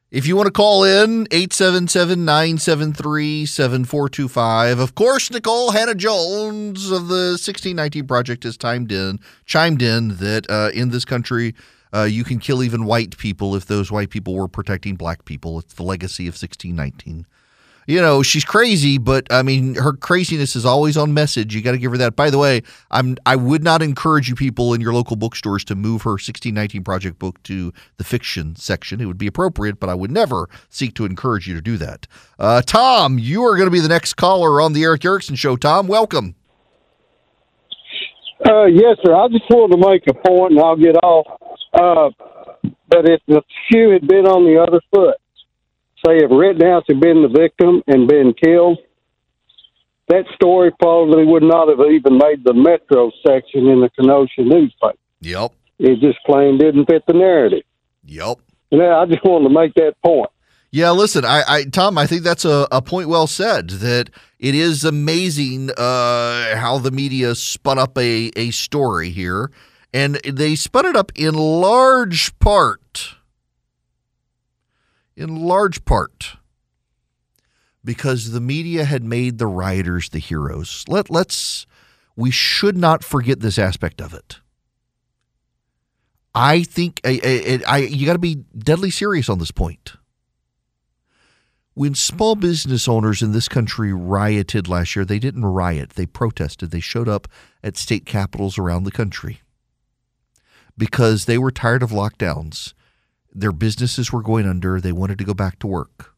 [0.09, 4.79] If you want to call in, 877 973 7425.
[4.79, 10.71] Of course, Nikole Hannah-Jones of the 1619 Project has chimed in, chimed in that uh,
[10.73, 11.53] in this country,
[11.93, 15.59] uh, you can kill even white people if those white people were protecting black people.
[15.59, 17.27] It's the legacy of 1619
[17.87, 21.55] you know, she's crazy, but I mean, her craziness is always on message.
[21.55, 22.15] You got to give her that.
[22.15, 22.61] By the way,
[22.91, 26.83] I'm I would not encourage you people in your local bookstores to move her 1619
[26.83, 29.01] project book to the fiction section.
[29.01, 32.07] It would be appropriate, but I would never seek to encourage you to do that.
[32.39, 35.55] Uh, Tom, you are going to be the next caller on the Erick Erickson show.
[35.55, 36.35] Tom, welcome.
[38.45, 39.15] Uh, yes, sir.
[39.15, 41.27] I just wanted to make a point, and I'll get off.
[41.73, 42.09] Uh,
[42.89, 43.41] but if the
[43.71, 45.15] shoe had been on the other foot,
[46.05, 48.79] say if Rittenhouse had been the victim and been killed,
[50.09, 54.97] that story probably would not have even made the Metro section in the Kenosha newspaper.
[55.21, 55.53] Yep.
[55.79, 57.63] It just plain didn't fit the narrative.
[58.05, 58.39] Yep.
[58.71, 60.29] And I just wanted to make that point.
[60.71, 63.69] Yeah, listen, I, I Tom, I think that's a, a point well said.
[63.69, 64.09] That
[64.39, 69.51] it is amazing uh, how the media spun up a, a story here,
[69.93, 73.17] and they spun it up in large part
[75.15, 76.37] in large part
[77.83, 80.85] because the media had made the rioters the heroes.
[80.87, 81.65] Let let's
[82.15, 84.39] we should not forget this aspect of it.
[86.35, 89.93] I think I, I, I you got to be deadly serious on this point.
[91.75, 96.69] When small business owners in this country rioted last year, they didn't riot, they protested.
[96.69, 97.27] They showed up
[97.63, 99.41] at state capitals around the country
[100.77, 102.73] because they were tired of lockdowns
[103.33, 104.79] their businesses were going under.
[104.79, 106.13] They wanted to go back to work.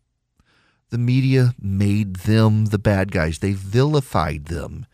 [0.89, 3.39] The media made them the bad guys.
[3.39, 4.85] They vilified them.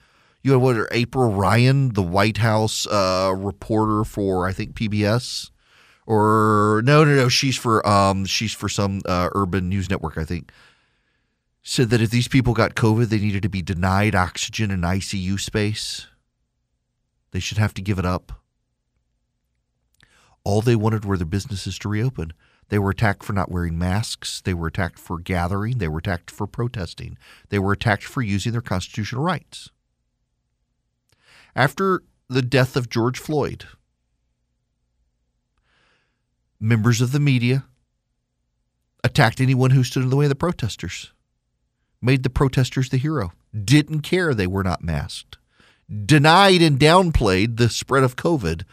[0.42, 0.88] You had what?
[0.92, 5.52] April Ryan, the White House uh, reporter for I think PBS,
[6.08, 7.30] or no, no, no.
[7.30, 10.18] She's for um, she's for some uh, urban news network.
[10.18, 10.52] I think
[11.64, 15.40] said that if these people got COVID, they needed to be denied oxygen and ICU
[15.40, 16.08] space.
[17.32, 18.41] They should have to give it up.
[20.44, 22.34] All they wanted were their businesses to reopen.
[22.70, 24.42] They were attacked for not wearing masks.
[24.42, 25.78] They were attacked for gathering.
[25.78, 27.18] They were attacked for protesting.
[27.50, 29.70] They were attacked for using their constitutional rights.
[31.56, 33.66] After the death of George Floyd,
[36.60, 37.66] members of the media
[39.04, 41.12] attacked anyone who stood in the way of the protesters,
[42.02, 45.38] made the protesters the hero, didn't care they were not masked,
[46.06, 48.64] denied and downplayed the spread of COVID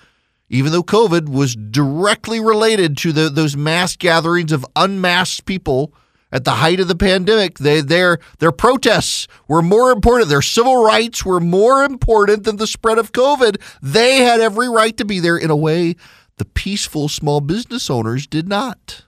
[0.50, 5.92] even though COVID was directly related to the, those mass gatherings of unmasked people
[6.30, 10.28] at the height of the pandemic, they, their their protests were more important.
[10.28, 13.60] Their civil rights were more important than the spread of COVID.
[13.82, 15.96] They had every right to be there in a way
[16.36, 19.04] the peaceful small business owners did not.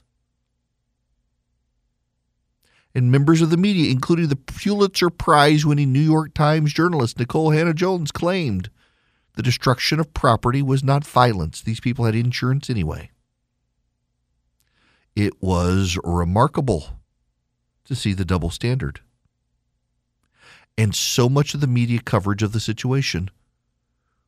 [2.95, 7.55] And members of the media, including the Pulitzer Prize winning New York Times journalist Nikole
[7.55, 8.69] Hannah-Jones, claimed
[9.41, 11.63] the destruction of property was not violence.
[11.63, 13.11] These people had insurance anyway.
[15.17, 16.99] It was remarkable
[17.87, 19.01] to see the double standard.
[20.77, 23.31] And so much of the media coverage of the situation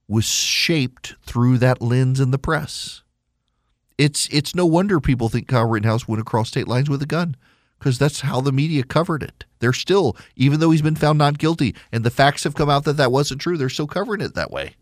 [0.09, 3.03] was shaped through that lens in the press.
[3.99, 7.37] It's it's no wonder people think Kyle Rittenhouse went across state lines with a gun
[7.79, 9.45] because that's how the media covered it.
[9.59, 12.85] They're still, even though he's been found not guilty and the facts have come out
[12.85, 14.75] that that wasn't true, they're still covering it that way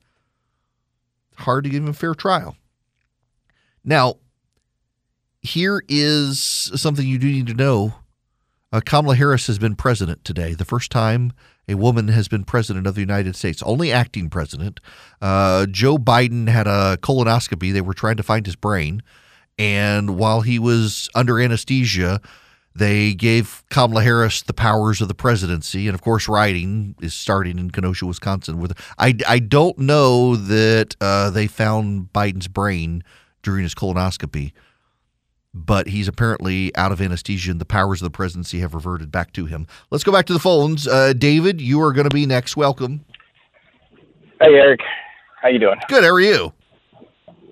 [1.40, 2.56] hard to give him a fair trial.
[3.84, 4.16] Now,
[5.42, 7.94] here is something you do need to know.
[8.72, 11.32] Uh, Kamala Harris has been president today, the first time
[11.70, 14.80] a woman has been president of the United States, only acting president.
[15.22, 17.72] Uh, Joe Biden had a colonoscopy.
[17.72, 19.02] They were trying to find his brain.
[19.56, 22.20] And while he was under anesthesia,
[22.74, 27.58] they gave Kamala Harris the powers of the presidency, and of course, writing is starting
[27.58, 28.60] in Kenosha, Wisconsin.
[28.60, 33.02] With I, I don't know that uh, they found Biden's brain
[33.42, 34.52] during his colonoscopy,
[35.52, 39.32] but he's apparently out of anesthesia, and the powers of the presidency have reverted back
[39.32, 39.66] to him.
[39.90, 40.86] Let's go back to the phones.
[40.86, 42.56] Uh, David, you are going to be next.
[42.56, 43.04] Welcome.
[44.40, 44.80] Hey, Erick.
[45.42, 45.80] How you doing?
[45.88, 46.04] Good.
[46.04, 46.52] How are you?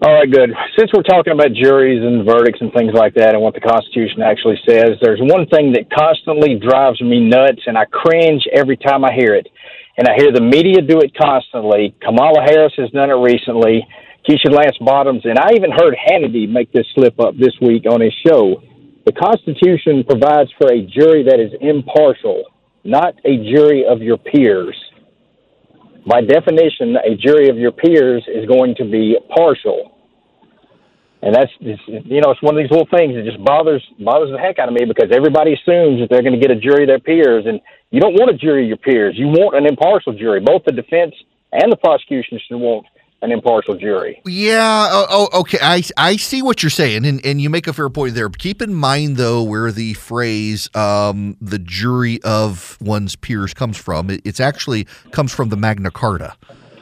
[0.01, 0.55] All right, good.
[0.79, 4.23] Since we're talking about juries and verdicts and things like that and what the Constitution
[4.23, 9.05] actually says, there's one thing that constantly drives me nuts and I cringe every time
[9.05, 9.49] I hear it.
[9.99, 11.97] And I hear the media do it constantly.
[12.01, 13.83] Kamala Harris has done it recently.
[14.23, 18.01] Keisha Lance Bottoms, and I even heard Hannity make this slip up this week on
[18.01, 18.62] his show.
[19.05, 22.45] The Constitution provides for a jury that is impartial,
[22.85, 24.79] not a jury of your peers.
[26.09, 29.93] By definition, a jury of your peers is going to be partial.
[31.20, 34.39] And that's you know, it's one of these little things that just bothers bothers the
[34.39, 36.89] heck out of me because everybody assumes that they're going to get a jury of
[36.89, 37.60] their peers, and
[37.90, 39.18] you don't want a jury of your peers.
[39.18, 40.40] You want an impartial jury.
[40.40, 41.14] Both the defense
[41.52, 42.86] and the prosecution should want
[43.23, 44.20] an impartial jury.
[44.24, 44.89] Yeah.
[44.90, 45.59] Oh, oh, okay.
[45.61, 48.28] I I see what you're saying, and and you make a fair point there.
[48.28, 54.11] Keep in mind though where the phrase um, "the jury of one's peers" comes from.
[54.11, 56.35] It, it's actually comes from the Magna Carta.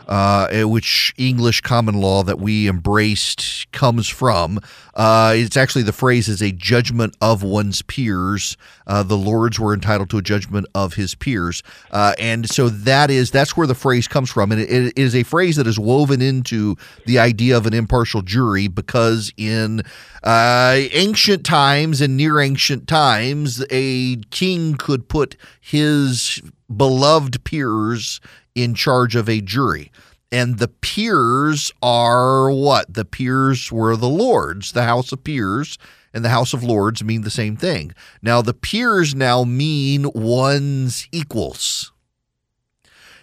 [0.07, 4.61] Uh, eh, which English common law that we embraced comes from.
[4.95, 8.57] Uh, it's actually the phrase is a judgment of one's peers.
[8.87, 13.11] Uh, the lords were entitled to a judgment of his peers, uh, and so that
[13.11, 15.79] is that's where the phrase comes from, and it, it is a phrase that is
[15.79, 19.83] woven into the idea of an impartial jury because in
[20.23, 26.41] uh, ancient times and near ancient times, a king could put his
[26.75, 28.21] beloved peers
[28.57, 29.93] in charge of a jury.
[30.33, 32.93] And the peers are what?
[32.93, 35.79] The peers were the lords, the House of Peers
[36.17, 37.93] and the House of Lords mean the same thing.
[38.23, 41.93] Now, the peers now mean one's equals.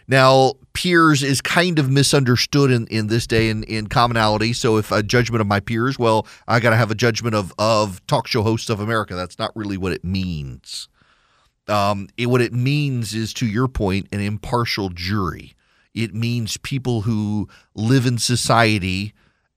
[0.08, 4.54] Now, peers is kind of misunderstood in, in this day in, in commonality.
[4.54, 7.52] So, if a judgment of my peers, well, I got to have a judgment of,
[7.58, 9.16] of talk show hosts of America.
[9.16, 10.88] That's not really what it means.
[11.68, 15.56] Um, it, what it means is, to your point, an impartial jury.
[15.94, 19.14] It means people who live in society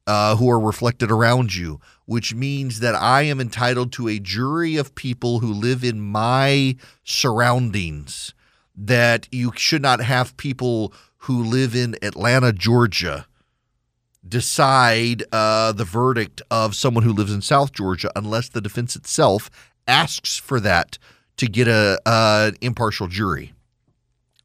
[0.06, 4.76] uh, who are reflected around you, which means that I am entitled to a jury
[4.76, 8.32] of people who live in my surroundings.
[8.76, 13.26] That you should not have people who live in Atlanta, Georgia,
[14.26, 19.50] decide uh, the verdict of someone who lives in South Georgia unless the defense itself
[19.88, 20.98] asks for that
[21.36, 23.52] to get a uh, impartial jury.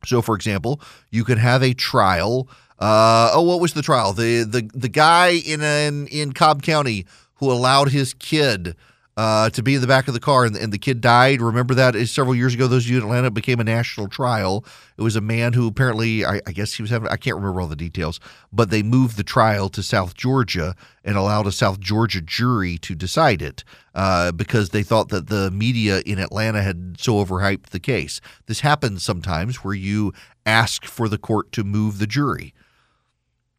[0.06, 2.50] So, for example, you could have a trial.
[2.80, 4.14] Uh, oh, what was the trial?
[4.14, 7.06] The the the guy in in, in Cobb County
[7.36, 8.76] who allowed his kid
[9.18, 11.42] uh, to be in the back of the car and, and the kid died.
[11.42, 12.68] Remember that several years ago?
[12.68, 14.66] Those of you in Atlanta became a national trial.
[14.98, 17.62] It was a man who apparently, I, I guess he was having, I can't remember
[17.62, 18.20] all the details,
[18.54, 22.96] but they moved the trial to South Georgia and allowed a South Georgia jury to
[22.96, 23.64] decide it
[23.96, 28.22] uh, because they thought that the media in Atlanta had so overhyped the case.
[28.46, 30.14] This happens sometimes where you
[30.46, 32.54] ask for the court to move the jury.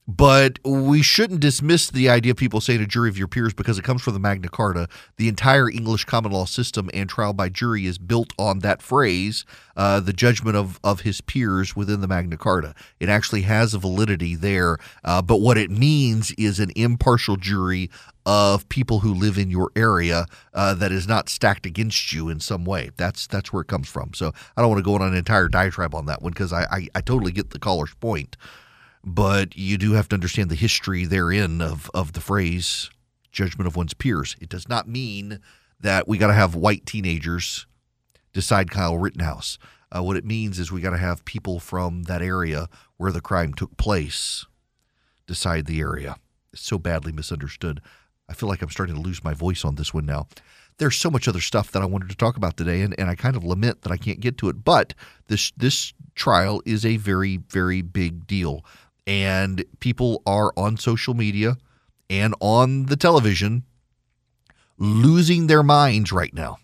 [0.08, 3.78] But we shouldn't dismiss the idea of people saying a jury of your peers because
[3.78, 4.88] it comes from the Magna Carta.
[5.16, 9.44] The entire English common law system and trial by jury is built on that phrase,
[9.76, 12.74] uh, the judgment of, of his peers within the Magna Carta.
[12.98, 14.78] It actually has a validity there.
[15.04, 17.88] Uh, but what it means is an impartial jury
[18.26, 22.40] of people who live in your area uh, that is not stacked against you in
[22.40, 22.90] some way.
[22.96, 24.14] That's that's where it comes from.
[24.14, 26.62] So I don't want to go on an entire diatribe on that one because I,
[26.64, 28.36] I, I totally get the caller's point
[29.04, 32.90] but you do have to understand the history therein of, of the phrase
[33.30, 34.36] judgment of one's peers.
[34.40, 35.40] It does not mean
[35.80, 37.66] that we got to have white teenagers
[38.32, 39.58] decide Kyle Rittenhouse.
[39.90, 43.20] Uh, what it means is we got to have people from that area where the
[43.20, 44.46] crime took place
[45.26, 46.16] decide the area.
[46.52, 47.80] It's so badly misunderstood.
[48.28, 50.28] I feel like I'm starting to lose my voice on this one now.
[50.78, 53.14] There's so much other stuff that I wanted to talk about today, and, and I
[53.14, 54.64] kind of lament that I can't get to it.
[54.64, 54.94] But
[55.28, 58.64] this this trial is a very, very big deal
[59.06, 61.56] and people are on social media
[62.08, 63.64] and on the television
[64.78, 66.58] losing their minds right now.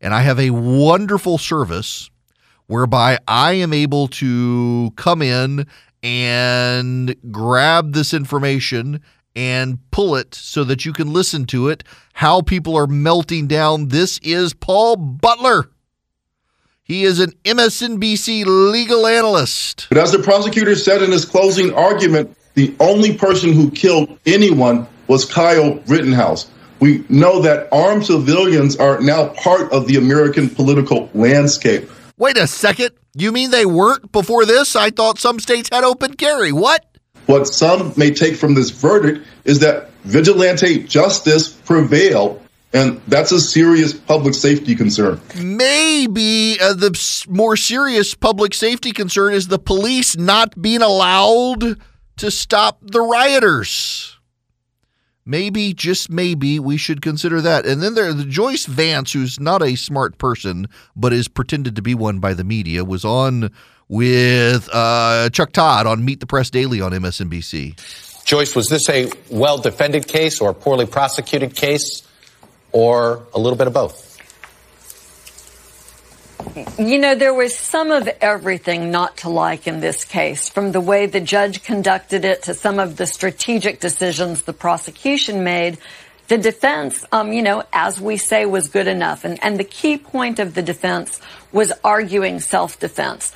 [0.00, 2.10] And I have a wonderful service
[2.66, 5.66] whereby I am able to come in
[6.02, 9.00] and grab this information
[9.34, 11.82] and pull it so that you can listen to it,
[12.12, 13.88] how people are melting down.
[13.88, 15.70] This is Paul Butler.
[16.86, 19.86] He is an MSNBC legal analyst.
[19.88, 24.86] But as the prosecutor said in his closing argument, the only person who killed anyone
[25.08, 26.46] was Kyle Rittenhouse.
[26.80, 31.88] We know that armed civilians are now part of the American political landscape.
[32.18, 32.90] Wait a second.
[33.14, 34.76] You mean they weren't before this?
[34.76, 36.52] I thought some states had open carry.
[36.52, 36.84] What?
[37.24, 42.43] What some may take from this verdict is that vigilante justice prevailed
[42.74, 45.20] and that's a serious public safety concern.
[45.40, 51.78] Maybe uh, the more serious public safety concern is the police not being allowed
[52.16, 54.18] to stop the rioters.
[55.24, 57.64] Maybe, just maybe, we should consider that.
[57.64, 61.94] And then there's Joyce Vance, who's not a smart person, but is pretended to be
[61.94, 63.50] one by the media, was on
[63.88, 68.24] with uh, Chuck Todd on Meet the Press Daily on MSNBC.
[68.24, 72.03] Joyce, was this a well defended case or a poorly prosecuted case?
[72.74, 74.10] or a little bit of both?
[76.78, 80.80] You know, there was some of everything not to like in this case, from the
[80.80, 85.78] way the judge conducted it to some of the strategic decisions the prosecution made.
[86.26, 89.24] The defense, um, you know, as we say, was good enough.
[89.24, 91.20] And, and the key point of the defense
[91.52, 93.32] was arguing self-defense.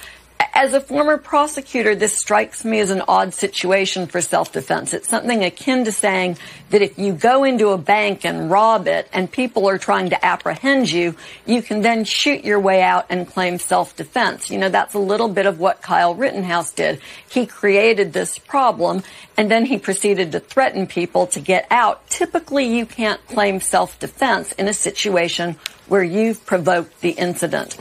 [0.55, 4.93] As a former prosecutor, this strikes me as an odd situation for self-defense.
[4.93, 6.39] It's something akin to saying
[6.71, 10.25] that if you go into a bank and rob it and people are trying to
[10.25, 11.15] apprehend you,
[11.47, 14.51] you can then shoot your way out and claim self-defense.
[14.51, 17.01] You know, that's a little bit of what Kyle Rittenhouse did.
[17.29, 19.03] He created this problem
[19.37, 22.07] and then he proceeded to threaten people to get out.
[22.09, 25.57] Typically, you can't claim self-defense in a situation
[25.87, 27.77] where you've provoked the incident.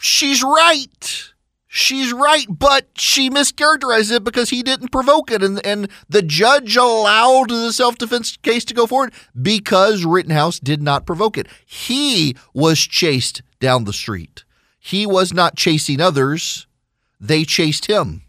[0.00, 1.32] She's right.
[1.70, 5.42] She's right, but she mischaracterized it because he didn't provoke it.
[5.42, 10.80] And, and the judge allowed the self defense case to go forward because Rittenhouse did
[10.82, 11.46] not provoke it.
[11.66, 14.44] He was chased down the street.
[14.78, 16.66] He was not chasing others,
[17.20, 18.22] they chased him.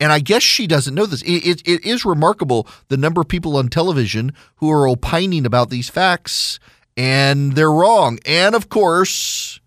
[0.00, 1.22] And I guess she doesn't know this.
[1.22, 5.70] It, it, it is remarkable the number of people on television who are opining about
[5.70, 6.58] these facts,
[6.96, 8.18] and they're wrong.
[8.24, 9.60] And of course,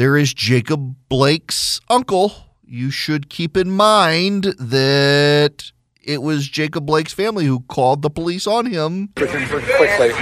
[0.00, 2.32] there is Jacob Blake's uncle.
[2.64, 5.72] You should keep in mind that
[6.02, 9.08] it was Jacob Blake's family who called the police on him.
[9.08, 10.12] quickly.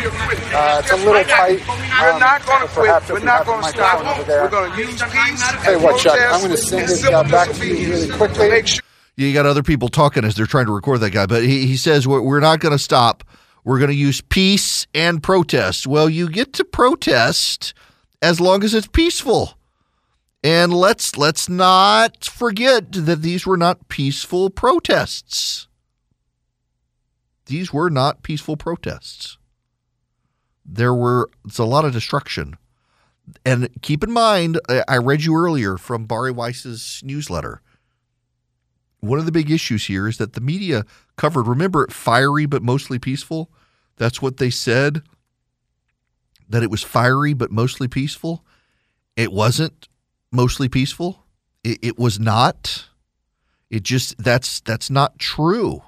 [0.50, 1.60] Uh, it's a little tight.
[1.68, 3.09] We're not going to quit.
[3.09, 4.02] We're not going to stop.
[4.02, 4.42] microphone over there.
[4.42, 5.52] We're going to use peace.
[5.62, 8.80] Tell you what, Chuck, I'm going to send this guy back to you really quickly.
[9.14, 11.76] You got other people talking as they're trying to record that guy, but he, he
[11.76, 13.22] says we're, we're not going to stop.
[13.62, 15.86] We're going to use peace and protest.
[15.86, 17.74] Well, you get to protest
[18.20, 19.55] as long as it's peaceful.
[20.43, 25.66] And let's let's not forget that these were not peaceful protests.
[27.47, 29.36] These were not peaceful protests.
[30.65, 32.56] There were it's a lot of destruction.
[33.44, 37.60] And keep in mind, I I read you earlier from Bari Weiss's newsletter.
[39.01, 40.85] One of the big issues here is that the media
[41.16, 43.51] covered, remember, fiery but mostly peaceful.
[43.97, 45.02] That's what they said.
[46.48, 48.44] That it was fiery but mostly peaceful.
[49.16, 49.89] It wasn't
[50.30, 51.24] mostly peaceful.
[51.64, 52.88] It, it was not.
[53.70, 55.82] It just that's that's not true.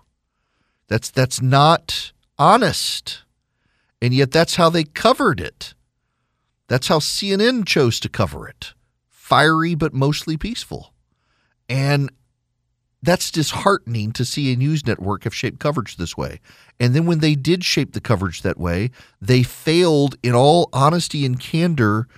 [0.88, 3.22] That's that's not honest.
[4.02, 5.74] And yet that's how they covered it.
[6.68, 8.74] That's how CNN chose to cover it.
[9.08, 10.92] Fiery but mostly peaceful.
[11.68, 12.10] And
[13.02, 16.40] that's disheartening to see a news network have shaped coverage this way.
[16.78, 18.90] And then when they did shape the coverage that way,
[19.20, 22.08] they failed in all honesty and candor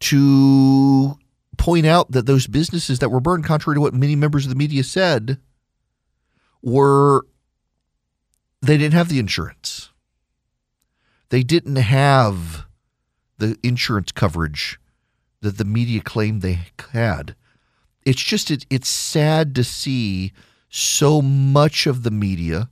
[0.00, 1.18] to
[1.58, 4.56] point out that those businesses that were burned, contrary to what many members of the
[4.56, 5.38] media said,
[6.62, 7.26] were
[8.62, 9.90] they didn't have the insurance.
[11.28, 12.66] They didn't have
[13.36, 14.80] the insurance coverage
[15.40, 16.60] that the media claimed they
[16.92, 17.36] had.
[18.04, 20.32] It's just it, it's sad to see
[20.70, 22.68] so much of the media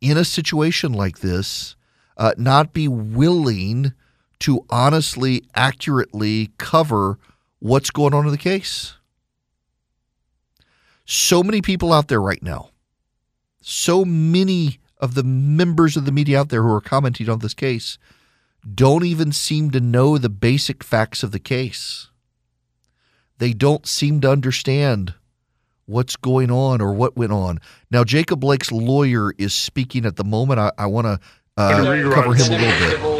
[0.00, 1.76] in a situation like this
[2.16, 3.92] uh, not be willing
[4.40, 7.18] to honestly, accurately cover
[7.64, 8.92] what's going on in the case.
[11.06, 12.68] So many people out there right now,
[13.62, 17.54] so many of the members of the media out there who are commenting on this
[17.54, 17.96] case
[18.74, 22.08] don't even seem to know the basic facts of the case.
[23.38, 25.14] They don't seem to understand
[25.86, 27.60] what's going on or what went on.
[27.90, 30.60] Now, Jacob Blake's lawyer is speaking at the moment.
[30.60, 31.18] I, I want to
[31.56, 33.13] uh, cover him a little bit.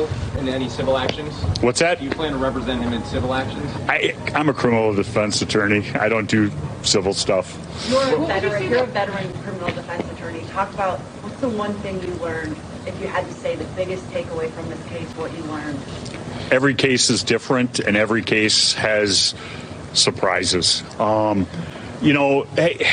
[0.45, 1.63] Civil, in any civil actions?
[1.63, 1.99] What's that?
[1.99, 3.71] Do you plan to represent him in civil actions?
[3.89, 5.89] I, I'm a criminal defense attorney.
[5.93, 6.51] I don't do
[6.83, 7.57] civil stuff.
[7.89, 8.71] You're a veteran.
[8.71, 10.43] You're a veteran criminal defense attorney.
[10.49, 12.57] Talk about what's the one thing you learned,
[12.87, 15.79] if you had to say the biggest takeaway from this case, what you learned.
[16.51, 19.35] Every case is different, and every case has
[19.95, 20.83] surprises.
[21.01, 21.47] Um,
[22.03, 22.87] you know, hey,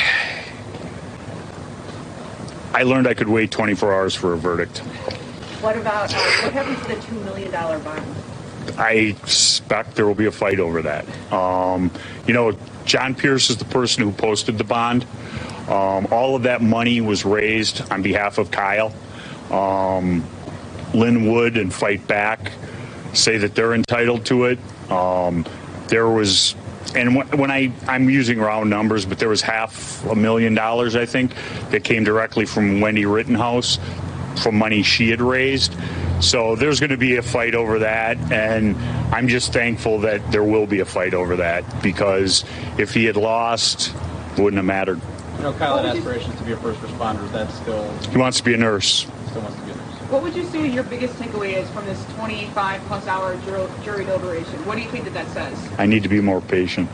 [2.74, 4.82] I learned I could wait 24 hours for a verdict.
[5.62, 8.04] What about uh, what happened to the two million dollar bond?
[8.76, 11.06] I expect there will be a fight over that.
[11.32, 11.92] Um,
[12.26, 15.06] you know, John Pierce is the person who posted the bond.
[15.68, 18.92] Um, all of that money was raised on behalf of Kyle.
[19.52, 20.24] Um,
[20.94, 22.50] Lin Wood and Fight Back
[23.12, 24.58] say that they're entitled to it.
[24.90, 25.46] Um,
[25.86, 26.56] there was,
[26.96, 30.96] and when when I I'm using round numbers, but there was half a million dollars
[30.96, 31.34] I think
[31.70, 33.78] that came directly from Wendy Rittenhouse
[34.38, 35.76] from money she had raised.
[36.20, 38.76] So there's going to be a fight over that, and
[39.12, 42.44] I'm just thankful that there will be a fight over that because
[42.78, 43.92] if he had lost,
[44.36, 45.00] it wouldn't have mattered.
[45.38, 47.24] You know, Kyle had aspirations to be a first responder.
[47.24, 49.06] Is that still He wants to be a nurse.
[49.30, 49.82] still wants to be a nurse?
[50.10, 54.04] What would you say your biggest takeaway is from this 25 plus hour jury, jury
[54.04, 54.64] deliberation?
[54.64, 55.58] What do you think that that says?
[55.78, 56.88] I need to be more patient.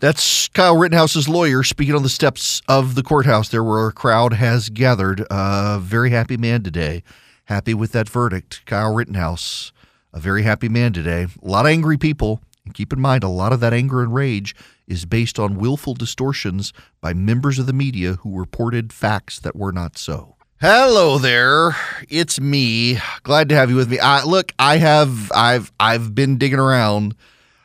[0.00, 4.32] That's Kyle Rittenhouse's lawyer speaking on the steps of the courthouse there where a crowd
[4.32, 5.26] has gathered.
[5.30, 7.02] A very happy man today.
[7.44, 8.62] Happy with that verdict.
[8.64, 9.72] Kyle Rittenhouse,
[10.14, 11.26] a very happy man today.
[11.42, 12.40] A lot of angry people.
[12.64, 14.54] And keep in mind, a lot of that anger and rage
[14.88, 16.72] is based on willful distortions
[17.02, 20.34] by members of the media who reported facts that were not so.
[20.62, 21.76] Hello there.
[22.08, 22.98] It's me.
[23.22, 23.98] Glad to have you with me.
[23.98, 27.14] I, look, I have I've I've been digging around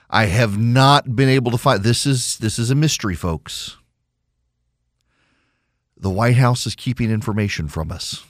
[0.10, 3.78] I have not been able to find this is this is a mystery, folks.
[5.98, 8.24] The White House is keeping information from us.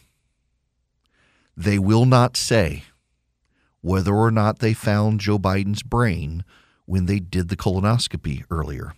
[1.57, 2.83] They will not say
[3.81, 6.43] whether or not they found Joe Biden's brain
[6.85, 8.93] when they did the colonoscopy earlier.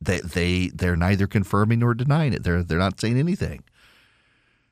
[0.00, 2.42] They they they're neither confirming nor denying it.
[2.42, 3.64] They're they're not saying anything.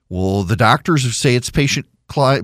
[0.08, 1.86] Well, the doctors say it's patient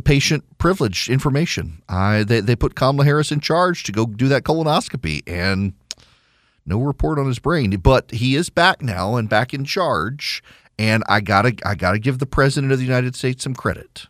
[0.04, 1.82] patient privilege information.
[1.88, 5.74] I they, they put Kamala Harris in charge to go do that colonoscopy and
[6.64, 7.70] no report on his brain.
[7.78, 10.42] But he is back now and back in charge.
[10.78, 14.06] And I gotta I gotta give the president of the United States some credit.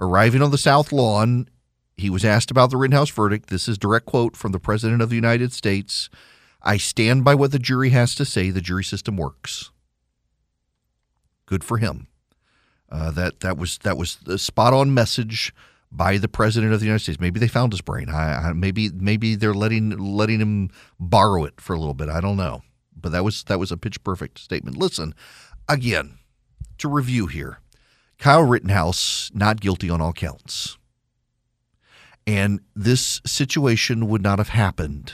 [0.00, 1.48] Arriving on the South Lawn,
[1.96, 3.48] he was asked about the Rittenhouse verdict.
[3.48, 6.10] This is direct quote from the president of the United States.
[6.62, 8.50] I stand by what the jury has to say.
[8.50, 9.70] The jury system works.
[11.46, 12.08] Good for him.
[12.90, 15.52] Uh, that that was that was the spot on message
[15.90, 17.20] by the president of the United States.
[17.20, 18.08] Maybe they found his brain.
[18.08, 22.08] I, I, maybe maybe they're letting letting him borrow it for a little bit.
[22.08, 22.62] I don't know.
[22.96, 24.76] But that was that was a pitch perfect statement.
[24.76, 25.14] Listen,
[25.68, 26.18] again,
[26.78, 27.60] to review here.
[28.18, 30.78] Kyle Rittenhouse not guilty on all counts.
[32.26, 35.12] And this situation would not have happened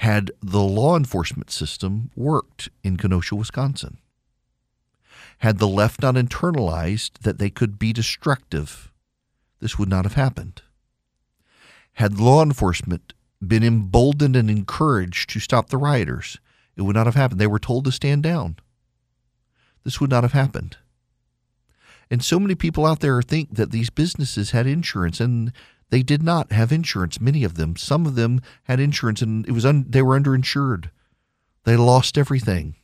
[0.00, 3.96] had the law enforcement system worked in Kenosha, Wisconsin.
[5.38, 8.90] Had the left not internalized that they could be destructive,
[9.60, 10.62] this would not have happened.
[11.94, 13.12] Had law enforcement
[13.46, 16.38] been emboldened and encouraged to stop the rioters,
[16.76, 17.40] it would not have happened.
[17.40, 18.56] They were told to stand down.
[19.84, 20.76] This would not have happened.
[22.10, 25.52] And so many people out there think that these businesses had insurance, and
[25.90, 27.20] they did not have insurance.
[27.20, 30.90] Many of them, some of them had insurance, and it was un- they were underinsured.
[31.64, 32.76] They lost everything.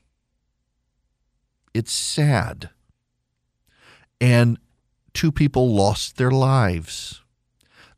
[1.75, 2.71] It's sad.
[4.21, 4.59] And
[5.15, 7.23] two people lost their lives.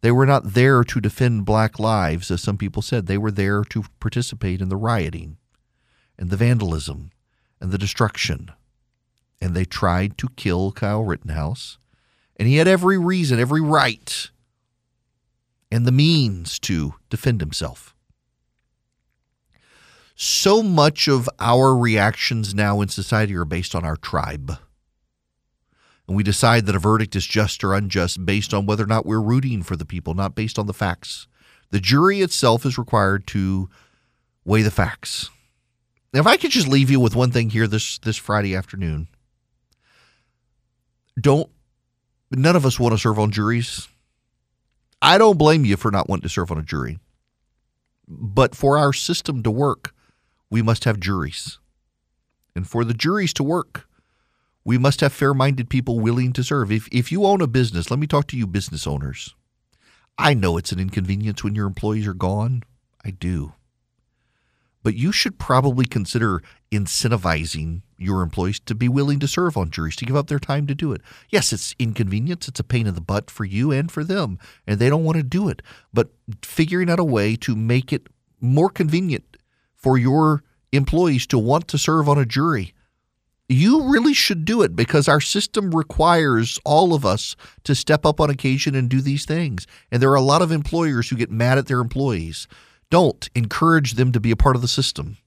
[0.00, 3.06] They were not there to defend black lives, as some people said.
[3.06, 5.38] They were there to participate in the rioting
[6.18, 7.10] and the vandalism
[7.60, 8.50] and the destruction.
[9.40, 11.78] And they tried to kill Kyle Rittenhouse.
[12.36, 14.30] And he had every reason, every right,
[15.70, 17.93] and the means to defend himself
[20.14, 24.58] so much of our reactions now in society are based on our tribe.
[26.06, 29.06] And we decide that a verdict is just or unjust based on whether or not
[29.06, 31.26] we're rooting for the people, not based on the facts.
[31.70, 33.68] The jury itself is required to
[34.44, 35.30] weigh the facts.
[36.12, 39.08] Now, if I could just leave you with one thing here this this Friday afternoon.
[41.20, 41.50] Don't
[42.30, 43.88] none of us want to serve on juries.
[45.00, 46.98] I don't blame you for not wanting to serve on a jury.
[48.06, 49.93] But for our system to work,
[50.50, 51.58] we must have juries.
[52.54, 53.88] And for the juries to work,
[54.64, 56.72] we must have fair minded people willing to serve.
[56.72, 59.34] If, if you own a business, let me talk to you, business owners.
[60.16, 62.62] I know it's an inconvenience when your employees are gone.
[63.04, 63.52] I do.
[64.82, 69.96] But you should probably consider incentivizing your employees to be willing to serve on juries,
[69.96, 71.00] to give up their time to do it.
[71.30, 74.78] Yes, it's inconvenience, it's a pain in the butt for you and for them, and
[74.78, 75.62] they don't want to do it.
[75.92, 76.10] But
[76.42, 78.08] figuring out a way to make it
[78.40, 79.33] more convenient
[79.84, 80.42] for your
[80.72, 82.72] employees to want to serve on a jury.
[83.50, 88.18] You really should do it because our system requires all of us to step up
[88.18, 89.66] on occasion and do these things.
[89.90, 92.48] And there are a lot of employers who get mad at their employees.
[92.88, 95.18] Don't encourage them to be a part of the system.